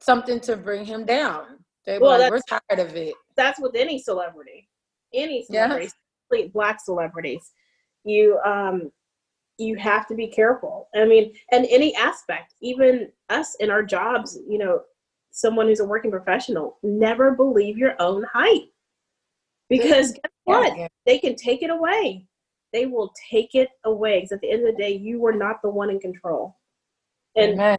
[0.00, 1.58] something to bring him down.
[1.84, 4.68] They were Well, like, "We're tired of it." that's with any celebrity,
[5.12, 7.52] any celebrity, especially black celebrities.
[8.04, 8.92] You um,
[9.58, 10.88] you have to be careful.
[10.94, 14.82] I mean, and any aspect, even us in our jobs, you know,
[15.32, 18.68] someone who's a working professional, never believe your own height,
[19.68, 20.76] because guess what?
[20.76, 20.88] Yeah.
[21.04, 22.27] They can take it away.
[22.72, 24.18] They will take it away.
[24.18, 26.56] Because at the end of the day, you were not the one in control.
[27.36, 27.78] And Amen.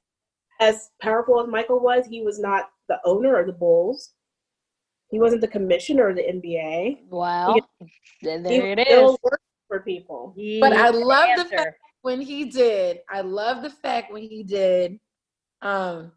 [0.59, 4.13] as powerful as Michael was, he was not the owner of the Bulls.
[5.11, 6.99] He wasn't the commissioner of the NBA.
[7.09, 7.63] Well, th-
[8.47, 9.17] He there it still is.
[9.23, 10.33] worked for people.
[10.61, 11.55] But I love the answer.
[11.57, 12.99] fact when he did.
[13.09, 14.99] I love the fact when he did.
[15.61, 16.11] Um,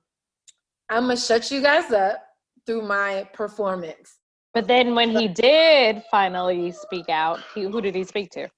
[0.90, 2.22] I'm gonna shut you guys up
[2.66, 4.18] through my performance.
[4.54, 8.48] But then when he did finally speak out, he, who did he speak to?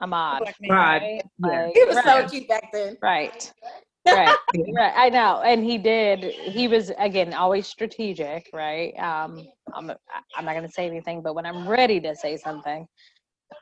[0.00, 0.42] Ahmad.
[0.68, 1.02] Rod.
[1.02, 1.22] Right?
[1.38, 1.66] Yeah.
[1.66, 2.30] Like, He was so right.
[2.30, 2.96] cute back then.
[3.02, 3.52] Right.
[4.06, 4.34] Right.
[4.74, 4.92] Right.
[4.96, 5.42] I know.
[5.44, 6.24] And he did.
[6.24, 8.98] He was again always strategic, right?
[8.98, 9.90] Um, I'm
[10.36, 12.86] I'm not gonna say anything, but when I'm ready to say something,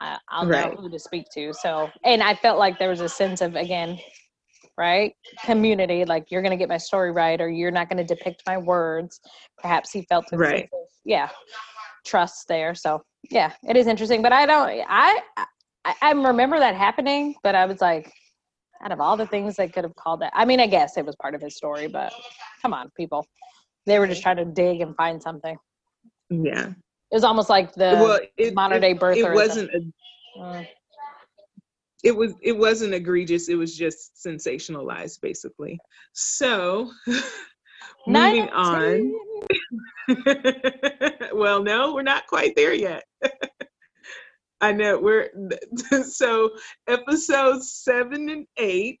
[0.01, 0.71] I, I'll Right.
[0.71, 1.53] know who to speak to.
[1.53, 3.99] So, and I felt like there was a sense of again,
[4.77, 5.13] right,
[5.43, 6.05] community.
[6.05, 9.19] Like you're gonna get my story right, or you're not gonna depict my words.
[9.59, 10.69] Perhaps he felt a Right.
[10.73, 11.29] of, yeah,
[12.05, 12.73] trust there.
[12.75, 14.21] So yeah, it is interesting.
[14.21, 14.69] But I don't.
[14.87, 15.19] I
[15.89, 18.11] I, I remember that happening, but I was like,
[18.83, 21.05] out of all the things they could have called that, I mean, I guess it
[21.05, 22.13] was part of his story, but
[22.61, 23.25] come on, people.
[23.85, 25.57] They were just trying to dig and find something.
[26.29, 26.67] Yeah.
[27.11, 29.17] It was almost like the well, it, modern day birth.
[29.17, 29.71] It wasn't.
[29.73, 30.67] A,
[32.03, 32.33] it was.
[32.43, 33.49] It wasn't egregious.
[33.49, 35.79] It was just sensationalized, basically.
[36.13, 36.91] So,
[38.07, 39.11] moving on.
[41.33, 43.05] well, no, we're not quite there yet.
[44.61, 45.29] I know we're
[46.03, 46.51] so
[46.87, 48.99] episodes seven and eight.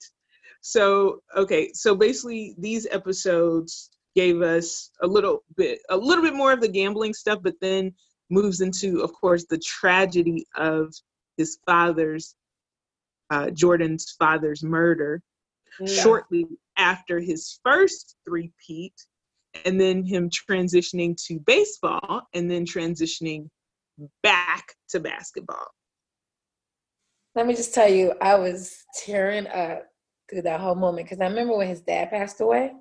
[0.61, 6.51] So okay, so basically these episodes gave us a little bit a little bit more
[6.53, 7.93] of the gambling stuff, but then
[8.29, 10.93] moves into, of course, the tragedy of
[11.37, 12.35] his father's
[13.31, 15.21] uh, Jordan's father's murder
[15.85, 16.45] shortly
[16.77, 18.93] after his first three-peat,
[19.65, 23.47] and then him transitioning to baseball, and then transitioning
[24.23, 25.67] back to basketball.
[27.35, 29.85] Let me just tell you, I was tearing up
[30.29, 32.73] through that whole moment because I remember when his dad passed away,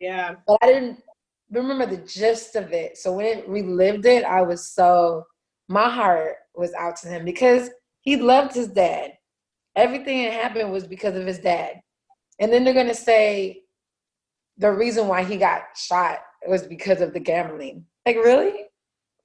[0.00, 0.36] Yeah.
[0.46, 1.02] but I didn't
[1.50, 2.98] remember the gist of it.
[2.98, 5.24] So when it relived it, I was so
[5.68, 7.70] my heart was out to him because
[8.00, 9.12] he loved his dad.
[9.76, 11.80] Everything that happened was because of his dad.
[12.40, 13.62] And then they're gonna say
[14.58, 17.86] the reason why he got shot was because of the gambling.
[18.04, 18.64] Like really?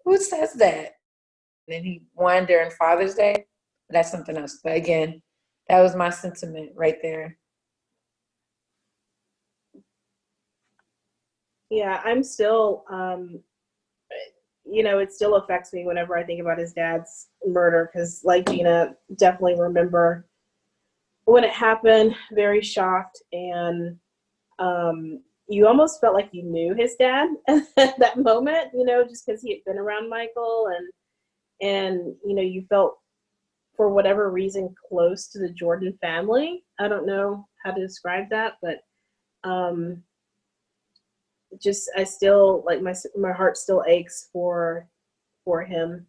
[0.06, 0.94] Who says that?
[1.68, 3.46] And then he won during Father's Day.
[3.90, 4.60] That's something else.
[4.64, 5.22] But again,
[5.70, 7.38] that was my sentiment right there.
[11.70, 13.42] Yeah, I'm still, um,
[14.64, 18.50] you know, it still affects me whenever I think about his dad's murder because, like
[18.50, 20.26] Gina, definitely remember
[21.26, 23.22] when it happened, very shocked.
[23.34, 23.98] And
[24.60, 29.26] um, you almost felt like you knew his dad at that moment, you know, just
[29.26, 30.88] because he had been around Michael and,
[31.62, 32.98] and, you know, you felt
[33.76, 36.64] for whatever reason close to the Jordan family.
[36.80, 38.80] I don't know how to describe that, but
[39.44, 40.04] um,
[41.62, 44.88] just I still like my my heart still aches for
[45.46, 46.06] for him,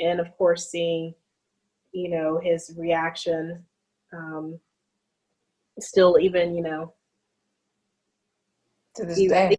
[0.00, 1.14] and of course seeing
[1.92, 3.64] you know his reaction,
[4.12, 4.58] um,
[5.80, 6.94] still even you know
[8.96, 9.56] To this even day.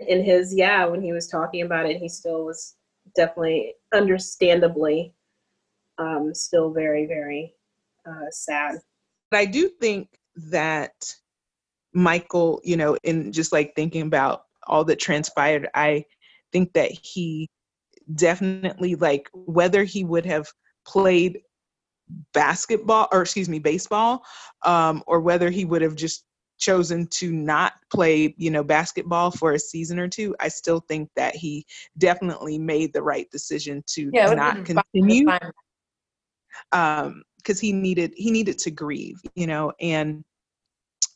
[0.00, 2.74] in his yeah when he was talking about it he still was
[3.14, 5.14] definitely understandably
[5.98, 7.54] um, still very very
[8.08, 8.80] uh, sad.
[9.30, 10.08] But I do think
[10.50, 10.92] that
[11.94, 16.04] Michael, you know, in just like thinking about all that transpired, I
[16.52, 17.48] think that he
[18.14, 20.48] definitely like whether he would have
[20.86, 21.40] played
[22.34, 24.22] basketball or excuse me baseball
[24.64, 26.24] um, or whether he would have just
[26.62, 31.10] chosen to not play you know basketball for a season or two i still think
[31.16, 31.66] that he
[31.98, 34.84] definitely made the right decision to Yeah, not would've been fine.
[34.92, 35.30] continue
[36.70, 40.22] um because he needed he needed to grieve you know and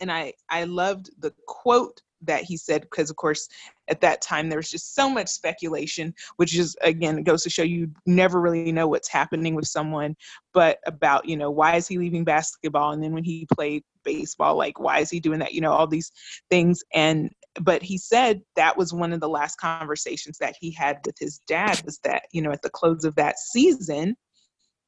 [0.00, 3.48] and i i loved the quote that he said because of course
[3.88, 7.62] at that time there was just so much speculation which is again goes to show
[7.62, 10.14] you never really know what's happening with someone
[10.56, 12.92] but about you know why is he leaving basketball?
[12.92, 15.52] And then when he played baseball like why is he doing that?
[15.52, 16.10] You know all these
[16.48, 16.82] things.
[16.94, 17.30] And
[17.60, 21.40] but he said that was one of the last conversations that he had with his
[21.46, 24.16] dad was that you know at the close of that season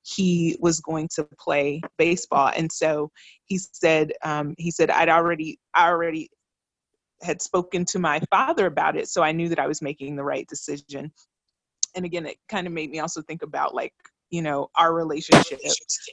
[0.02, 2.50] he was going to play baseball.
[2.56, 3.10] And so
[3.44, 6.30] he said um, he said i'd already i already
[7.22, 10.24] had spoken to my father about it so i knew that i was making the
[10.24, 11.12] right decision.
[11.94, 13.92] And again it kind of made me also think about like
[14.30, 15.58] you know our relationship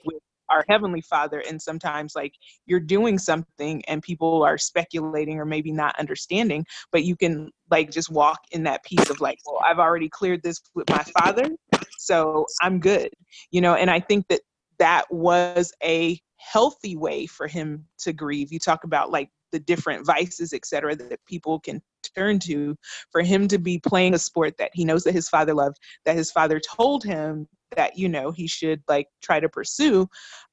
[0.06, 0.20] with
[0.50, 2.34] our heavenly father and sometimes like
[2.68, 7.90] you're doing something and people are speculating or maybe not understanding but you can like
[7.90, 11.50] just walk in that piece of like well i've already cleared this with my father
[11.98, 13.10] so i'm good
[13.52, 13.74] you know?
[13.74, 14.42] And i think that
[14.80, 18.52] that was a healthy way for him to grieve.
[18.52, 21.82] You talk about like the different vices et cetera that people can
[22.16, 22.76] turn to
[23.10, 26.18] for him to be playing a sport that he knows that his father loved that
[26.18, 30.06] his father told him that you know he should like try to pursue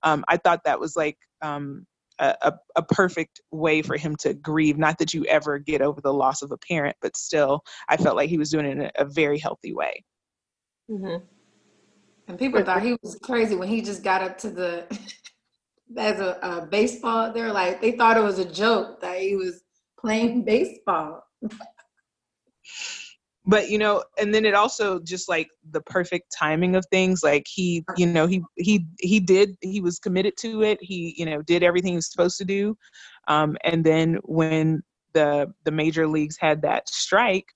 [0.05, 1.85] um, i thought that was like um,
[2.21, 6.15] a, a, perfect way for him to grieve not that you ever get over the
[6.15, 8.91] loss of a parent but still i felt like he was doing it in a,
[8.99, 10.05] a very healthy way
[10.91, 11.23] Mhm.
[12.29, 14.87] And people thought he was crazy when he just got up to the
[15.97, 17.33] as a, a baseball.
[17.33, 19.63] They were like, they thought it was a joke that he was
[19.99, 21.25] playing baseball.
[23.45, 27.45] but you know and then it also just like the perfect timing of things like
[27.49, 31.43] he you know he he he did he was committed to it he you know
[31.43, 32.77] did everything he was supposed to do
[33.29, 34.83] um and then when
[35.13, 37.47] the the major leagues had that strike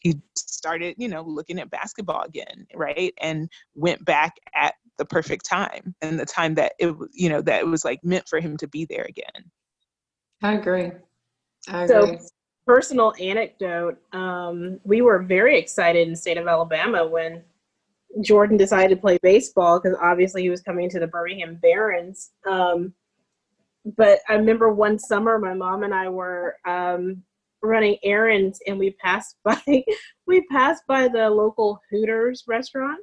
[0.00, 5.44] he started you know looking at basketball again right and went back at the perfect
[5.44, 8.40] time and the time that it was you know that it was like meant for
[8.40, 9.50] him to be there again
[10.42, 10.92] I agree.
[11.68, 12.18] I So-
[12.66, 17.44] Personal anecdote: um, We were very excited in the state of Alabama when
[18.24, 22.32] Jordan decided to play baseball because obviously he was coming to the Birmingham Barons.
[22.50, 22.92] Um,
[23.96, 27.22] but I remember one summer, my mom and I were um,
[27.62, 29.62] running errands, and we passed by
[30.26, 32.98] we passed by the local Hooters restaurant,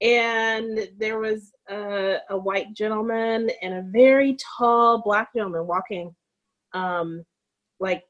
[0.00, 6.14] and there was a, a white gentleman and a very tall black gentleman walking,
[6.72, 7.24] um,
[7.80, 8.04] like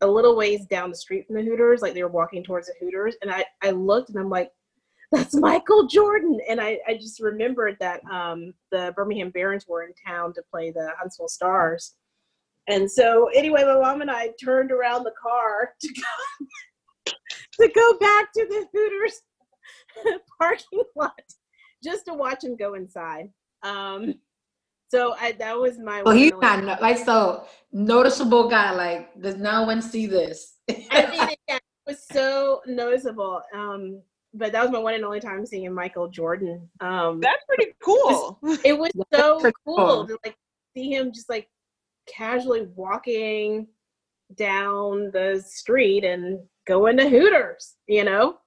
[0.00, 2.74] a little ways down the street from the Hooters, like they were walking towards the
[2.80, 4.50] Hooters, and I I looked and I'm like,
[5.12, 9.92] that's Michael Jordan, and I I just remembered that um the Birmingham Barons were in
[10.06, 11.94] town to play the Huntsville Stars,
[12.66, 17.12] and so anyway, my mom and I turned around the car to go
[17.60, 19.20] to go back to the Hooters
[20.38, 21.12] parking lot
[21.82, 23.30] just to watch him go inside.
[23.62, 24.14] Um,
[24.88, 26.02] so I that was my.
[26.02, 28.72] Well, he's not no, like so noticeable guy.
[28.72, 30.54] Like, does no one see this?
[30.68, 30.74] I
[31.10, 33.42] mean, it, yeah, it was so noticeable.
[33.54, 34.00] Um,
[34.36, 36.68] but that was my one and only time seeing Michael Jordan.
[36.80, 40.06] Um, that's pretty cool it was That's so cool cool.
[40.06, 40.36] to like
[40.76, 41.48] see him just like
[42.06, 43.66] casually walking
[44.36, 48.38] down the street and going to Hooters, you know.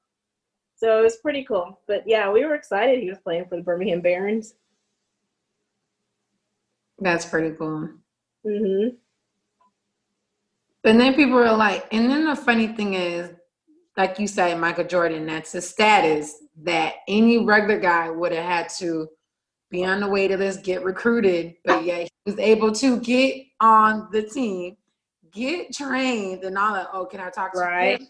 [0.80, 1.78] So it was pretty cool.
[1.88, 4.54] But yeah, we were excited he was playing for the Birmingham Barons.
[7.00, 7.90] That's pretty cool.
[8.46, 8.88] hmm
[10.86, 13.30] And then people were like, and then the funny thing is,
[13.98, 16.34] like you said, Michael Jordan, that's a status
[16.64, 19.10] that any regular guy would have had to
[19.70, 24.08] be on the waiting list, get recruited, but yeah, he was able to get on
[24.14, 24.78] the team,
[25.34, 26.88] get trained, and all that.
[26.94, 28.00] Oh, can I talk to Right.
[28.00, 28.08] you?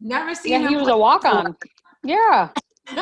[0.00, 0.68] Never seen Yeah, him.
[0.68, 1.56] he was a walk on.
[2.04, 2.50] Yeah.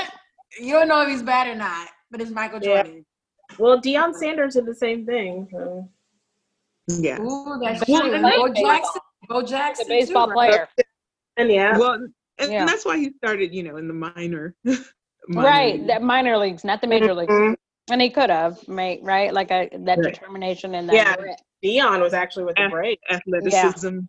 [0.60, 2.82] you don't know if he's bad or not, but it's Michael Yeah.
[2.82, 3.06] Jordan.
[3.58, 5.48] Well, Deion Sanders did the same thing.
[5.52, 5.88] So.
[6.88, 8.20] yeah Ooh, that's Well, true.
[8.20, 8.48] Bo.
[8.52, 9.00] Jackson.
[9.28, 9.86] Bo Jackson.
[9.86, 10.50] a baseball too, right?
[10.50, 10.68] player.
[11.36, 12.12] And yeah, well and,
[12.52, 12.60] Yeah.
[12.60, 15.74] and that's why he started you know in the minor, minor Right.
[15.78, 15.86] league.
[15.88, 17.32] That minor leagues, not the major leagues.
[17.32, 17.56] Mhm.
[17.90, 19.32] And he could have, made right?
[19.32, 20.12] Like a, that Right.
[20.14, 21.16] determination and that Yeah.
[21.16, 21.40] grit.
[21.64, 22.68] Deion was actually with the Yeah.
[22.70, 23.00] Braves.
[23.10, 24.00] athleticism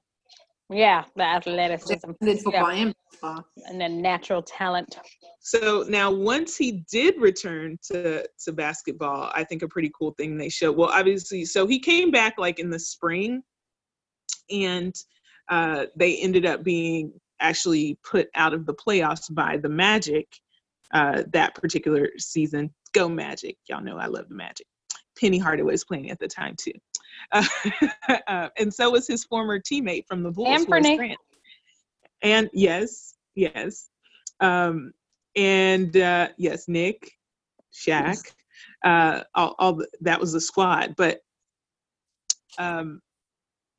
[0.69, 3.45] Yeah, the athleticism Did football and basketball.
[3.67, 4.97] and the natural talent.
[5.39, 10.37] So now, once he did return to to basketball, I think a pretty cool thing
[10.37, 10.75] they showed.
[10.75, 13.41] Well, obviously, so he came back like in the spring,
[14.51, 14.93] and
[15.49, 20.27] uh, they ended up being actually put out of the playoffs by the Magic
[20.93, 22.73] uh, that particular season.
[22.93, 23.55] Go Magic!
[23.69, 24.67] Y'all know I love the Magic.
[25.17, 26.73] Penny Hardaway was playing at the time too,
[27.31, 27.45] uh,
[28.27, 30.97] uh, and so was his former teammate from the Bulls, And Horace Bernie.
[30.97, 31.19] Grant.
[32.23, 33.89] And yes, yes,
[34.39, 34.91] um,
[35.35, 37.11] and uh, yes, Nick,
[37.71, 38.33] Shaq,
[38.83, 40.95] uh, all, all the, that was the squad.
[40.97, 41.19] But
[42.57, 43.01] um,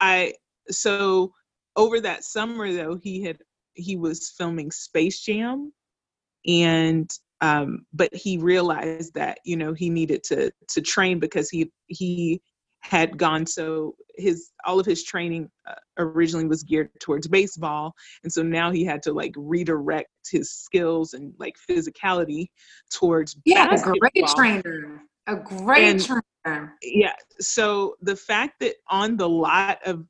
[0.00, 0.34] I
[0.70, 1.32] so
[1.76, 3.38] over that summer though he had
[3.74, 5.72] he was filming Space Jam,
[6.46, 7.10] and
[7.40, 12.40] um, but he realized that you know he needed to to train because he he
[12.80, 17.92] had gone so his all of his training uh, originally was geared towards baseball
[18.22, 22.46] and so now he had to like redirect his skills and like physicality
[22.90, 25.02] towards Yeah, a great trainer.
[25.26, 26.04] A great And-
[26.46, 26.74] trainer.
[26.82, 30.04] yeah so the fact that on the lot of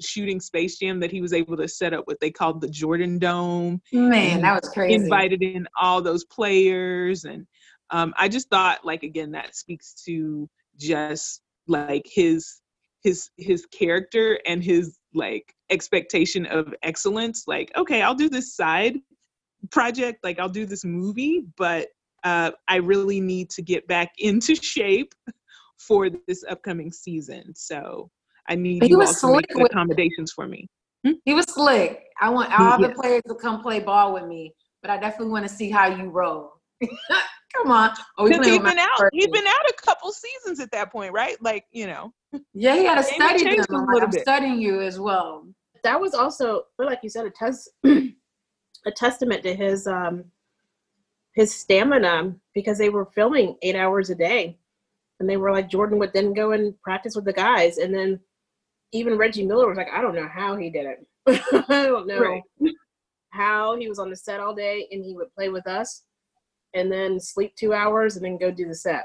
[0.00, 3.18] shooting space jam that he was able to set up what they called the jordan
[3.18, 4.94] dome Man, that was crazy.
[4.94, 7.46] invited in all those players and
[7.90, 12.60] um, i just thought like again that speaks to just like his
[13.02, 18.96] his his character and his like expectation of excellence like okay i'll do this side
[19.70, 21.88] project like i'll do this movie but
[22.24, 25.14] uh, i really need to get back into shape
[25.78, 28.10] for this upcoming season so
[28.48, 30.68] i need He you was all to make slick with- accommodations for me
[31.24, 32.04] He was slick.
[32.20, 35.46] I want all the players to come play ball with me, but I definitely want
[35.48, 36.52] to see how you roll.
[37.62, 37.90] come on.
[38.18, 39.32] Oh, we he'd with my been out, first he'd team.
[39.32, 41.36] been out a couple seasons at that point, right?
[41.42, 42.12] Like, you know,
[42.54, 43.52] Yeah, he had to study them.
[43.54, 44.20] changed a I'm, like, little I'm bit.
[44.22, 45.46] studying you as well.
[45.84, 50.24] that was also like you said a test a testament to his um
[51.34, 54.58] his stamina because they were filming eight hours a day
[55.20, 58.18] and they were like jordan would then go and practice with the guys and then
[58.92, 61.06] even reggie miller was like i don't know how he did it
[61.68, 62.42] i don't know Right.
[63.30, 66.02] how he was on the set all day and he would play with us
[66.74, 69.04] and then sleep two hours and then go do the set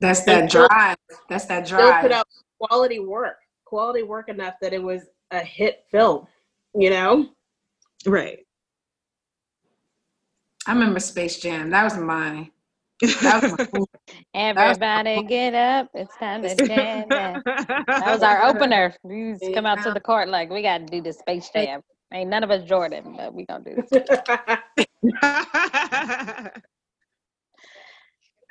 [0.00, 0.96] That's And that still- drive.
[1.28, 2.02] That's that still drive.
[2.02, 2.26] put out
[2.60, 6.26] quality work quality work enough that it was a hit film
[6.74, 7.28] you know
[8.06, 8.38] right.
[10.66, 11.70] I remember Space Jam.
[11.70, 12.50] That was mine.
[13.22, 13.86] That was my movie.
[14.34, 15.88] Everybody get up.
[15.94, 17.06] It's time to jam.
[17.08, 17.42] That
[17.86, 18.94] That was our opener.
[19.02, 21.48] We used to come out to the court like, we got to do the Space
[21.54, 21.80] Jam.
[22.12, 24.08] Ain't none of us Jordan, but we going to do this.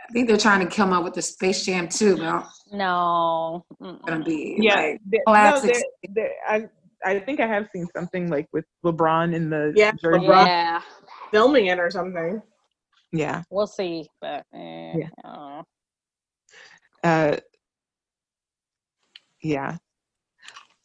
[0.10, 3.66] I think they're trying to come up with the Space Jam too, but it's No.
[3.82, 5.82] Gonna be yeah, like there- no, classics.
[6.04, 6.70] there- there- I
[7.06, 10.26] I think I have seen something like with LeBron in the Yeah, jersey.
[10.26, 10.46] LeBron.
[10.48, 10.82] Yeah.
[11.32, 12.42] filming it or something
[13.12, 13.44] Yeah.
[13.50, 14.08] We'll see.
[14.22, 15.10] But, eh, Yeah.
[15.24, 15.64] I don't know.
[17.04, 17.38] Uh,
[19.44, 19.78] yeah.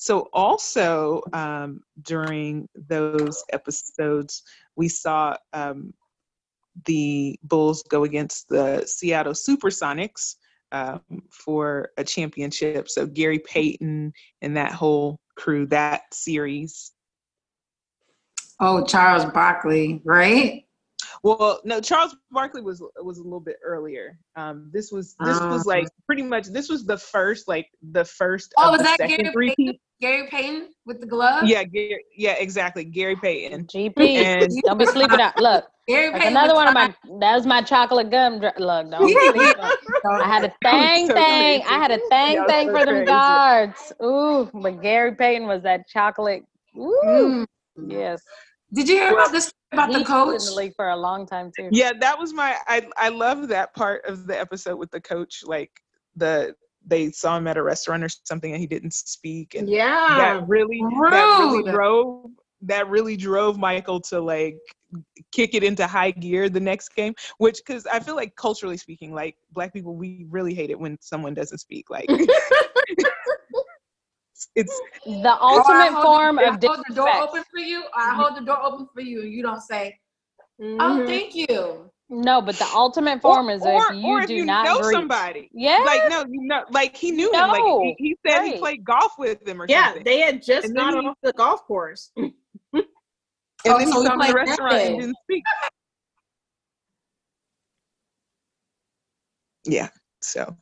[0.02, 4.42] So also um, during those episodes,
[4.74, 5.94] we saw um,
[6.86, 10.34] the Bulls go against the Seattle Supersonics
[10.72, 12.88] um, for a championship.
[12.88, 16.90] So Gary Payton and that whole crew, that series.
[18.58, 20.64] oh Charles Barkley, right?
[21.22, 24.18] Well, no, Charles Barkley was was a little bit earlier.
[24.34, 25.70] Um, this was this was Ah.
[25.70, 29.08] like pretty much this was the first like the first Oh, of was the that
[29.08, 29.78] Gary Payton?
[30.02, 31.44] Gary Payton with the glove?
[31.44, 32.84] Yeah, Gary, yeah, exactly.
[32.84, 33.66] Gary Payton.
[33.66, 33.98] GP.
[34.16, 35.38] And- don't be sleeping out.
[35.38, 36.36] Look, Gary that's Payton.
[36.36, 38.40] another with one of my, that was my chocolate gum.
[38.40, 39.54] dr- Look, don't be sleeping.
[40.10, 41.60] I had a thing, so thing.
[41.60, 41.64] crazy.
[41.64, 43.92] I had a thing, Y'all thing so for them guards.
[44.02, 46.42] Ooh, but Gary Payton was that chocolate.
[46.76, 47.46] Ooh,
[47.78, 47.90] Mm.
[47.90, 48.20] yes.
[48.74, 50.40] Did you hear about this about He's the coach?
[50.40, 51.68] in the league for a long time too.
[51.70, 52.56] Yeah, that was my.
[52.66, 55.42] I I love that part of the episode with the coach.
[55.44, 55.70] Like
[56.16, 56.54] the
[56.86, 60.48] they saw him at a restaurant or something, and he didn't speak, and yeah that
[60.48, 60.80] really
[61.10, 62.26] that really drove
[62.62, 64.56] that really drove Michael to like
[65.32, 67.14] kick it into high gear the next game.
[67.38, 70.98] Which because I feel like culturally speaking, like black people, we really hate it when
[71.00, 71.90] someone doesn't speak.
[71.90, 72.08] Like
[74.54, 77.84] it's The ultimate hold form the, I of hold the door open for you.
[77.94, 79.98] I hold the door open for you, and you don't say,
[80.60, 81.06] "Oh, Mhm.
[81.06, 84.44] thank you." No, but the ultimate form is or, if you or if do you
[84.44, 84.94] not know greet.
[84.94, 85.50] somebody.
[85.54, 85.82] Yeah.
[85.86, 87.48] Like no, you know, like he knew him.
[87.50, 90.02] Like he, he said he played golf with him or yeah something.
[90.06, 92.34] Yeah, they had just And then got off the golf course and
[93.66, 95.42] Oh, then he so he saw him in the played restaurant and didn't speak.
[99.64, 99.88] Yeah,
[100.20, 100.56] so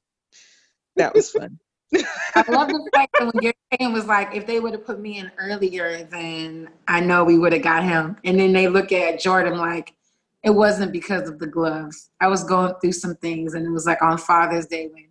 [0.97, 1.59] that was fun.
[2.35, 5.01] I love the fact that when Gary Payton was like, if they would have put
[5.01, 8.17] me in earlier, then I know we would have got him.
[8.25, 9.95] And then they look at Jordan like,
[10.43, 12.11] it wasn't because of the gloves.
[12.21, 15.11] I was going through some things, and it was like on Father's Day when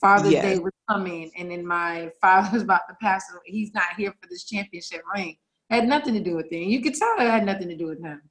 [0.00, 0.44] Father's Yes.
[0.44, 3.42] Day was coming, and then my father was about to pass away.
[3.46, 5.36] He's not here for this championship ring.
[5.70, 6.64] It had nothing to do with it.
[6.64, 8.22] You could tell it had nothing to do with him.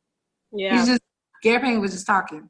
[0.52, 0.78] Yeah.
[0.78, 1.02] He's just
[1.44, 2.50] Gary Payton was just talking.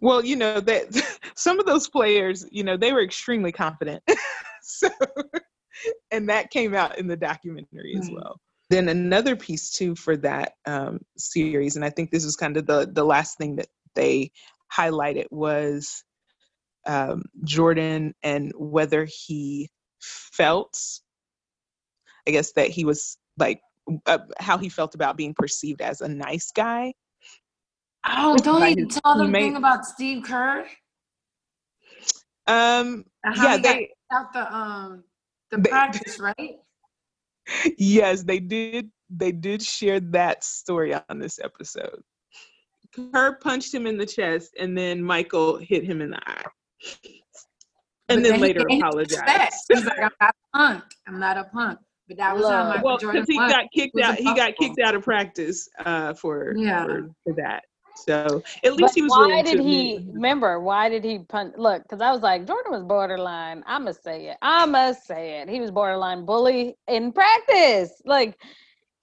[0.00, 4.02] Well, you know that some of those players, you know, they were extremely confident.
[4.62, 4.88] so,
[6.10, 8.16] and that came out in the documentary as mm.
[8.16, 8.40] well.
[8.74, 12.66] Then another piece too for that um, series, and I think this was kind of
[12.66, 14.32] the the last thing that they
[14.76, 16.02] highlighted was
[16.84, 19.70] um, Jordan and whether he
[20.00, 20.76] felt,
[22.26, 23.60] I guess that he was like
[24.06, 26.94] uh, how he felt about being perceived as a nice guy.
[28.04, 30.66] Oh, don't By you tell them thing about Steve Kerr?
[32.48, 35.04] Um, how yeah, he got they out the um
[35.52, 36.56] the They- practice, right?
[37.78, 42.02] Yes they did they did share that story on this episode
[43.12, 46.44] Kerr punched him in the chest and then michael hit him in the eye
[48.08, 49.54] and But then later apologized.
[49.68, 50.84] He's like, I'm not a punk.
[51.06, 51.78] I'm not a punk.
[52.06, 52.68] But that was how Look.
[52.68, 56.12] Michael well Jordan because he got kicked out he got kicked out of practice uh
[56.14, 56.84] for Yeah.
[56.84, 57.64] for, for that
[57.96, 60.60] so at But least he was why willing did to he admit- remember?
[60.60, 61.54] Why did he punch?
[61.56, 63.62] Look, because I was like, Jordan was borderline.
[63.66, 64.36] I'ma say it.
[64.42, 65.48] I'ma say it.
[65.48, 68.02] He was borderline bully in practice.
[68.04, 68.36] Like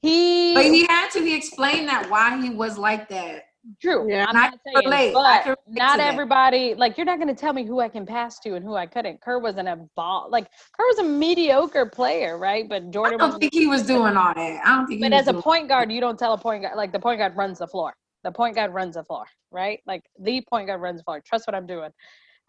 [0.01, 1.19] he, But he had to.
[1.21, 3.43] He explained that why he was like that.
[3.79, 4.09] true.
[4.09, 4.25] Yeah.
[4.27, 5.13] I'm And I not saying, relate.
[5.13, 6.11] But not to that.
[6.13, 6.73] everybody.
[6.73, 8.87] Like you're not going to tell me who I can pass to and who I
[8.87, 9.21] couldn't.
[9.21, 10.27] Kerr wasn't a ball.
[10.31, 10.45] Like
[10.75, 12.67] Kerr was a mediocre player, right?
[12.67, 13.21] But Jordan.
[13.21, 14.61] I don't think he was doing all that.
[14.65, 15.03] I don't think.
[15.03, 16.99] he But was as a point guard, you don't tell a point guard like the
[16.99, 17.93] point guard runs the floor.
[18.23, 19.79] The point guard runs the floor, right?
[19.87, 21.21] Like the point guard runs the floor.
[21.25, 21.89] Trust what I'm doing.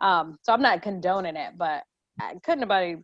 [0.00, 1.82] Um, so I'm not condoning it, but
[2.20, 2.96] I, couldn't nobody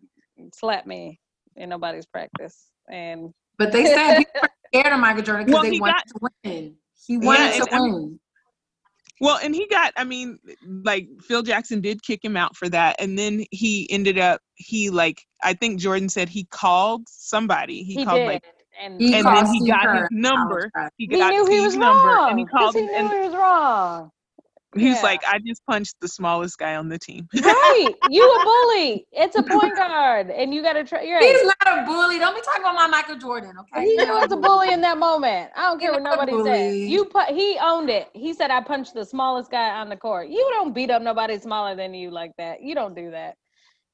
[0.54, 1.18] slap me
[1.56, 2.70] in nobody's practice.
[2.90, 4.48] And But they said people were
[4.80, 6.74] scared of Michael Jordan because Well, they wanted got- to win.
[7.06, 8.20] He wanted and to I win.
[9.20, 10.38] Well, and he got, I mean,
[10.84, 12.96] like Phil Jackson did kick him out for that.
[13.00, 17.82] And then he ended up, he like, I think Jordan said he called somebody.
[17.82, 18.26] He, he, called did.
[18.26, 18.44] like,
[18.80, 20.70] and He and then he got Kerr his number.
[20.96, 22.30] He he got knew he was number wrong.
[22.30, 22.86] and he 'cause called he him.
[22.86, 24.10] knew And he was wrong.
[24.76, 25.02] he was Yeah.
[25.02, 27.26] like, I just punched the smallest guy on the team.
[27.34, 27.94] right.
[28.04, 29.06] You a bully.
[29.12, 30.30] It's a point guard.
[30.30, 31.02] And you got to try.
[31.02, 31.54] You're He's right.
[31.66, 32.18] not a bully.
[32.18, 33.86] Don't be talking about my Michael Jordan, okay?
[33.86, 35.50] He knew was a bully in that moment.
[35.56, 36.76] I don't care He's what nobody says.
[36.88, 38.08] You put he owned it.
[38.12, 40.28] He said I punched the smallest guy on the court.
[40.28, 42.62] You don't beat up nobody smaller than you like that.
[42.62, 43.34] You don't do that.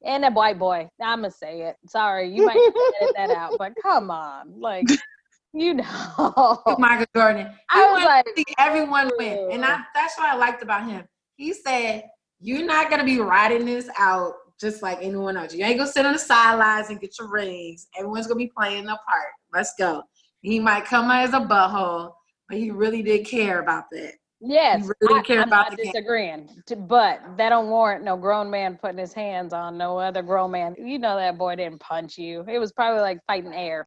[0.04, 1.76] And a white boy, I'ma say it.
[1.86, 2.56] Sorry, you might
[3.00, 4.86] edit that out, but come on, like
[5.54, 6.62] you know.
[6.78, 7.46] Michael Jordan.
[7.46, 9.50] He I was wanted like, to see everyone win.
[9.52, 11.04] And I, that's what I liked about him.
[11.36, 12.04] He said,
[12.40, 15.54] You're not going to be riding this out just like anyone else.
[15.54, 17.88] You ain't going to sit on the sidelines and get your rings.
[17.98, 19.28] Everyone's going to be playing their part.
[19.52, 20.02] Let's go.
[20.42, 22.12] He might come out as a butthole,
[22.48, 24.14] but he really did care about that.
[24.46, 28.50] Yes, really I, care I'm about not disagreeing, t- but that don't warrant no grown
[28.50, 30.74] man putting his hands on no other grown man.
[30.78, 32.44] You know that boy didn't punch you.
[32.48, 33.86] It was probably like fighting air.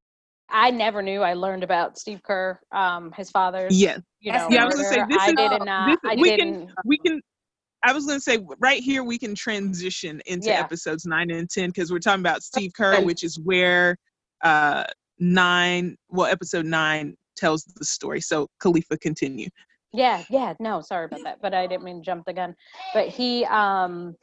[0.49, 1.21] I never knew.
[1.21, 3.99] I learned about Steve Kerr, um, his father's, Yes.
[4.19, 5.87] you know, Yeah, I was gonna say, this I is- did not.
[6.01, 6.71] this- I we can- didn't.
[6.85, 7.21] We can,
[7.83, 10.59] I was to say right here, we can transition into Yeah.
[10.61, 13.97] episodes nine and 10 because we're talking about Steve Kerr, which is where
[14.43, 14.83] uh,
[15.19, 18.21] nine, well, episode nine tells the story.
[18.21, 19.47] So, Khalifa, continue.
[19.93, 20.53] Yeah, yeah.
[20.59, 22.55] No, sorry about that, but I didn't mean to jump the gun.
[22.93, 24.15] But he, um,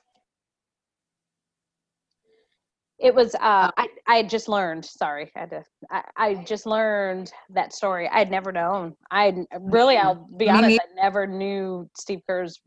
[2.99, 3.35] it was.
[3.35, 4.85] Uh, I I just learned.
[4.85, 5.65] Sorry, I had to.
[5.91, 8.09] I, I just learned that story.
[8.09, 8.95] I'd never known.
[9.11, 10.81] I really, I'll be honest.
[10.81, 12.61] I never knew Steve Kerr's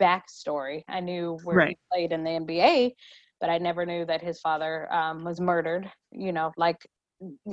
[0.00, 0.84] backstory.
[0.88, 2.92] I knew where he played in the NBA,
[3.40, 5.90] but I never knew that his father um, was murdered.
[6.12, 6.78] You know, like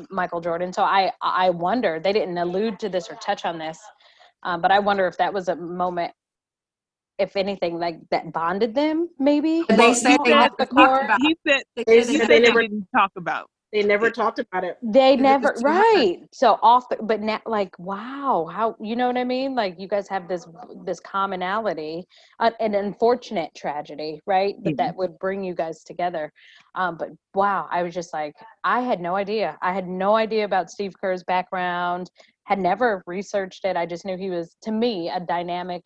[0.10, 0.72] Michael Jordan.
[0.74, 3.80] So I I wonder they didn't allude to this or touch on this.
[4.44, 6.14] Um, but I wonder if that was a moment,
[7.20, 9.64] if anything, like that bonded them, maybe.
[9.68, 12.10] But they Well, said they said- never the talked about He said, They They said
[12.12, 13.48] he said said they they never- didn't talk about.
[13.74, 14.78] They never talked about it.
[14.84, 15.96] They never was too hard.
[15.96, 16.20] right.
[16.34, 19.56] So off, the, but now, like, wow, how you know what I mean?
[19.56, 20.46] Like, you guys have this
[20.84, 22.04] this commonality,
[22.42, 24.56] uh, an unfortunate tragedy, right?
[24.62, 24.88] But Yeah.
[24.88, 26.34] that would bring you guys together.
[26.76, 28.36] Um, but wow, I was just like,
[28.66, 29.58] I had no idea.
[29.62, 32.12] I had no idea about Steve Kerr's background.
[32.52, 33.78] Had never researched it.
[33.78, 35.86] I just knew he was, to me, a dynamic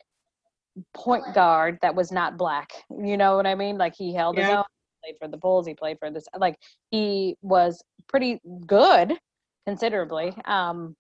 [0.96, 2.72] point guard that was not black.
[2.90, 3.78] You know what I mean?
[3.78, 4.58] Like he held his Yeah.
[4.58, 4.64] own.
[5.04, 5.68] Played for the Bulls.
[5.68, 6.26] He played for this.
[6.36, 6.58] Like
[6.90, 9.14] he was pretty good,
[9.68, 10.36] considerably.
[10.46, 10.96] Um,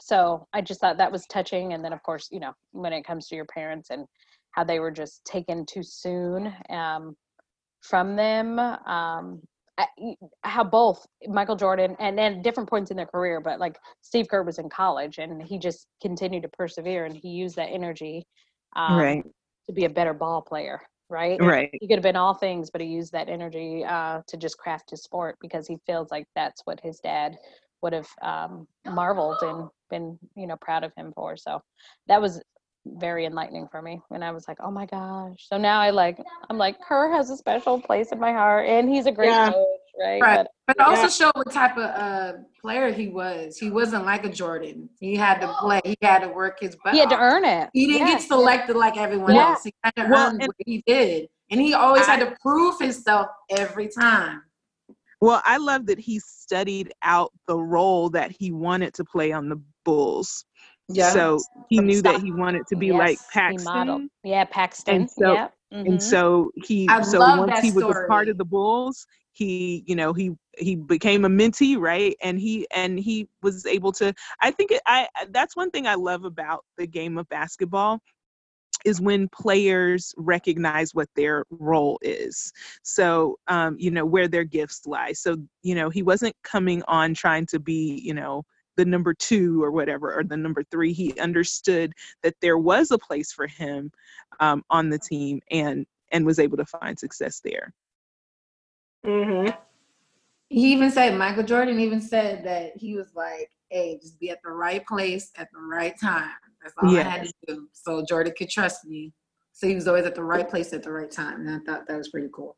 [0.00, 1.72] so I just thought that was touching.
[1.72, 4.04] And then, of course, you know, when it comes to your parents and
[4.50, 7.16] how they were just taken too soon um,
[7.82, 8.58] from them.
[8.58, 9.42] Um,
[10.42, 14.42] how both Michael Jordan and then different points in their career, but like Steve Kerr
[14.42, 18.24] was in college and he just continued to persevere and he used that energy
[18.74, 19.24] um, right.
[19.66, 20.80] to be a better ball player.
[21.08, 21.40] Right.
[21.40, 21.70] Right.
[21.80, 24.90] He could have been all things, but he used that energy uh, to just craft
[24.90, 27.36] his sport because he feels like that's what his dad
[27.82, 31.36] would have um, marveled and been, you know, proud of him for.
[31.36, 31.60] So
[32.08, 32.42] that was
[32.98, 35.46] very enlightening for me and i was like oh my gosh.
[35.48, 36.18] So now i like
[36.48, 39.50] i'm like kerr has a special place in my heart and he's a great yeah.
[39.50, 39.66] coach
[39.98, 40.20] right?
[40.20, 40.36] Right.
[40.66, 40.94] But, but yeah.
[40.94, 43.56] also showed what type of uh, player he was.
[43.56, 44.90] He wasn't like a jordan.
[45.00, 45.80] He had to play.
[45.84, 47.18] He had to work his butt he had off.
[47.18, 47.70] to earn it.
[47.72, 49.50] He didn't get selected like everyone yeah.
[49.50, 49.64] else.
[49.64, 52.78] He had to well, earn what he did and he always I, had to prove
[52.78, 54.42] himself every time.
[55.20, 59.48] Well i love that he studied out the role that he wanted to play on
[59.48, 60.44] the bulls
[60.88, 61.10] yeah.
[61.10, 64.10] So he knew that he wanted to be yes, like Paxson.
[64.24, 64.94] Yeah, Paxson.
[64.94, 65.48] And so, yeah.
[65.72, 65.86] Mm-hmm.
[65.86, 69.96] and so he, I so once he was a part of the Bulls, he, you
[69.96, 72.16] know, he he became a mentee, right?
[72.22, 74.14] And he and he was able to.
[74.40, 78.00] I think it, I that's one thing I love about the game of basketball
[78.84, 82.52] is when players recognize what their role is
[82.82, 87.14] so um, you know where their gifts lie so you know he wasn't coming on
[87.14, 88.44] trying to be you know
[88.76, 91.92] the number two or whatever or the number three he understood
[92.22, 93.90] that there was a place for him
[94.40, 97.72] um, on the team and and was able to find success there.
[99.04, 99.50] Mm-hmm.
[100.48, 104.38] he even said michael jordan even said that he was like hey just be at
[104.42, 106.30] the right place at the right time.
[106.62, 107.06] That's all yes.
[107.06, 107.68] i had to do.
[107.72, 109.12] So jordan could trust me.
[109.52, 111.86] So he was always at the right place at the right time and i thought
[111.86, 112.56] that was pretty cool.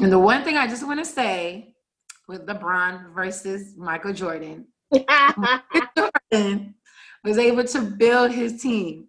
[0.00, 1.74] And the one thing i just want to say
[2.28, 4.66] with LeBron versus Michael Jordan.
[4.92, 6.74] Jordan
[7.24, 9.08] was able to build his team.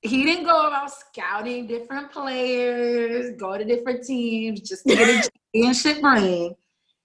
[0.00, 5.30] He didn't go about scouting different players, go to different teams just to get a
[5.54, 6.54] championship ring.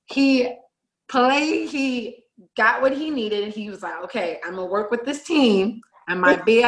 [0.06, 0.56] He
[1.08, 2.24] played, he
[2.56, 3.44] got what he needed.
[3.44, 5.82] And he was like, okay, I'm gonna work with this team.
[6.08, 6.66] I might be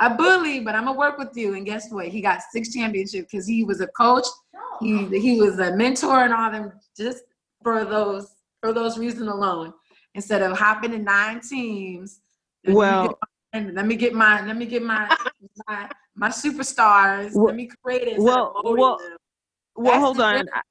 [0.00, 1.54] a, a bully, but I'm gonna work with you.
[1.54, 2.08] And guess what?
[2.08, 4.26] He got six championships because he was a coach
[4.80, 7.24] he he was a mentor and all them just
[7.62, 9.72] for those for those reasons alone.
[10.14, 12.20] Instead of hopping in nine teams.
[12.66, 13.18] Well,
[13.52, 15.14] and let me get my let me get my
[15.68, 17.34] my, my superstars.
[17.34, 18.18] Well, let me create it.
[18.18, 18.98] Well, well,
[19.76, 20.00] well.
[20.00, 20.46] Hold on.
[20.52, 20.62] I,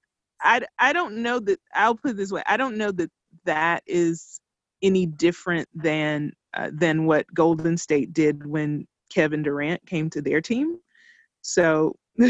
[0.42, 1.60] I I don't know that.
[1.74, 2.44] I'll put it this way.
[2.48, 3.12] I don't know that
[3.46, 4.40] that is
[4.82, 10.42] any different than uh, than what Golden State did when Kevin Durant came to their
[10.42, 10.78] team.
[11.42, 11.96] So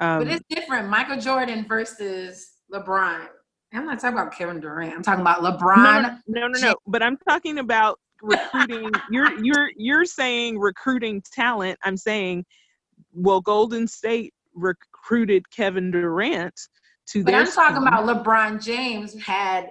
[0.00, 0.88] Um, but it's different.
[0.88, 3.26] Michael Jordan versus LeBron.
[3.72, 4.94] I'm not talking about Kevin Durant.
[4.94, 6.18] I'm talking about LeBron.
[6.26, 6.58] No, no, no.
[6.60, 6.74] no.
[6.86, 8.90] But I'm talking about recruiting.
[9.10, 11.78] you're you're you're saying recruiting talent.
[11.84, 12.46] I'm saying,
[13.12, 16.58] well, Golden State recruited Kevin Durant
[17.10, 17.40] to but their.
[17.42, 19.70] I'm talking about LeBron James had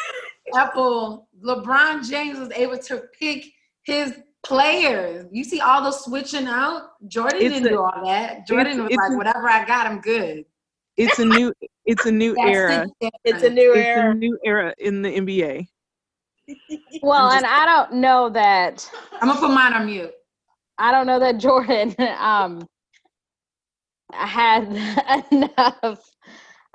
[0.56, 1.28] Apple.
[1.44, 3.44] LeBron James was able to pick
[3.84, 4.16] his
[4.46, 5.26] players.
[5.30, 6.90] You see all those switching out.
[7.08, 8.46] Jordan it's didn't a, do all that.
[8.46, 10.44] Jordan was like, whatever I got, I'm good.
[10.96, 11.52] It's a new.
[11.84, 12.86] It's a new era.
[13.24, 14.10] It's a new it's era.
[14.10, 15.66] a new era in the NBA.
[17.02, 18.88] Well, and I don't know that.
[19.20, 20.12] I'm gonna put mine on mute.
[20.78, 22.66] I don't know that Jordan um
[24.12, 24.64] had
[25.32, 26.00] enough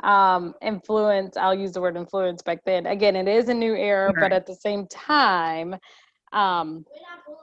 [0.04, 1.38] um influence.
[1.38, 2.86] I'll use the word influence back then.
[2.86, 4.16] Again, it is a new era, right.
[4.20, 5.76] but at the same time,
[6.34, 6.86] um,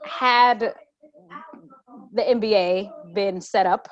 [0.05, 0.75] had
[2.13, 3.89] the NBA been set up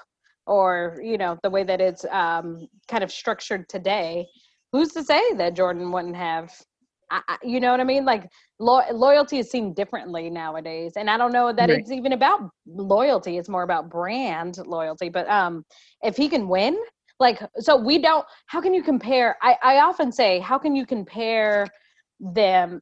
[0.46, 4.26] or you know the way that it's um, kind of structured today,
[4.72, 6.52] who's to say that Jordan wouldn't have?
[7.08, 8.04] I, you know what I mean?
[8.04, 8.28] Like
[8.58, 11.78] lo- loyalty is seen differently nowadays, and I don't know that right.
[11.78, 13.38] it's even about loyalty.
[13.38, 15.08] It's more about brand loyalty.
[15.08, 15.64] But um,
[16.02, 16.76] if he can win,
[17.20, 18.26] like so, we don't.
[18.46, 19.36] How can you compare?
[19.42, 21.66] I I often say, how can you compare?
[22.18, 22.80] Them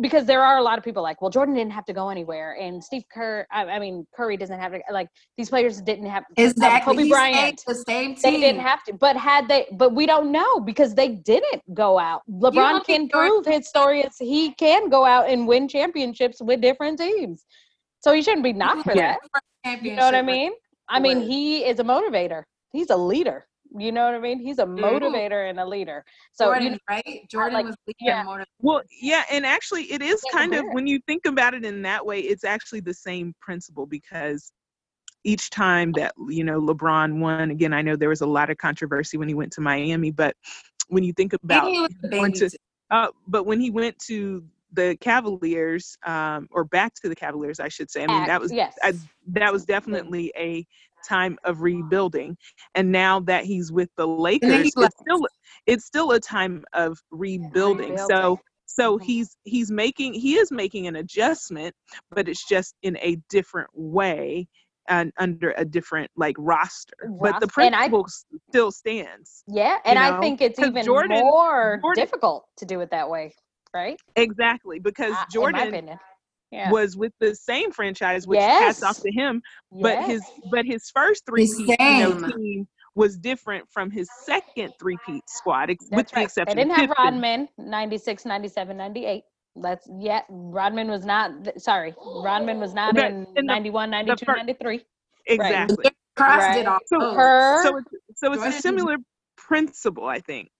[0.00, 2.56] because there are a lot of people like, well, Jordan didn't have to go anywhere,
[2.60, 4.80] and Steve Kerr, I, I mean Curry doesn't have to.
[4.90, 6.96] Like these players didn't have um, exactly.
[6.96, 8.32] Kobe Bryant, the same team.
[8.32, 11.98] They didn't have to, but had they, but we don't know because they didn't go
[11.98, 12.22] out.
[12.30, 16.98] LeBron can prove his story is he can go out and win championships with different
[16.98, 17.44] teams,
[18.00, 19.16] so he shouldn't be knocked for yeah.
[19.64, 19.82] that.
[19.82, 20.52] You know what I mean?
[20.88, 22.42] I mean, he is a motivator.
[22.72, 23.46] He's a leader.
[23.76, 24.38] You know what I mean?
[24.38, 26.04] He's a motivator and a leader.
[26.32, 27.26] So Jordan, you, right?
[27.28, 28.24] Jordan like, was leader yeah.
[28.24, 28.44] motivator.
[28.60, 32.04] Well, yeah, and actually, it is kind of when you think about it in that
[32.06, 34.52] way, it's actually the same principle because
[35.24, 38.58] each time that you know LeBron won, again, I know there was a lot of
[38.58, 40.36] controversy when he went to Miami, but
[40.88, 41.64] when you think about
[42.10, 42.50] going to,
[42.90, 47.68] uh, but when he went to the Cavaliers, um, or back to the Cavaliers, I
[47.68, 48.04] should say.
[48.04, 48.74] I mean, that was yes.
[48.82, 48.92] I,
[49.28, 50.66] that was definitely a
[51.06, 52.36] time of rebuilding,
[52.74, 55.26] and now that he's with the Lakers, it's still
[55.66, 57.96] it's still a time of rebuilding.
[57.96, 58.42] So Rebuilding.
[58.66, 59.02] so Mhm.
[59.02, 61.74] he's he's making he is making an adjustment,
[62.10, 64.48] but it's just in a different way
[64.88, 66.92] and under a different like roster.
[67.20, 68.06] But the Roster- and I- principle
[68.50, 69.42] still stands.
[69.46, 73.08] Yeah, and I know, think it's even Jordan- more Jordan- difficult to do it that
[73.08, 73.34] way,
[73.72, 73.98] right?
[74.16, 75.98] Exactly because I- in my Jordan opinion.
[76.54, 76.70] Yeah.
[76.70, 79.42] was with the same franchise, which hats off to him.
[79.72, 80.06] But Yes.
[80.06, 85.22] his but his first three you know, team was different from his second three peat
[85.28, 86.46] squad, ex- with That's the right.
[86.46, 87.04] They didn't of have Pippen.
[87.04, 89.24] Rodman 96, 97, 98.
[89.56, 91.94] That's yeah, Rodman was not th- sorry.
[92.22, 94.84] Rodman was not But in, in the- 91, 92, fir- 93.
[95.26, 95.84] Exactly.
[96.16, 96.54] Cross Right.
[96.58, 97.88] did all So- Her So it's
[98.20, 98.96] so it's a similar
[99.36, 100.50] principle, I think.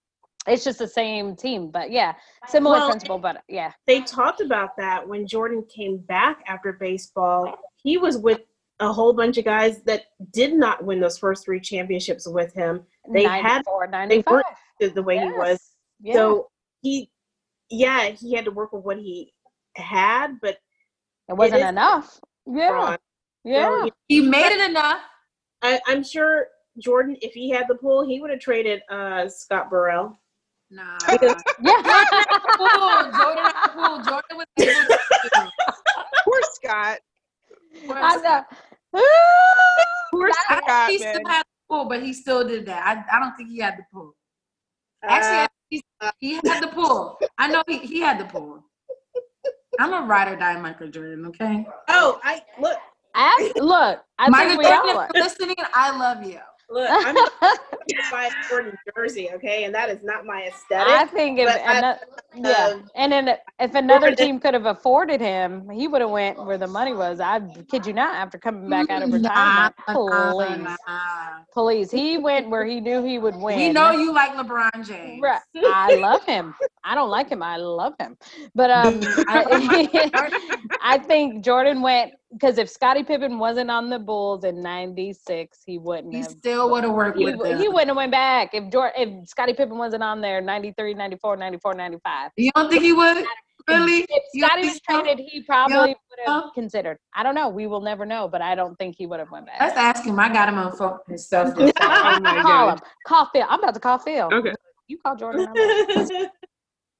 [0.47, 2.15] It's just the same team, but yeah,
[2.49, 3.73] similar Well, principle, but yeah.
[3.87, 7.55] they talked about that when Jordan came back after baseball.
[7.77, 8.41] He was with
[8.81, 12.83] a whole bunch of guys that did not win those first three championships with him.
[13.13, 14.33] They had they 95.
[14.33, 14.43] were
[14.81, 15.61] is the way he was.
[16.03, 16.15] Yeah.
[16.15, 16.51] So
[16.83, 17.11] he,
[17.71, 19.33] yeah, he had to work with what he
[19.77, 20.59] had, but
[21.29, 22.21] it wasn't is enough.
[22.47, 22.69] Yeah.
[22.71, 22.99] Ron,
[23.45, 23.69] Yeah.
[23.71, 25.01] well, He made it enough.
[25.63, 26.49] I, I'm sure
[26.79, 30.19] Jordan, if he had the pull, he would have traded uh, Scott Burrell.
[30.75, 30.99] Nah.
[31.09, 31.73] Because- yeah.
[32.57, 33.97] Pool, Jordan had the pool.
[34.03, 35.51] Jordan was able to
[36.25, 36.99] Poor Scott.
[37.91, 38.43] I know.
[40.13, 41.15] Poor I Scott, think he man.
[41.15, 42.83] still had the pool, but he still did that.
[42.87, 44.15] I, I don't think he had the pool.
[45.03, 45.83] Actually, Uh, he,
[46.21, 47.19] he had the pool.
[47.39, 48.65] I know he, he had the pool.
[49.79, 51.67] I'm a ride or die Michael Jordan, okay?
[51.89, 52.79] oh, I look,
[53.15, 55.05] I, look, I Michael think we Jordan, are.
[55.07, 56.39] if you're listening, I love you.
[56.71, 56.89] Look.
[56.91, 60.89] I'm gonna Jordan jersey, okay, and that is not my aesthetic.
[60.89, 61.99] I think if but I- ano-
[62.35, 63.29] yeah, um, and then
[63.61, 66.95] if another Jordan- team could have afforded him, he would have went where the money
[66.95, 67.21] was.
[67.21, 68.15] I kid you not.
[68.15, 70.71] After coming back out of retirement, nah,
[71.53, 73.57] please, please, he went where he knew he would win.
[73.57, 75.23] We know you like LeBron James.
[75.23, 75.41] Right.
[75.57, 76.55] I love him.
[76.85, 77.43] I don't like him.
[77.43, 78.17] I love him.
[78.55, 84.45] But um, I, I think Jordan went because if Scottie Pippen wasn't on the Bulls
[84.45, 86.31] in '96, he wouldn't He have.
[86.31, 87.59] still would have worked He, with them.
[87.59, 88.93] he wouldn't have went back if Jordan,
[89.23, 92.31] if Scottie Pippen wasn't on there 93, 94, 94, 95.
[92.37, 93.25] you don't think he would?
[93.67, 94.01] Really?
[94.09, 96.51] If You don't Scottie was traded, he probably would have know?
[96.55, 96.99] considered.
[97.15, 97.49] I don't know.
[97.49, 99.61] We will never know, but I don't think he would have went back.
[99.61, 100.21] Let's ask him.
[100.21, 101.55] I got him on phone himself.
[101.57, 102.73] Oh my call God.
[102.75, 102.85] him.
[103.07, 103.47] Call Phil.
[103.49, 104.29] I'm about to call Phil.
[104.33, 104.53] Okay.
[104.89, 105.47] You call Jordan.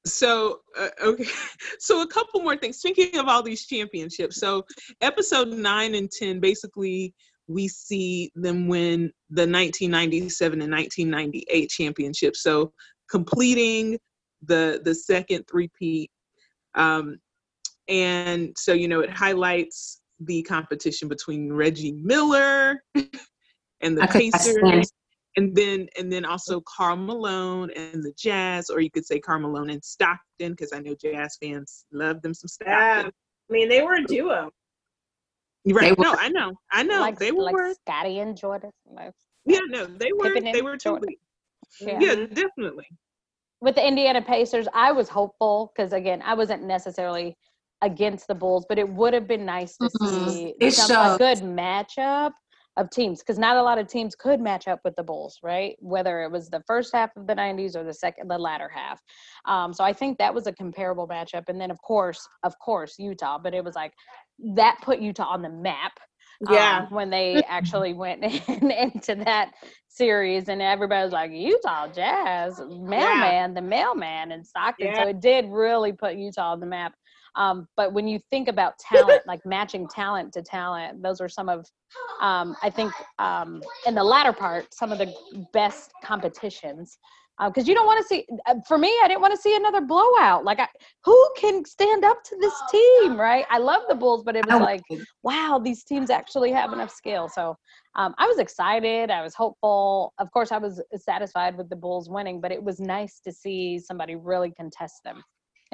[0.07, 1.27] So uh, okay,
[1.79, 2.79] so a couple more things.
[2.79, 4.65] Speaking of all these championships, so
[5.01, 7.15] episode nine and ten, basically
[7.47, 12.43] we see them win the 1997 and 1998 championships.
[12.43, 12.73] So
[13.11, 13.99] completing
[14.47, 16.11] the the second three-peat,
[16.75, 17.19] um,
[17.89, 22.83] and so you know it highlights the competition between Reggie Miller
[23.81, 24.91] and the I Pacers
[25.37, 29.41] and then and then also Karl Malone and the Jazz, or you could say Karl
[29.41, 33.13] Malone and Stockton, because I know Jazz fans love them some yeah, Stockton.
[33.51, 34.51] I mean, they were a duo.
[35.67, 35.97] Right?
[35.97, 36.15] They No.
[36.19, 37.45] I know, I know like, they were.
[37.45, 38.71] like Scottie and Jordan.
[38.87, 39.13] Like,
[39.47, 40.39] yeah, no, they were.
[40.41, 41.09] They were Jordan.
[41.09, 41.19] totally.
[41.81, 41.99] Yeah.
[42.01, 42.87] Yeah, definitely.
[43.61, 47.37] with the Indiana Pacers, I was hopeful because again, I wasn't necessarily
[47.83, 50.31] against the Bulls, but it would have been nice to Mhm.
[50.31, 52.33] see It some a good matchup
[52.77, 55.77] of teams because not a lot of teams could match up with the Bulls, right?
[55.81, 59.01] Whether it was the first half of the '90s or the second, the latter half.
[59.47, 62.97] Um, so I think that was a comparable matchup, and then of course, of course,
[62.99, 63.39] Utah.
[63.39, 63.93] But it was like
[64.57, 65.93] that put Utah on the map
[66.41, 66.79] Yeah.
[66.81, 69.53] um, when they actually went in, into that
[69.89, 74.93] series, and everybody was like, Utah Jazz, mailman, the mailman in Stockton.
[74.95, 76.95] So it did really put Utah on the map.
[77.37, 81.49] Um, but when you think about talent, like matching talent to talent, those are some
[81.49, 81.67] of,
[82.21, 85.13] um, I think, um, in the latter part, some of the
[85.53, 86.99] best competitions.
[87.45, 89.81] Because you don't want to see, uh, for me, I didn't want to see another
[89.81, 90.45] blowout.
[90.45, 90.69] Like, I,
[91.05, 93.45] who can stand up to this team, right?
[93.51, 94.83] I love the Bulls, but it was like,
[95.25, 97.29] wow, these teams actually have enough skill.
[97.29, 97.57] So
[97.97, 99.11] um, I was excited.
[99.11, 100.15] I was hopeful.
[100.21, 103.81] Of course, I was satisfied with the Bulls winning, but it was nice to see
[103.81, 105.25] somebody really contest them,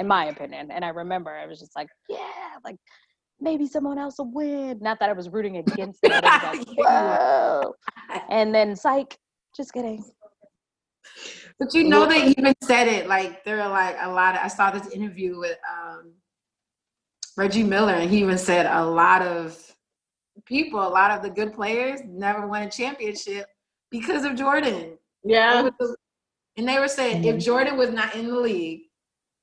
[0.00, 0.70] in my opinion.
[0.72, 2.76] And I remember I was just like, yeah, like
[3.38, 4.78] maybe someone else will win.
[4.80, 6.10] Not that I was rooting against them.
[6.10, 7.74] But it was like, whoa.
[8.30, 9.16] And then, psych,
[9.56, 10.02] just kidding.
[11.58, 14.48] But you know they even said it like there are like a lot of I
[14.48, 16.12] saw this interview with um
[17.36, 19.58] Reggie Miller and he even said a lot of
[20.46, 23.46] people, a lot of the good players never won a championship
[23.90, 24.98] because of Jordan.
[25.24, 25.68] Yeah.
[26.56, 28.89] And they were saying if Jordan was not in the league,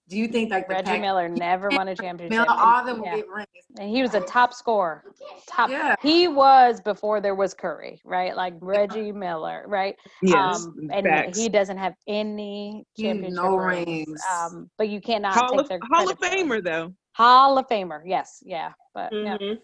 [0.09, 2.29] Do you think like Reggie Pack- Miller never won a championship.
[2.31, 3.15] Miller, and- all of them will yeah.
[3.17, 3.47] get rings?
[3.77, 5.03] And he was a top scorer.
[5.47, 5.69] Top.
[5.69, 5.95] Yeah.
[6.01, 8.35] He was before there was Curry, right?
[8.35, 9.95] Like Reggie Miller, right?
[10.21, 11.37] Yes, um, and facts.
[11.37, 13.87] he doesn't have any He- championship no rings.
[14.07, 14.21] rings.
[14.33, 16.45] Um, but you cannot Hall take of their Hall of credit for.
[16.55, 16.93] Famer though.
[17.13, 19.37] Hall of Famer, yes, yeah, but yeah.
[19.37, 19.57] Mhm.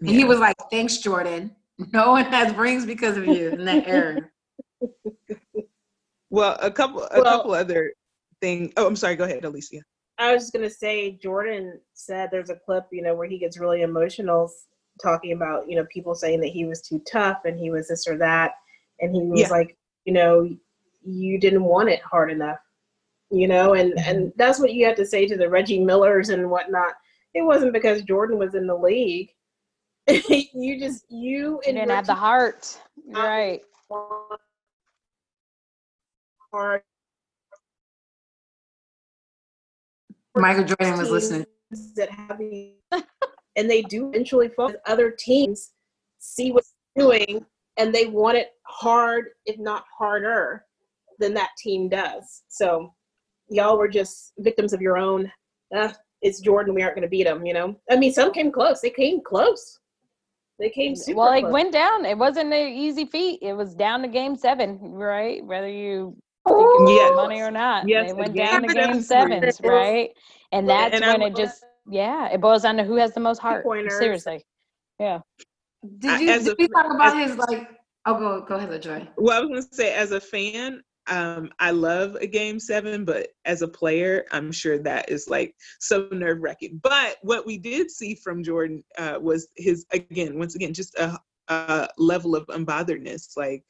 [0.00, 1.54] And he was like, "Thanks, Jordan.
[1.92, 4.20] No one has rings because of you in that era."
[6.30, 7.92] Well, a couple a Well- couple other
[8.44, 8.72] things.
[8.76, 9.16] Oh, I'm sorry.
[9.16, 9.80] Go ahead, Alicia.
[10.18, 13.58] I was just gonna say, Jordan said there's a clip, you know, where he gets
[13.58, 14.50] really emotional,
[15.02, 18.06] talking about, you know, people saying that he was too tough and he was this
[18.06, 18.52] or that,
[19.00, 19.48] and he was Yeah.
[19.48, 20.48] like, you know,
[21.02, 22.58] you didn't want it hard enough,
[23.30, 24.08] you know, and mm-hmm.
[24.10, 26.92] and that's what you have to say to the Reggie Millers and whatnot.
[27.32, 29.30] It wasn't because Jordan was in the league.
[30.06, 33.62] you just you You and didn't have the heart, right?
[36.52, 36.82] hard
[40.36, 41.46] Michael Jordan was listening.
[41.96, 42.72] that have these,
[43.56, 44.72] and they do eventually fall.
[44.86, 45.72] Other teams
[46.18, 46.64] see what
[46.96, 47.44] you're doing,
[47.76, 50.64] and they want it hard, if not harder,
[51.18, 52.42] than that team does.
[52.48, 52.92] So,
[53.48, 55.30] y'all were just victims of your own.
[55.74, 55.92] Uh,
[56.22, 56.74] it's Jordan.
[56.74, 57.46] We aren't going to beat him.
[57.46, 57.76] You know.
[57.90, 58.80] I mean, some came close.
[58.80, 59.78] They came close.
[60.58, 61.52] They came super Well, it close.
[61.52, 62.04] went down.
[62.04, 63.40] It wasn't an easy feat.
[63.42, 65.44] It was down to game seven, right?
[65.44, 66.16] Whether you
[66.48, 66.86] think Ooh.
[66.94, 67.12] Yes.
[67.16, 67.88] money or not.
[67.88, 69.68] Yes, they went game down to game seven sevens, three.
[69.70, 70.10] right?
[70.52, 73.20] And that's And I when it just yeah, it boils down to who has the
[73.20, 73.62] most heart.
[73.62, 73.98] Two-pointers.
[73.98, 74.44] Seriously.
[74.98, 75.20] Yeah.
[75.98, 77.68] Did you as did a- we talk about as- his like?
[78.06, 79.08] Oh, go go ahead, LaJoy.
[79.16, 83.28] Well, I was gonna say, as a fan, um, I love a game seven, but
[83.46, 86.80] as a player, I'm sure that is like so nerve wracking.
[86.82, 91.18] But what we did see from Jordan uh, was his again, once again, just a,
[91.48, 93.64] a level of unbotheredness, like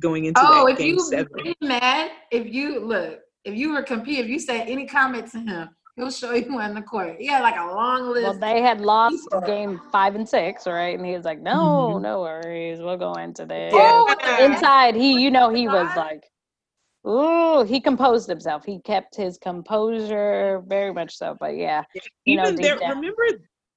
[0.00, 1.28] going into Oh, that if game you seven.
[1.44, 5.38] get mad, if you look, if you were compete, if you said any comment to
[5.38, 7.16] him, he'll show you on the court.
[7.18, 8.22] He had like a long list.
[8.24, 9.46] Well, they had lost people.
[9.46, 10.96] game five and six, right?
[10.98, 12.02] And he was like, "No, Mhm.
[12.02, 14.46] no worries, we'll go into this." Oh, Yeah.
[14.46, 16.24] Inside, he, you know, he was like,
[17.06, 18.64] "Ooh," he composed himself.
[18.64, 21.36] He kept his composure very much so.
[21.38, 21.84] But yeah,
[22.24, 22.96] you Even deep there, down.
[22.96, 23.22] remember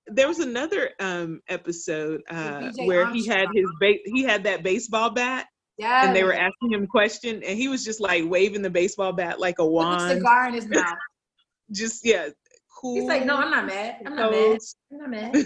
[0.08, 4.64] there was another um episode uh BJ where he had his ba- he had that
[4.64, 8.24] baseball bat yeah, and they were asking him a question and he was just like
[8.26, 10.98] waving the baseball bat like a with a wand cigar in his mouth.
[11.72, 12.30] just yeah
[12.80, 13.98] cool He's like, no, I'm not mad.
[14.06, 14.44] I'm not mad.
[14.46, 14.78] composed.
[14.92, 15.46] I'm not mad.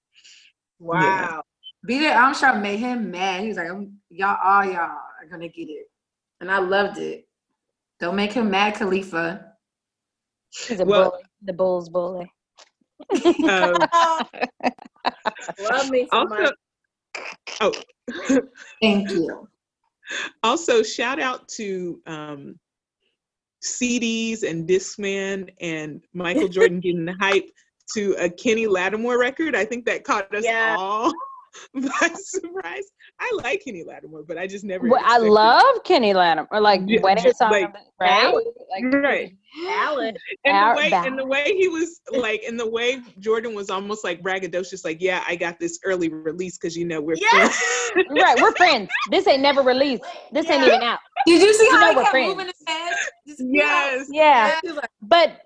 [0.78, 1.42] wow.
[1.88, 3.42] BJ Armstrong made him mad.
[3.42, 5.86] He was like, I'm, y'all, all y'all are gonna get it,
[6.40, 7.26] and I loved it.
[7.98, 9.52] Don't make him mad, Khalifa.
[10.68, 12.32] he's a Well- bully, the Bulls bully.
[13.48, 13.74] Um,
[15.60, 16.54] Love me so much.
[17.60, 17.72] oh
[18.80, 19.48] Thank you.
[20.42, 22.58] Also shout out to um
[23.64, 27.48] CDs and Discman and Michael Jordan getting the hype
[27.94, 29.54] to a Kenny Lattimore record.
[29.54, 30.74] I think that caught us Yeah.
[30.78, 31.12] all
[31.74, 32.84] by surprise.
[33.20, 34.88] I like Kenny Lattimore, but I just never.
[34.88, 37.84] Well, I expected- love Kenny Lattimore, or like Yeah, wedding just song, like- right?
[38.00, 38.34] Right.
[38.70, 39.32] Like, Right.
[39.68, 40.16] Alan.
[40.44, 41.06] and Our the way back.
[41.06, 44.96] and the way he was like, and the way Jordan was almost like braggadocious, like,
[45.00, 47.60] yeah, I got this early release because you know we're Yes!
[47.92, 48.08] friends.
[48.10, 48.88] right, we're friends.
[49.10, 50.02] This ain't never released.
[50.32, 50.98] This ain't even out.
[51.26, 52.28] Did you see You how know he we're kept friends.
[52.30, 52.92] moving his head?
[53.28, 54.08] Just- yes.
[54.10, 55.42] Yeah, He was like, but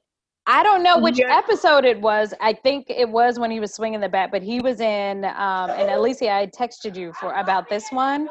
[0.48, 1.36] I don't know which Yeah.
[1.36, 2.32] episode it was.
[2.40, 5.24] I think it was when he was swinging the bat, but he was in.
[5.24, 8.28] Um, and Alicia, I texted you for about this one.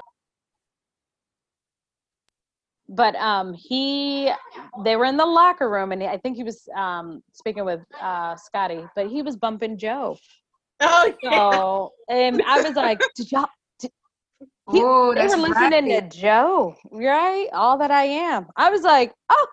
[2.87, 4.31] But um, he,
[4.83, 8.35] they were in the locker room, and I think he was um, speaking with uh,
[8.35, 10.17] Scottie, but he was bumping Joe.
[10.81, 11.49] Oh yeah.
[11.49, 13.47] So, and I was like, did y'all?
[13.81, 13.89] He-
[14.67, 16.11] oh, They were listening right.
[16.11, 17.47] to Joe, right?
[17.53, 18.47] All that I am.
[18.55, 19.47] I was like, oh,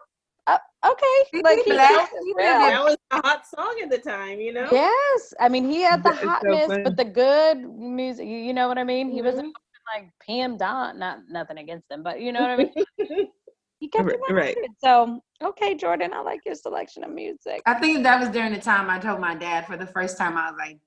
[0.46, 1.40] uh, okay.
[1.42, 1.92] Like he black.
[1.92, 4.68] knows He it's that was a hot song at the time, you know.
[4.70, 8.26] Yes, I mean he had the That is so hotness, but the good music.
[8.26, 9.10] You, you know what I mean?
[9.10, 9.94] He wasn't Mhm.
[9.94, 10.98] like Pam Don.
[10.98, 13.28] Not nothing against him, but you know what I mean.
[13.78, 14.56] He kept Right, it right.
[14.78, 17.62] So okay, Jordan, I like your selection of music.
[17.66, 20.36] I think that was during the time I told my dad for the first time.
[20.36, 20.78] I was like,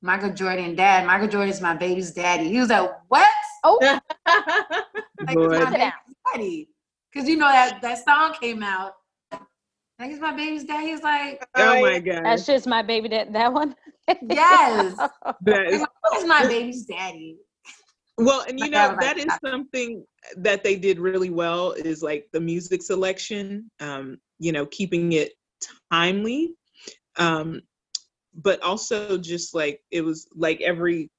[0.00, 1.06] Michael Jordan, dad.
[1.08, 2.48] Michael Jordan is my baby's daddy.
[2.50, 3.26] He was like, what?
[3.64, 3.78] Oh,
[5.26, 5.58] Like, Boy.
[5.58, 6.68] my baby's daddy.
[7.14, 8.94] Because you know that that song came out.
[9.32, 10.84] Like, it's my baby's dad.
[10.84, 12.24] He was like, Oh my god.
[12.24, 13.08] that's just my baby.
[13.08, 13.76] That that one.
[14.08, 14.98] yes.
[15.42, 17.36] That He's is like, my baby's daddy?
[18.18, 20.04] Well, and you know I was that like, is something
[20.36, 25.32] that they did really well is like the music selection, um, you know, keeping it
[25.92, 26.54] timely,
[27.16, 27.60] um,
[28.34, 31.10] but also just like it was like every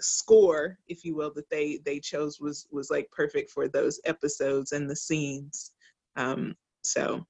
[0.00, 4.72] score, if you will, that they they chose was was like perfect for those episodes
[4.72, 5.72] and the scenes.
[6.16, 7.26] Um, so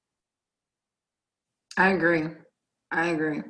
[1.77, 2.27] I agree.
[2.91, 3.41] I agree.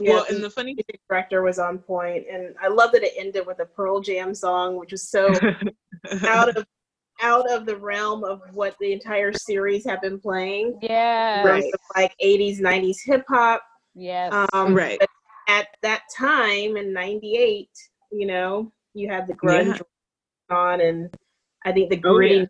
[0.00, 0.76] Yeah, well, the and the funny
[1.08, 4.76] director was on point, and I love that it ended with a Pearl Jam song,
[4.76, 5.32] which was so
[6.26, 6.64] out of
[7.20, 10.78] out of the realm of what the entire series have been playing.
[10.82, 11.42] Yeah.
[11.44, 11.72] Right.
[11.96, 13.62] Like 80s, 90s hip hop.
[13.94, 14.32] Yes.
[14.52, 14.98] Um, Right.
[15.00, 15.08] but
[15.48, 17.68] At that time in '98,
[18.10, 19.80] you know, you had the grunge
[20.50, 21.12] on, and
[21.64, 22.44] I think the Oh, gritty, yeah.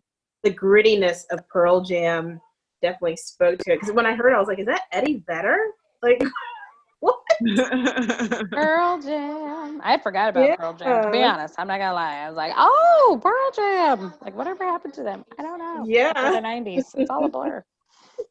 [0.45, 2.41] the grittiness of Pearl Jam
[2.83, 3.81] definitely spoke to it.
[3.81, 5.59] Because when I heard, it, I was like, "Is that Eddie Vedder?"
[6.03, 6.23] Like,
[7.01, 7.17] what?
[8.53, 9.81] Pearl Jam.
[9.85, 11.05] I forgot about Pearl Jam.
[11.05, 12.19] To be honest, I'm not gonna lie.
[12.19, 14.15] I was like, oh, Pearl Jam.
[14.23, 15.25] Like, whatever happened to them?
[15.39, 15.81] I don't know.
[15.83, 16.41] After Yeah.
[16.41, 17.65] the '90s, it's all a blur.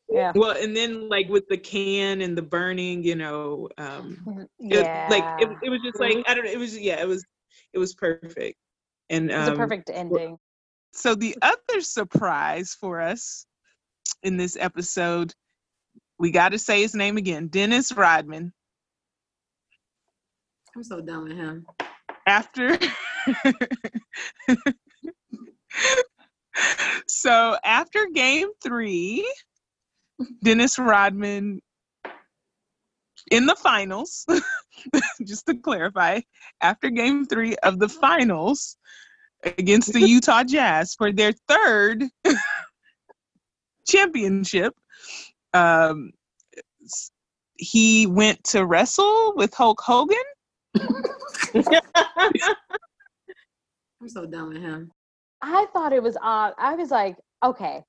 [0.09, 0.31] Yeah.
[0.35, 4.17] well, and then like with the can and the burning, you know, um,
[4.69, 5.09] it, Yeah.
[5.09, 6.51] like it, it was just like I don't know.
[6.51, 7.25] It was yeah, it was
[7.73, 8.57] it was perfect.
[9.09, 10.37] And it was a um, perfect ending.
[10.93, 13.45] So the other surprise for us
[14.23, 15.33] in this episode,
[16.19, 18.53] we got to say his name again, Dennis Rodman.
[20.75, 21.65] I'm so done with him.
[22.27, 22.77] After
[27.07, 29.33] So after game 3,
[30.43, 31.61] Dennis Rodman
[33.31, 34.25] in the finals,
[35.25, 36.21] just to clarify,
[36.61, 38.77] after game 3 of the finals
[39.43, 42.03] against the Utah Jazz for their third
[43.87, 44.73] championship.
[45.53, 46.11] Um,
[47.57, 50.17] he went to wrestle with Hulk Hogan.
[53.99, 54.91] I'm so done with him.
[55.41, 56.53] I thought it was odd.
[56.57, 57.83] I was like, okay,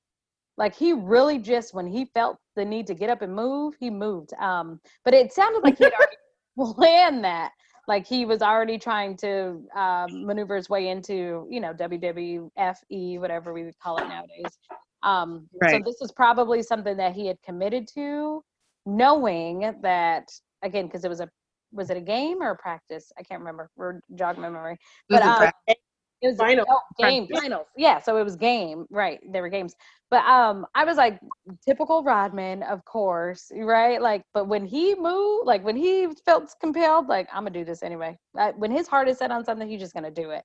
[0.59, 3.89] like he really just when he felt the need to get up and move, he
[3.89, 4.35] moved.
[4.35, 6.17] Um, but it sounded like he had already
[6.75, 7.53] planned that.
[7.87, 13.55] Like he was already trying to um, maneuver his way into, you know, WWFE, whatever
[13.55, 14.59] we would call it nowadays.
[15.05, 18.43] Um, So this was probably something that he had committed to,
[18.85, 20.29] knowing that
[20.63, 21.31] again because it was a
[21.73, 23.13] was it a game or a practice?
[23.19, 23.71] I can't remember.
[23.77, 24.79] We're jogging my memory.
[25.09, 25.77] But a um, practice.
[26.23, 26.67] It was Final.
[26.69, 27.67] oh, game finals.
[27.77, 28.87] Yeah, so it was game.
[28.91, 29.75] Right, there were games.
[30.11, 31.21] But um, I was like,
[31.65, 34.01] typical Rodman, of course, right?
[34.01, 37.83] Like, but when he moved, like when he felt compelled, like I'm gonna do this
[37.83, 38.17] anyway.
[38.37, 40.43] I, when his heart is set on something, he's just gonna do it.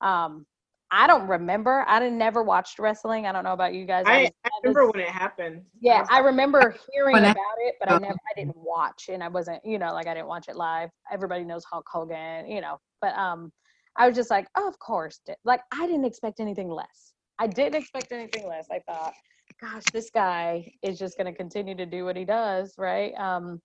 [0.00, 0.46] Um,
[0.90, 1.84] I don't remember.
[1.88, 3.26] I didn't never watched wrestling.
[3.26, 4.04] I don't know about you guys.
[4.06, 5.62] I, was- I was- remember when it happened.
[5.80, 9.28] yeah, I remember hearing I- about it, but I never, I didn't watch, and I
[9.28, 10.90] wasn't, you know, like I didn't watch it live.
[11.10, 13.50] Everybody knows Hulk Hogan, you know, but um,
[13.96, 17.14] I was just like, oh, of course, like I didn't expect anything less.
[17.38, 18.66] I didn't expect anything less.
[18.70, 19.14] I thought,
[19.60, 23.14] gosh, this guy is just going to continue to do what he does, right?
[23.14, 23.60] Um,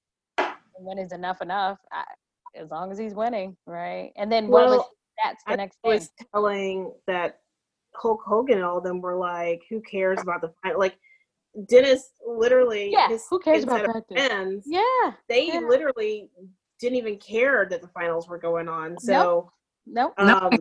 [0.78, 1.80] when is enough enough?
[1.91, 2.03] I,
[2.56, 4.12] as long as he's winning, right?
[4.18, 4.86] And then what was
[5.24, 5.91] that's the I next thing.
[5.94, 7.40] was telling that
[7.95, 10.98] Hulk Hogan and all of them were like, "Who cares about the final?" Like
[11.68, 14.28] Dennis, literally, Yeah, who cares about set of practice?
[14.28, 15.60] friends, Yeah, they yeah.
[15.60, 16.30] literally
[16.80, 18.98] didn't even care that the finals were going on.
[18.99, 19.49] So, nope.
[19.86, 20.14] No.
[20.18, 20.52] um,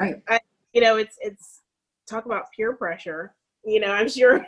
[0.00, 0.16] Right.
[0.28, 0.40] I,
[0.72, 1.60] you know, it's it's
[2.08, 3.34] talk about peer pressure.
[3.64, 4.38] You know, I'm sure.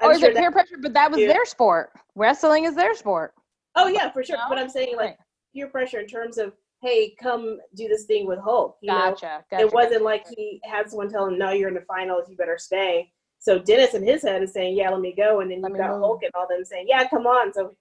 [0.00, 0.76] I'm or is sure it peer pressure?
[0.80, 1.28] But that was Yeah.
[1.28, 1.92] their sport.
[2.14, 3.34] Wrestling is their sport.
[3.76, 4.36] Oh yeah, for sure.
[4.36, 4.44] No?
[4.48, 5.16] But I'm saying like Right.
[5.54, 8.78] peer pressure in terms of, hey, come do this thing with Hulk.
[8.80, 9.44] You know, Gotcha.
[9.50, 9.64] gotcha.
[9.64, 12.28] it wasn't gotcha, like he had someone tell him, "No, you're in the finals.
[12.28, 15.50] You better stay." So Dennis in his head is saying, "Yeah, let me go," and
[15.50, 15.90] then Let you got.
[16.00, 17.76] Hulk and all them saying, "Yeah, come on." So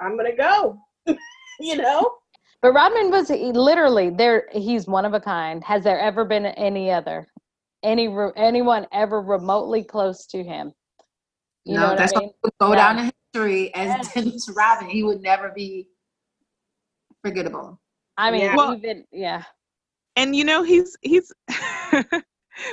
[0.00, 0.78] I'm gonna go.
[1.60, 2.18] you know?
[2.62, 4.46] But Rodman was literally there.
[4.52, 5.62] He's one of a kind.
[5.64, 7.26] Has there ever been any other,
[7.82, 10.72] any anyone ever remotely close to him?
[11.64, 12.30] You no, what that's I why mean?
[12.44, 12.76] he go Yeah.
[12.76, 14.14] down in history as Yes.
[14.14, 14.90] Dennis Rodman.
[14.90, 15.88] He would never be
[17.24, 17.80] forgettable.
[18.16, 18.56] I mean, Yeah.
[18.56, 19.42] Well- even yeah.
[20.16, 21.32] and you know he's he's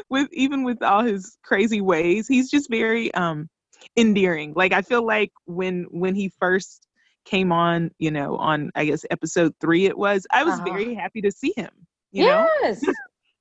[0.09, 3.47] with even with all his crazy ways he's just very um
[3.95, 6.85] endearing like i feel like when when he first
[7.29, 10.63] came on you know on i guess episode three it was i was Uh-huh.
[10.65, 11.69] very happy to see him
[12.11, 12.81] you know yes,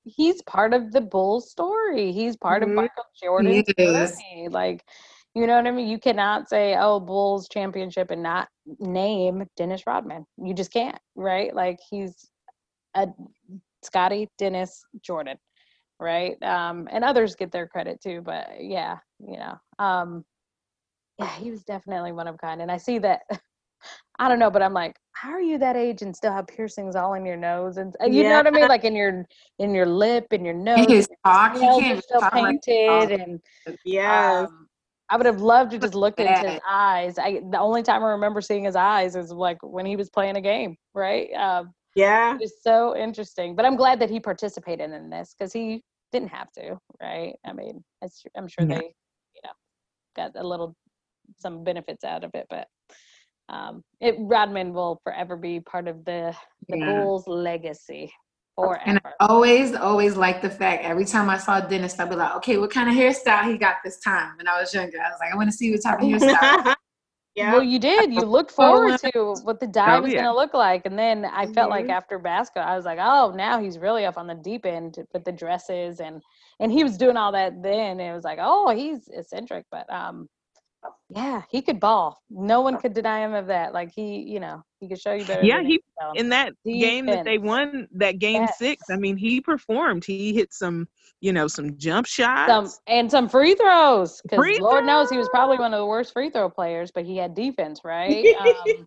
[0.04, 2.12] he's part of the Bulls story.
[2.12, 2.70] He's part Mhm.
[2.70, 4.16] of Michael Jordan's Yes.
[4.18, 4.48] journey.
[4.50, 4.84] Like,
[5.34, 5.88] you know what I mean?
[5.88, 8.48] You cannot say, "Oh, Bulls championship" and not
[8.78, 10.24] name Dennis Rodman.
[10.38, 11.54] You just can't, right?
[11.54, 12.30] Like, he's
[12.94, 13.08] a
[13.82, 15.38] Scottie Dennis Jordan,
[16.00, 16.42] right?
[16.42, 20.24] Um, and others get their credit too, but yeah, you know, um,
[21.18, 22.62] yeah, he was definitely one of kind.
[22.62, 23.22] And I see that.
[24.18, 26.96] I don't know, but I'm like, how are you that age and still have piercings
[26.96, 29.26] all in your nose and uh, you know what I mean, like in your
[29.58, 33.20] in your lip and your nose, his talk, he can't are still talk like painted,
[33.20, 33.40] and
[33.84, 34.42] yeah.
[34.42, 34.68] um,
[35.10, 37.18] I would have loved to just look into his eyes.
[37.18, 40.36] I the only time I remember seeing his eyes is like when he was playing
[40.36, 41.32] a game, right?
[41.32, 42.36] Um, yeah.
[42.40, 43.56] it's so interesting.
[43.56, 45.82] But I'm glad that he participated in this because he
[46.12, 47.34] didn't have to, right?
[47.44, 47.82] I mean,
[48.36, 48.78] I'm sure Yeah.
[48.78, 48.84] they,
[49.34, 49.50] you know,
[50.16, 50.76] got a little
[51.38, 52.66] some benefits out of it, but
[53.48, 56.34] um, it Rodman will forever be part of the
[56.68, 56.92] the Yeah.
[56.94, 58.12] Bulls legacy
[58.58, 59.14] And forever.
[59.20, 62.58] I always, always like the fact every time I saw Dennis, I'd be like, okay,
[62.58, 64.36] what kind of hairstyle he got this time?
[64.36, 66.74] When I was younger, I was like, I want to see what type of hairstyle.
[67.36, 67.52] yeah.
[67.52, 68.12] Well, you did.
[68.12, 70.22] You looked forward to what the dye Oh, was yeah.
[70.22, 73.32] going to look like, and then I felt like after basketball, I was like, oh,
[73.34, 76.20] now he's really up on the deep end with the dresses, and
[76.60, 78.00] and he was doing all that then.
[78.00, 80.28] And It was like, oh, he's eccentric, but um,
[81.10, 82.20] yeah, he could ball.
[82.30, 83.72] No one could deny him of that.
[83.72, 85.42] Like he, you know, he could show you better.
[85.44, 85.82] Yeah, he-
[86.14, 90.04] in that game that they won, that game six, I mean, he performed.
[90.04, 90.88] He hit some,
[91.20, 92.48] you know, some jump shots.
[92.48, 96.12] some and some free throws because Lord knows he was probably one of the worst
[96.12, 98.24] free throw players, but he had defense, right?
[98.38, 98.86] Um,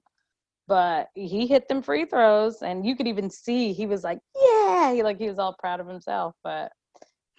[0.67, 4.93] but he hit them free throws, and you could even see he was like, "Yeah,"
[4.93, 6.71] he like he was all proud of himself, but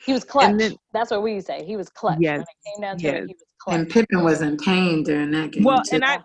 [0.04, 0.58] he was clutch.
[0.58, 1.64] then- That's what we say.
[1.64, 3.16] He was clutch when Yes, it came down to yes.
[3.16, 3.26] it.
[3.28, 3.78] He was clutch.
[3.78, 5.64] and Pippen was in pain during that game.
[5.64, 5.96] Well, too.
[5.96, 6.18] and I,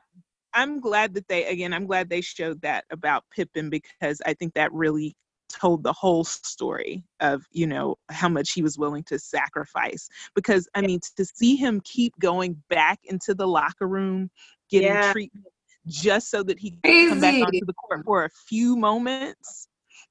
[0.54, 1.74] I'm glad that they again.
[1.74, 5.16] I'm glad they showed that about Pippen because I think that really
[5.50, 10.10] told the whole story of you know how much he was willing to sacrifice.
[10.36, 14.30] Because I mean, to see him keep going back into the locker room,
[14.70, 15.12] getting Yeah.
[15.12, 15.46] treatment
[15.86, 19.68] just so that he could come back onto the court for a few moments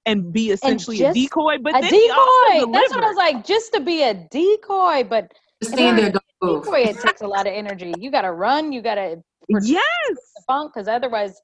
[0.07, 1.59] and be essentially just a decoy.
[1.59, 2.73] But a then he also decoy.
[2.73, 3.47] That's what I was like.
[3.47, 6.65] Just to be a decoy, but Just stand there, don't move.
[6.65, 7.99] decoy it takes a lot of energy.
[8.01, 8.73] You got to run.
[8.73, 9.83] You got to Yes.
[10.37, 11.41] the funk because otherwise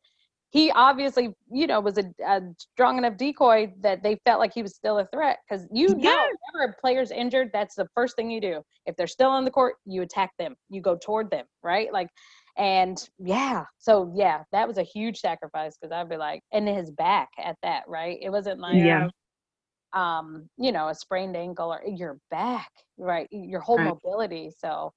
[0.50, 4.62] he obviously you know was a, a strong enough decoy that they felt like he
[4.62, 6.36] was still a threat because you know Yes.
[6.52, 9.50] whenever a player's injured that's the first thing you do if they're still on the
[9.50, 12.08] court you attack them you go toward them right like
[12.58, 16.90] and yeah so yeah that was a huge sacrifice because i'd be like and his
[16.90, 19.08] back at that right it wasn't like Yeah.
[19.94, 23.94] um you know a sprained ankle or your back right your whole Right.
[23.94, 24.92] mobility so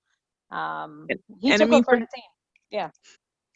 [0.52, 1.08] um
[1.40, 2.24] he and I took mean, over for- the team
[2.72, 2.90] Yeah.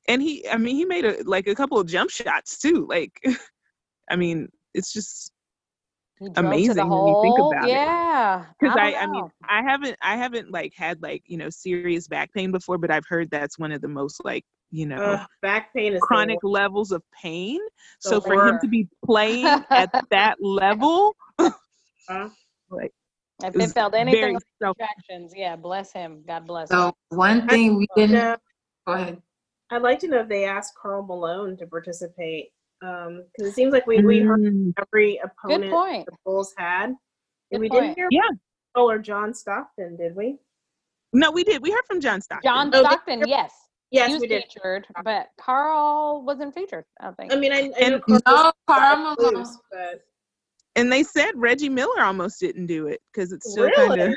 [0.08, 3.12] and he i mean he made a like a couple of jump shots too like
[4.10, 7.52] i mean it's just He drove to the amazing when you think hole.
[7.52, 7.74] about it.
[7.74, 11.50] yeah, because don't I, I, mean i haven't i haven't like had like you know
[11.50, 14.98] serious back pain before but i've heard that's one of the most like you know
[14.98, 16.52] Ugh, back pain is chronic worst.
[16.54, 17.60] levels of pain
[18.04, 21.16] The so for him to be playing at that level
[22.10, 22.30] Huh?
[22.70, 22.92] like
[23.44, 26.24] if it it felt anything like self- distractions, yeah, bless him.
[26.28, 26.78] God bless him.
[26.78, 28.40] So one thing we didn't.
[28.86, 29.22] Go ahead.
[29.72, 32.50] I'd like to know if they asked Karl Malone to participate
[32.82, 36.06] because it seems like we, we heard Mm, every Good opponent point.
[36.06, 36.88] the Bulls had.
[36.88, 36.96] Good
[37.52, 37.82] And we point.
[37.84, 38.22] didn't hear Yeah.
[38.74, 40.38] from or John Stockton, did we?
[41.12, 43.52] no we did we heard from john stockton John Oh, they- Stockton, yes,
[43.90, 44.44] Yes, he was we did.
[44.44, 46.86] featured, but Karl wasn't featured.
[47.02, 47.34] I don't think.
[47.34, 49.34] I mean, I, I And- know Karl No, was Karl five Malone.
[49.34, 50.02] blues, but
[50.76, 54.16] and they said reggie miller almost didn't do it because it's still kind of Really?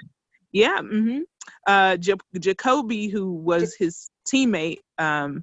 [0.52, 1.20] yeah hmm
[1.66, 5.43] uh Ja- jacoby who was his teammate um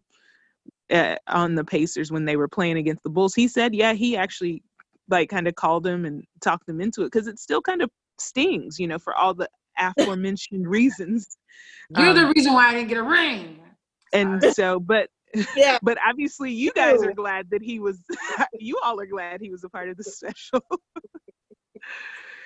[0.91, 3.36] uh, on the pacers when they were playing against the bulls.
[3.36, 4.64] He said yeah he actually
[5.10, 7.90] like kind of called them and talked them into it because it still kind of
[8.20, 9.48] stings you know for all the
[9.80, 11.38] aforementioned reasons.
[11.98, 13.60] You're the Um, reason why I didn't get a ring.
[14.14, 15.10] and so but
[15.56, 17.99] yeah, but obviously you guys are glad that he was
[18.60, 20.61] you all are glad he was a part of the special.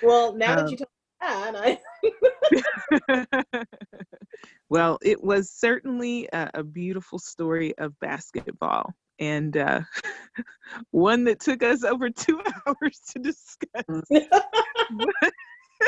[0.01, 0.89] Well, now Um, that you told
[1.23, 1.79] me that,
[3.55, 3.65] I,
[4.69, 9.81] well, it was certainly a, a beautiful story of basketball and uh,
[10.91, 13.83] one that took us over two hours to discuss.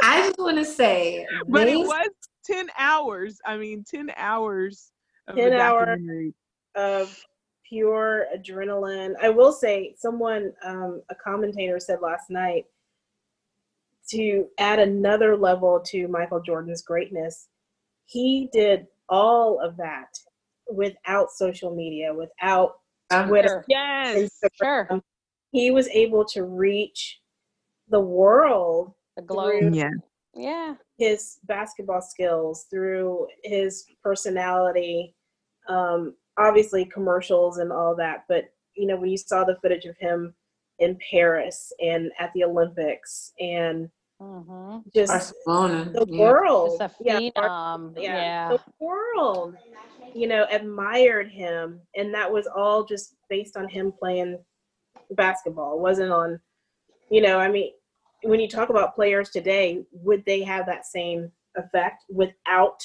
[0.03, 2.09] I just want to say, But it was
[2.45, 3.39] 10 hours.
[3.45, 4.91] I mean, 10 hours
[5.27, 6.33] of 10 the hour- documentary.
[6.75, 7.17] of
[7.67, 9.13] pure adrenaline.
[9.21, 12.65] I will say, someone, um, a commentator said last night,
[14.11, 17.47] to add another level to Michael Jordan's greatness,
[18.05, 20.09] he did all of that
[20.69, 22.79] without social media, without
[23.11, 24.31] Um, Twitter, Yes.
[24.43, 24.87] Instagram.
[24.87, 25.01] Sure,
[25.51, 27.21] He was able to reach
[27.87, 29.73] the world the globe.
[29.73, 29.91] Yeah.
[30.37, 35.15] Yeah, his basketball skills, through his personality,
[35.69, 38.25] um, obviously commercials and all that.
[38.27, 40.35] But you know, when you saw the footage of him
[40.79, 43.89] in Paris and at the Olympics, and
[44.19, 45.91] hmm just Barcelona.
[45.93, 46.19] the yeah.
[46.19, 47.19] world, just a yeah,
[47.97, 48.49] yeah, yeah.
[48.49, 49.55] the world,
[50.13, 54.37] you know, admired him, and that was all just based on him playing
[55.11, 55.75] basketball.
[55.75, 56.39] It wasn't on,
[57.09, 57.71] you know, I mean,
[58.23, 62.83] when you talk about players today, would they have that same effect without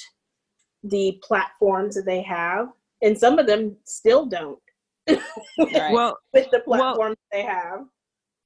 [0.83, 2.69] the platforms that they have?
[3.01, 4.59] And some of them still don't
[5.07, 5.93] Right.
[5.93, 7.85] Well, with the Well- they have.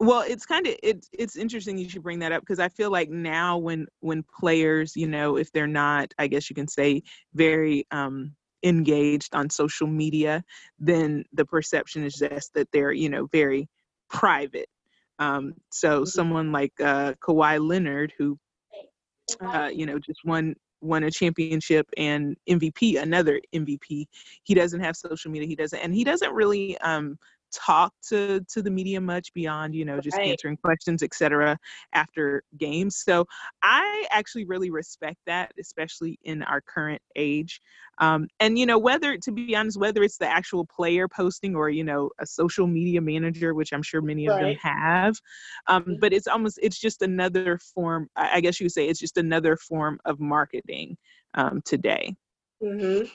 [0.02, 2.92] well it's kind of it's it's interesting you should bring that up because i feel
[2.92, 7.02] like now when when players you know if they're not i guess you can say
[7.34, 10.44] very um engaged on social media,
[10.80, 13.70] then the perception is just that they're, you know, very
[14.10, 14.68] private.
[15.20, 16.06] Um, so Mm-hmm.
[16.06, 18.38] someone like uh, Kawhi Leonard, who,
[19.40, 20.56] uh, you know, just won
[20.86, 24.06] won a championship and MVP, another MVP.
[24.44, 25.48] He doesn't have social media.
[25.48, 27.18] He doesn't, and he doesn't really um,
[27.56, 30.26] talk to to the media much beyond you know just Right.
[30.26, 31.58] answering questions etc
[31.94, 32.98] after games.
[32.98, 33.26] So
[33.64, 37.62] i actually really respect that especially in our current age.
[38.00, 41.70] Um, and you know whether to be honest whether it's the actual player posting or
[41.70, 45.16] you know a social media manager which i'm sure many of them have
[45.68, 49.18] um, but it's almost it's just another form i guess you would say it's just
[49.18, 50.98] another form of marketing
[51.36, 52.16] um, today.
[52.62, 53.06] Hmm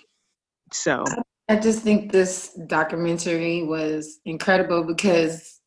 [0.73, 1.05] so
[1.51, 5.59] I just think this documentary was incredible because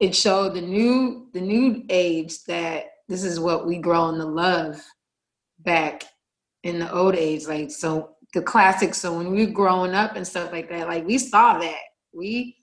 [0.00, 4.82] it showed the new the new age that this is what we grown to love
[5.60, 6.02] back
[6.64, 7.46] in the old age.
[7.46, 8.98] Like so the classics.
[8.98, 11.82] So when we were growing up and stuff like that, like we saw that.
[12.12, 12.56] We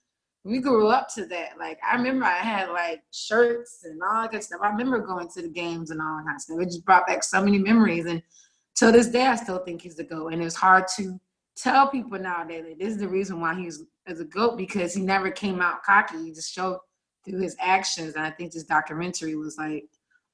[0.43, 1.51] we grew up to that.
[1.57, 4.59] Like I remember I had like shirts and all that stuff.
[4.61, 6.59] I remember going to the games and all that stuff.
[6.59, 8.07] It just brought back so many memories.
[8.07, 8.21] And
[8.75, 10.33] till this day I still think he's the GOAT.
[10.33, 11.17] And it's hard to
[11.57, 15.01] tell people nowadays that this is the reason why he's as a goat because he
[15.01, 16.23] never came out cocky.
[16.23, 16.79] He just showed
[17.25, 18.15] through his actions.
[18.15, 19.85] And I think this documentary was like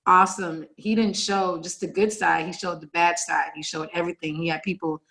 [0.05, 0.65] awesome.
[0.75, 3.51] He didn't show just the good side, he showed the bad side.
[3.55, 4.35] He showed everything.
[4.35, 5.01] He had people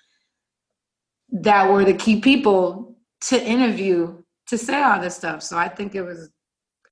[1.32, 5.42] that were the key people to interview to say all this stuff.
[5.42, 6.30] So I think it was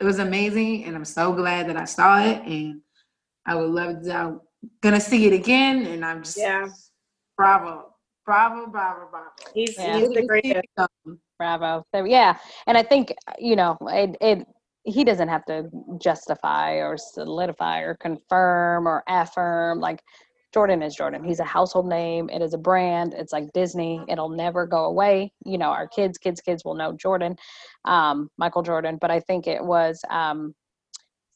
[0.01, 2.81] it was amazing and I'm so glad that I saw it and
[3.47, 4.41] I would love to I'm
[4.81, 6.69] gonna see it again and I'm just Yeah,
[7.37, 7.90] bravo.
[8.31, 9.27] Bravo, bravo, bravo.
[9.55, 9.99] he's Yeah.
[9.99, 10.69] he's the greatest.
[11.37, 11.83] Bravo.
[11.93, 12.37] So yeah,
[12.69, 14.17] and I think you know it.
[14.21, 14.47] it
[14.85, 15.69] he doesn't have to
[16.01, 20.01] justify or solidify or confirm or affirm like
[20.55, 21.25] Jordan is Jordan.
[21.25, 22.31] He's a household name.
[22.31, 23.15] It is a brand.
[23.15, 24.01] It's like Disney.
[24.09, 25.33] It'll never go away.
[25.45, 27.35] You know, our kids, kids, kids will know Jordan,
[27.85, 28.97] um, Michael Jordan.
[29.01, 30.55] But I think it was um,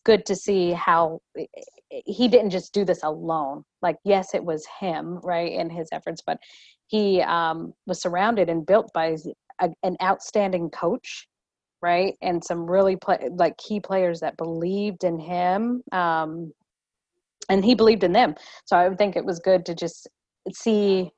[0.05, 1.21] good to see how
[1.89, 3.65] he didn't just do this alone.
[3.83, 6.39] Like, yes, it was him, right, in his efforts, but
[6.87, 9.17] he um, was surrounded and built by
[9.61, 11.27] a, an outstanding coach
[11.83, 12.15] right?
[12.23, 16.51] And some really play, like key players that believed in him um,
[17.51, 18.35] and he believed in them.
[18.65, 20.09] So i would think it was good to just
[20.53, 21.11] see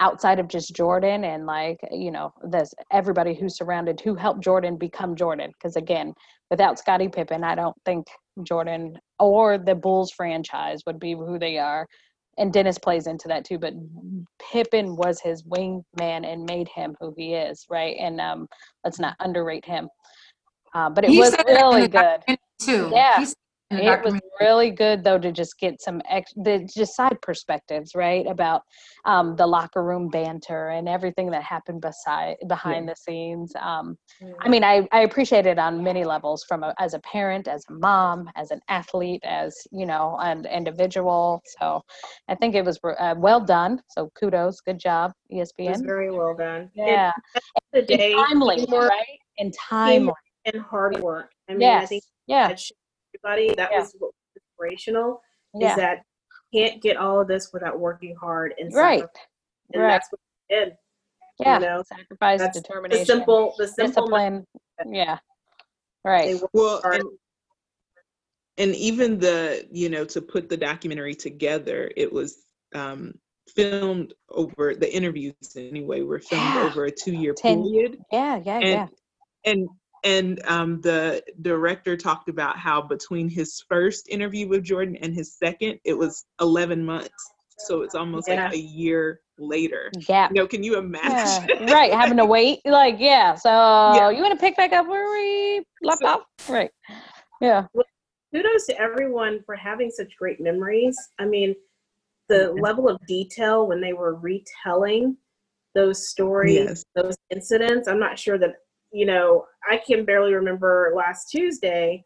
[0.00, 4.76] outside of just jordan and like you know there's everybody who surrounded who helped jordan
[4.76, 5.50] become jordan.
[5.52, 6.12] Because again
[6.50, 8.06] without scottie pippen i don't think
[8.42, 11.86] jordan or the bulls franchise would be who they are
[12.38, 13.58] and Dennis plays into that too.
[13.58, 13.74] But
[14.52, 15.84] Pippen was his wingman
[16.26, 17.96] and made him who he is, right?
[17.98, 18.48] And um,
[18.84, 19.88] let's not underrate him.
[20.74, 22.20] Uh, but it He was really good.
[22.58, 22.90] Too.
[22.92, 23.18] Yeah.
[23.18, 23.34] He said
[23.78, 28.26] It was really good though to just get some ex- the just side perspectives, right,
[28.26, 28.62] about
[29.04, 33.52] um, the locker room banter and everything that happened beside behind the scenes.
[33.60, 33.96] Um,
[34.40, 37.64] I mean, I, I appreciate it on many levels from a, as a parent, as
[37.68, 41.40] a mom, as an athlete, as you know, an individual.
[41.58, 41.80] So
[42.28, 43.80] I think it was uh, well done.
[43.88, 45.86] So kudos, good job, It was ESPN.
[45.86, 46.70] very well done.
[46.74, 47.12] Yeah,
[47.72, 49.18] the day timely, right?
[49.38, 50.12] And timely.
[50.44, 51.30] and hard work.
[51.48, 52.48] I mean, I think Yeah.
[52.48, 52.60] that
[53.24, 53.80] everybody that Yeah.
[53.80, 55.22] was what was inspirational.
[55.54, 55.70] Yeah.
[55.70, 56.02] Is that
[56.52, 59.00] you can't get all of this without working hard and Right.
[59.00, 59.26] sacrifice.
[59.72, 59.88] And Right.
[59.90, 60.20] that's what
[60.50, 60.76] we did.
[61.38, 61.58] Yeah.
[61.58, 64.06] know, Sacrifice, that's The simple, the simple.
[64.06, 64.46] discipline.
[64.86, 65.18] Yeah.
[66.04, 66.40] Right.
[66.52, 66.96] well hard.
[67.00, 67.18] and
[68.58, 72.44] and even the you know to put the documentary together it was
[72.74, 73.14] um
[73.54, 76.64] filmed over the interviews anyway were filmed Yeah.
[76.64, 78.42] over a two year period Yeah.
[78.44, 78.54] Yeah.
[78.58, 78.88] and yeah.
[79.44, 79.68] and
[80.04, 85.34] and um the director talked about how between his first interview with jordan and his
[85.36, 87.10] second it was 11 months
[87.58, 88.44] so it's almost Yeah.
[88.46, 90.28] like a year later Yeah.
[90.28, 91.92] you know can you Yeah, imagine right.
[91.92, 93.34] Having to wait, like, yeah.
[93.34, 94.10] So Yeah.
[94.10, 96.70] you want to pick back up where we left So- off, right?
[97.40, 97.66] Yeah,
[98.34, 100.96] kudos to everyone for having such great memories.
[101.18, 101.54] I mean,
[102.28, 102.62] the Yeah.
[102.62, 105.16] level of detail when they were retelling
[105.74, 106.84] those stories, Yes.
[106.94, 107.88] those incidents.
[107.88, 108.56] I'm not sure that,
[108.92, 112.04] you know, I can barely remember last Tuesday.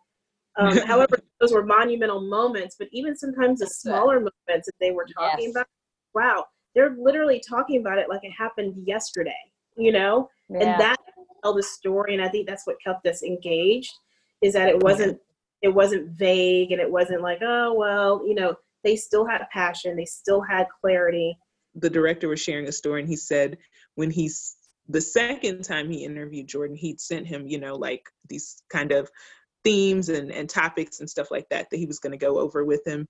[0.59, 5.07] Um, however, those were monumental moments, but even sometimes the smaller moments that they were
[5.17, 5.57] talking Yes.
[5.57, 5.67] about,
[6.15, 6.45] wow,
[6.75, 9.35] they're literally talking about it like it happened yesterday,
[9.77, 10.29] you know?
[10.49, 10.59] yeah.
[10.61, 10.97] and that
[11.43, 13.93] tell the story and i think that's what kept us engaged
[14.43, 15.19] is that it wasn't
[15.63, 18.55] it wasn't vague and it wasn't like oh well you know
[18.85, 21.37] they still had passion they still had clarity
[21.75, 23.59] the director was sharing a story and he said
[23.97, 24.56] when he's
[24.89, 29.11] the second time he interviewed jordan he'd sent him you know like these kind of
[29.65, 32.65] themes and, and topics and stuff like that that he was going to go over
[32.65, 33.07] with him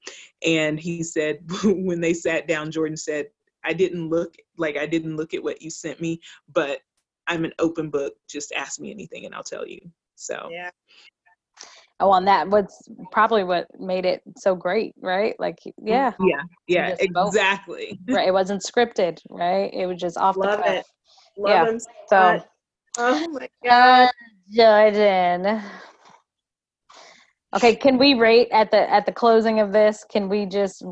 [0.47, 3.27] and he said when they sat down jordan said
[3.66, 6.20] I didn't look like I didn't look at what you sent me,
[6.53, 6.81] but
[7.27, 8.15] I'm an open book.
[8.28, 9.81] Just ask me anything and I'll tell you.
[10.15, 10.70] So Yeah.
[11.98, 15.35] Oh, on that, what's probably what made it so great, right?
[15.39, 17.35] Like, yeah, yeah, yeah, just both.
[17.35, 17.98] exactly.
[18.07, 18.28] right.
[18.28, 19.73] It wasn't scripted, right?
[19.73, 20.74] It was just off Love the cuff.
[20.74, 20.86] it.
[21.36, 21.72] Love Yeah.
[21.72, 22.42] him so So, much.
[22.98, 24.08] Oh my god.
[24.08, 24.12] uh,
[24.50, 25.62] Jordan.
[27.54, 30.04] Okay, can we rate at the at the closing of this?
[30.10, 30.84] Can we just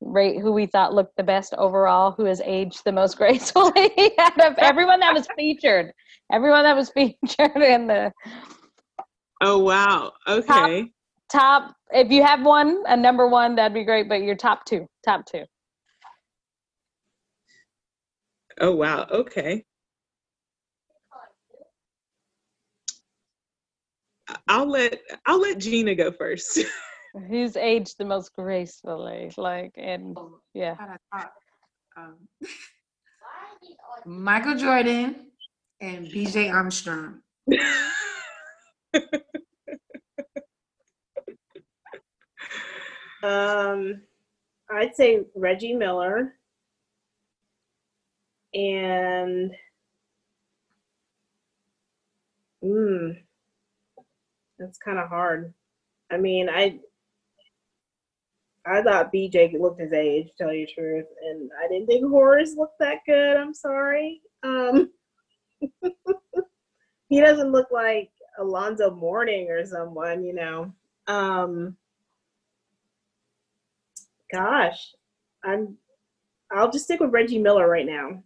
[0.00, 4.40] rate who we thought looked the best overall, who has aged the most gracefully out
[4.44, 5.92] of everyone that was featured?
[6.32, 8.12] Everyone that was featured in the
[9.40, 10.12] Oh wow.
[10.26, 10.90] Okay.
[11.30, 11.74] top.
[11.90, 14.08] If you have one, a number one, that'd be great.
[14.08, 15.44] But your top two, top two.
[18.60, 19.06] Oh wow.
[19.10, 19.64] Okay.
[24.48, 26.60] I'll let I'll let Gina go first.
[27.28, 29.30] Who's aged the most gracefully?
[29.36, 30.16] Like, and
[30.52, 30.74] yeah.
[31.96, 32.28] Um,
[34.04, 35.30] Michael Jordan
[35.80, 37.20] and BJ Armstrong.
[43.22, 44.02] Um,
[44.70, 46.34] I'd say Reggie Miller
[48.56, 49.52] and
[52.64, 53.16] mm,
[54.58, 55.52] that's kind of hard.
[56.10, 56.80] I mean, I
[58.66, 62.56] I thought BJ looked his age, tell you the truth, and I didn't think Horace
[62.56, 63.36] looked that good.
[63.36, 64.22] I'm sorry.
[64.42, 64.90] Um,
[67.08, 70.72] he doesn't look like Alonzo Mourning or someone, you know.
[71.06, 71.76] Um,
[74.32, 74.94] gosh,
[75.44, 75.76] I'm.
[76.50, 78.22] I'll just stick with Reggie Miller right now.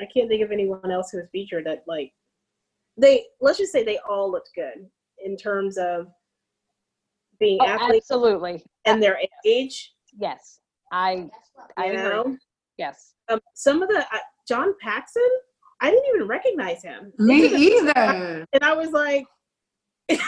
[0.00, 2.12] I can't think of anyone else who was featured that like
[2.96, 3.24] they.
[3.40, 4.88] Let's just say they all looked good
[5.24, 6.08] in terms of
[7.38, 8.64] being Oh, athletes absolutely.
[8.84, 9.92] and their age.
[10.18, 10.60] Yes.
[10.92, 11.28] I
[11.76, 12.02] I You agree.
[12.10, 12.36] know,
[12.78, 13.14] Yes.
[13.28, 14.18] um, some of the uh,
[14.48, 15.22] John Paxson,
[15.80, 17.12] I didn't even recognize him.
[17.18, 18.46] Me either.
[18.52, 19.24] And I was like,
[20.08, 20.20] What's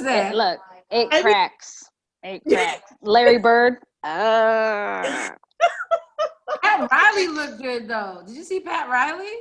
[0.00, 0.34] It- that?
[0.34, 0.58] look,
[0.90, 1.84] eight I mean- cracks.
[2.24, 2.92] Eight cracks.
[3.02, 3.76] Larry Bird.
[4.02, 5.30] Uh,
[6.62, 8.22] Pat Riley looked good though.
[8.26, 9.32] Did you see Pat Riley?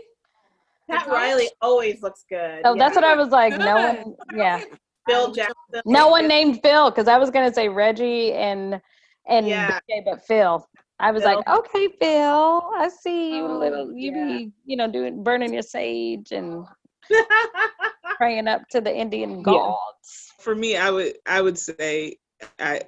[0.90, 1.08] Pat?
[1.08, 2.62] Riley always looks good.
[2.66, 3.58] Oh, so that's what I was like.
[3.60, 4.62] No one, yeah,
[5.08, 5.56] Phil Jackson.
[5.86, 8.82] no one named Phil because I was gonna say Reggie and
[9.28, 9.80] and Yeah.
[9.90, 10.66] BJ, but Phil.
[11.02, 13.94] I was like, okay, Phil, I see you, Oh, little.
[13.96, 14.26] You yeah.
[14.26, 16.66] be, you know, doing burning your sage and
[18.18, 20.34] praying up to the Indian gods.
[20.40, 22.18] For me, I would I would say
[22.60, 22.82] I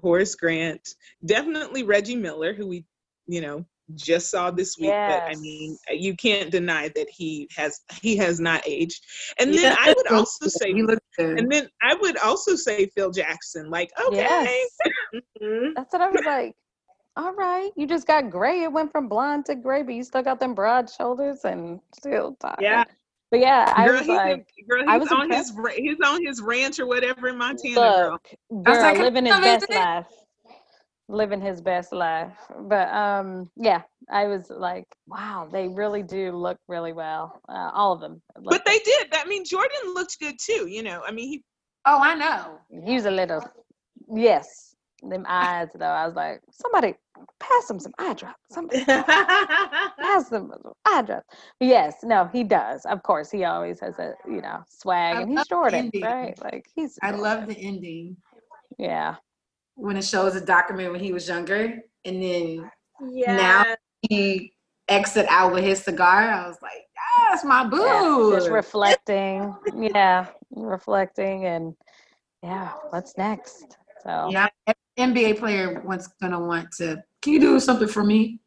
[0.00, 0.88] Horace Grant,
[1.24, 2.84] definitely Reggie Miller, who we
[3.26, 3.64] you know
[3.96, 4.88] just saw this week.
[4.90, 9.04] But I mean, you can't deny that he has he has not aged.
[9.38, 9.76] And then Yeah.
[9.78, 11.38] I would also say, he looked good.
[11.38, 13.68] and then I would also say Phil Jackson.
[13.70, 14.70] Like, okay, Yes.
[15.42, 15.72] Mhm.
[15.76, 16.54] That's what I was like.
[17.16, 18.62] All right, you just got gray.
[18.62, 22.34] It went from blonde to gray, but you still got them broad shoulders and still
[22.40, 22.64] talking.
[22.64, 22.84] Yeah.
[23.30, 25.54] But yeah, I girl, was he's, like, in- girl, I was on impressed.
[25.58, 28.10] his he's on his ranch or whatever in Montana, girl.
[28.12, 30.06] look, I was girl, like, living his best life.
[31.08, 32.32] Living his best life.
[32.62, 37.40] But um, yeah, I was like, wow, they really do look really well.
[37.48, 38.22] Uh, all of them.
[38.34, 39.08] But Look, they did.
[39.12, 40.66] I mean, Jordan looked good too.
[40.68, 41.44] You know, I mean, he
[41.86, 42.58] oh, I know.
[42.84, 43.44] he was a little,
[44.14, 44.74] yes.
[45.04, 46.94] Them eyes though, I was like, somebody
[47.40, 48.38] pass him some eye drops.
[48.50, 51.26] Somebody him them eye drops.
[51.60, 52.84] Yes, no, he does.
[52.84, 56.02] Of course, he always has a you know swag, I and he's love Jordan, Indy.
[56.02, 56.40] right?
[56.42, 56.98] Like he's.
[57.02, 58.16] I love the ending
[58.78, 59.16] Yeah,
[59.82, 62.70] when it shows a document when he was younger, and then
[63.10, 63.36] yeah.
[63.36, 63.64] Now-
[64.08, 64.52] he
[64.88, 66.28] exit out with his cigar.
[66.28, 66.82] I was like,
[67.30, 68.32] that's my yeah, boo.
[68.34, 69.54] just reflecting.
[69.76, 71.74] Yeah, reflecting, and
[72.42, 73.76] yeah, what's next?
[74.02, 74.48] So, yeah,
[74.98, 77.02] NBA player wants gonna want to.
[77.20, 78.40] Can you do something for me?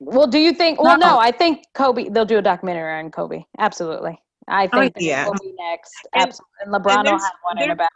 [0.00, 0.80] well, do you think?
[0.80, 1.18] Well, no, No.
[1.18, 2.08] I think Kobe.
[2.10, 3.44] They'll do a documentary on Kobe.
[3.58, 5.24] Absolutely, I Oh, think that yeah.
[5.24, 5.92] Kobe next.
[6.14, 7.90] And- Absolutely, and LeBron will have one in about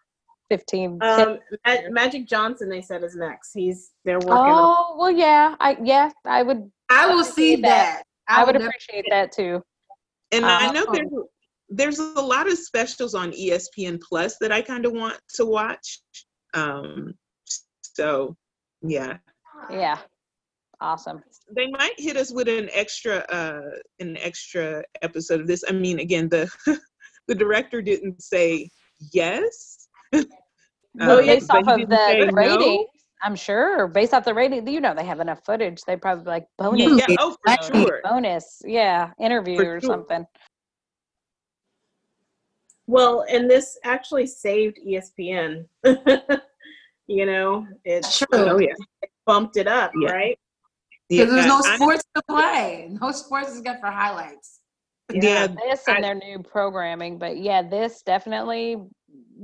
[0.53, 3.53] 15, Um, Ma- Magic Johnson, they said is next.
[3.55, 4.77] He's they're working on.
[4.77, 7.62] Oh well, yeah, I yeah, I would I will see that.
[7.62, 8.03] that.
[8.29, 9.62] I would never- appreciate that too.
[10.31, 11.09] And I know there's
[11.70, 16.01] there's a lot of specials on ESPN Plus that I kind of want to watch.
[16.53, 17.15] Um,
[17.83, 18.37] so
[18.83, 19.16] yeah,
[19.70, 19.97] Yeah,
[20.83, 21.23] awesome.
[21.57, 23.70] they might hit us with an extra uh
[24.01, 25.65] an extra episode of this.
[25.66, 26.47] I mean, again, the
[27.29, 28.69] the director didn't say
[29.15, 29.89] yes.
[30.94, 32.86] Well, Um, based off of didn't say the no.
[33.24, 33.86] I'm sure.
[33.89, 35.81] Based off the rating, you know, they have enough footage.
[35.86, 37.64] They probably like bonus, You- Yeah, oh for Right.
[37.64, 38.01] sure.
[38.05, 39.89] bonus, yeah, interview For or sure.
[39.90, 40.27] something.
[42.86, 45.66] Well, and this actually saved ESPN.
[47.06, 48.27] you know, it's True.
[48.32, 48.73] Oh yeah.
[49.24, 50.10] bumped it up, Yeah.
[50.12, 50.39] right?
[51.09, 52.89] Yeah, Because there's no I- sports to play.
[53.01, 54.60] No sports is good for highlights.
[55.12, 58.77] yeah, this and their new programming, but yeah, this definitely,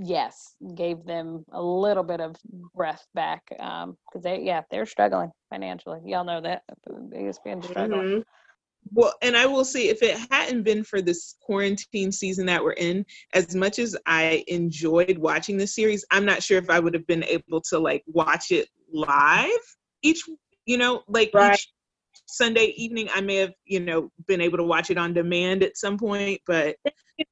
[0.01, 2.37] yes, gave them a little bit of
[2.75, 6.01] breath back because they, yeah, they're struggling financially.
[6.05, 8.19] Y'all know that ESPN struggling.
[8.19, 8.25] Mhm.
[8.93, 12.73] Well, and I will say, if it hadn't been for this quarantine season that we're
[12.73, 13.05] in,
[13.35, 17.07] as much as I enjoyed watching the series, I'm not sure if I would have
[17.07, 19.51] been able to like watch it live
[20.03, 20.23] each,
[20.65, 21.53] you know, like Right.
[21.55, 21.71] each
[22.27, 23.09] Sunday evening.
[23.15, 26.41] I may have, you know, been able to watch it on demand at some point,
[26.47, 26.77] but,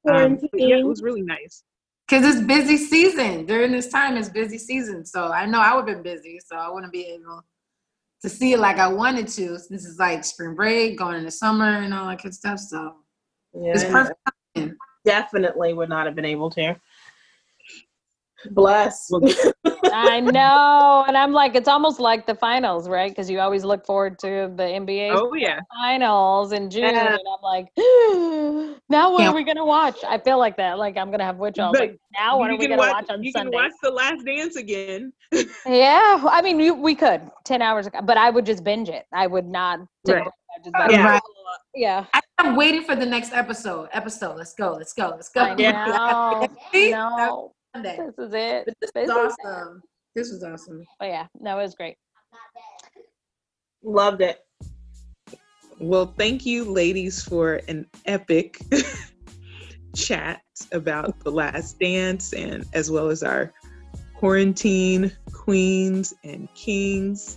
[0.08, 1.62] um, but yeah, it was really nice.
[2.08, 3.46] Because it's busy season.
[3.46, 5.04] During this time, it's busy season.
[5.04, 6.38] So I know I would have been busy.
[6.44, 7.42] So I wouldn't be able
[8.22, 9.58] to see it like I wanted to.
[9.68, 12.60] This is like spring break, going into summer and all that good stuff.
[12.60, 12.94] So
[13.52, 14.18] Yeah, it's perfect.
[15.04, 16.76] definitely would not have been able to.
[18.50, 19.08] Bless.
[19.10, 19.22] Well,
[19.84, 23.10] I know, and I'm like, it's almost like the finals, right?
[23.10, 27.14] Because you always look forward to the NBA oh yeah, finals in June, Yeah.
[27.16, 27.66] and I'm like,
[28.88, 29.30] now what Yeah.
[29.30, 30.02] are we gonna watch?
[30.04, 31.76] I feel like that, like I'm gonna have withdrawals.
[31.78, 33.56] But Like, now what you are we can gonna watch, watch on you Sunday?
[33.56, 35.12] can watch The Last Dance again.
[35.66, 39.06] Yeah, I mean, you, we could ten hours, ago, but I would just binge it.
[39.12, 39.80] I would not.
[39.80, 40.22] Right.
[40.22, 40.24] break.
[40.24, 41.06] I'd just be like, Yeah.
[41.10, 41.22] Right.
[41.74, 42.04] yeah.
[42.38, 43.88] I'm waiting for the next episode.
[43.92, 44.36] Episode.
[44.36, 44.72] Let's go.
[44.74, 45.08] Let's go.
[45.08, 45.40] Let's go.
[45.40, 46.46] I know.
[46.72, 46.90] See?
[46.92, 47.98] no, Sunday.
[47.98, 48.64] this is it.
[48.66, 49.46] But this This was is it.
[49.46, 49.82] awesome.
[50.14, 50.84] This was awesome.
[51.00, 51.96] Oh yeah, no, it was great.
[53.82, 54.40] Loved it.
[55.78, 58.58] Well, thank you, ladies, for an epic
[59.94, 60.40] chat
[60.72, 63.52] about the last dance and as well as our
[64.14, 67.36] quarantine queens and kings.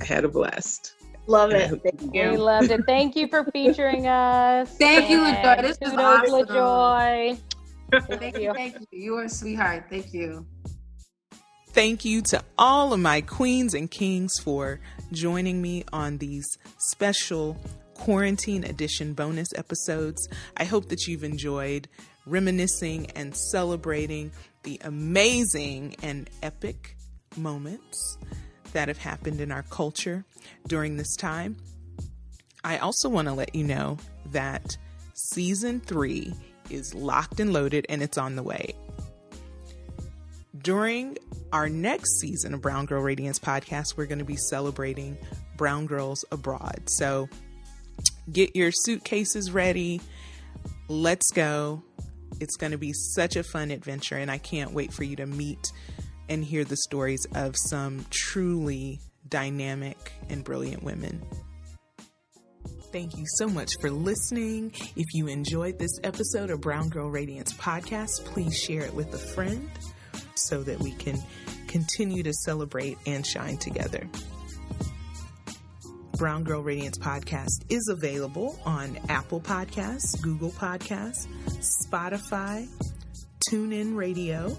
[0.00, 0.94] I had a blast.
[1.26, 1.70] Love it.
[1.70, 2.84] hope Thank We loved it.
[2.86, 4.70] Thank you for featuring us.
[4.78, 5.62] Thank you, LaJoy.
[5.62, 6.46] This was kudos, awesome.
[6.46, 7.38] LaJoy.
[8.18, 8.52] Thank you.
[8.52, 8.86] Thank you.
[8.90, 9.86] You are a sweetheart.
[9.88, 10.46] Thank you.
[11.68, 14.80] Thank you to all of my queens and kings for
[15.12, 16.46] joining me on these
[16.78, 17.56] special
[17.94, 20.28] quarantine edition bonus episodes.
[20.56, 21.88] I hope that you've enjoyed
[22.26, 24.30] reminiscing and celebrating
[24.62, 26.96] the amazing and epic
[27.36, 28.18] moments
[28.74, 30.24] that have happened in our culture
[30.68, 31.56] during this time.
[32.62, 33.98] I also want to let you know
[34.32, 34.76] that
[35.14, 36.34] season three
[36.70, 38.74] is locked and loaded and it's on the way.
[40.62, 41.18] During
[41.52, 45.18] our next season of Brown Girl Radiance podcast, we're going to be celebrating
[45.56, 46.88] Brown Girls Abroad.
[46.88, 47.28] So
[48.32, 50.00] get your suitcases ready.
[50.88, 51.82] Let's go.
[52.40, 55.26] It's going to be such a fun adventure, and I can't wait for you to
[55.26, 55.70] meet
[56.28, 61.24] and hear the stories of some truly dynamic and brilliant women.
[62.92, 64.72] Thank you so much for listening.
[64.94, 69.18] If you enjoyed this episode of Brown Girl Radiance podcast, please share it with a
[69.18, 69.68] friend
[70.36, 71.20] so that we can
[71.66, 74.08] continue to celebrate and shine together.
[76.16, 81.26] Brown Girl Radiance podcast is available on Apple Podcasts, Google Podcasts,
[81.84, 82.68] Spotify,
[83.50, 84.56] TuneIn Radio,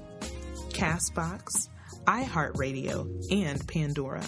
[0.76, 1.70] Castbox,
[2.04, 4.26] iHeartRadio, and Pandora.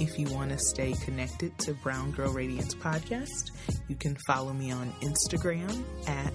[0.00, 3.52] If you want to stay connected to Brown Girl Radiance podcast,
[3.86, 6.34] you can follow me on Instagram at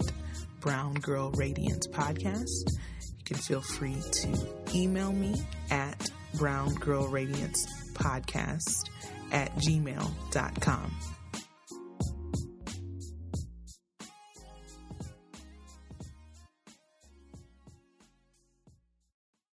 [0.62, 2.70] Brown Girl Radiance podcast.
[3.02, 5.36] You can feel free to email me
[5.70, 8.86] at Brown Girl Radiance podcast
[9.34, 10.92] at gmail.com.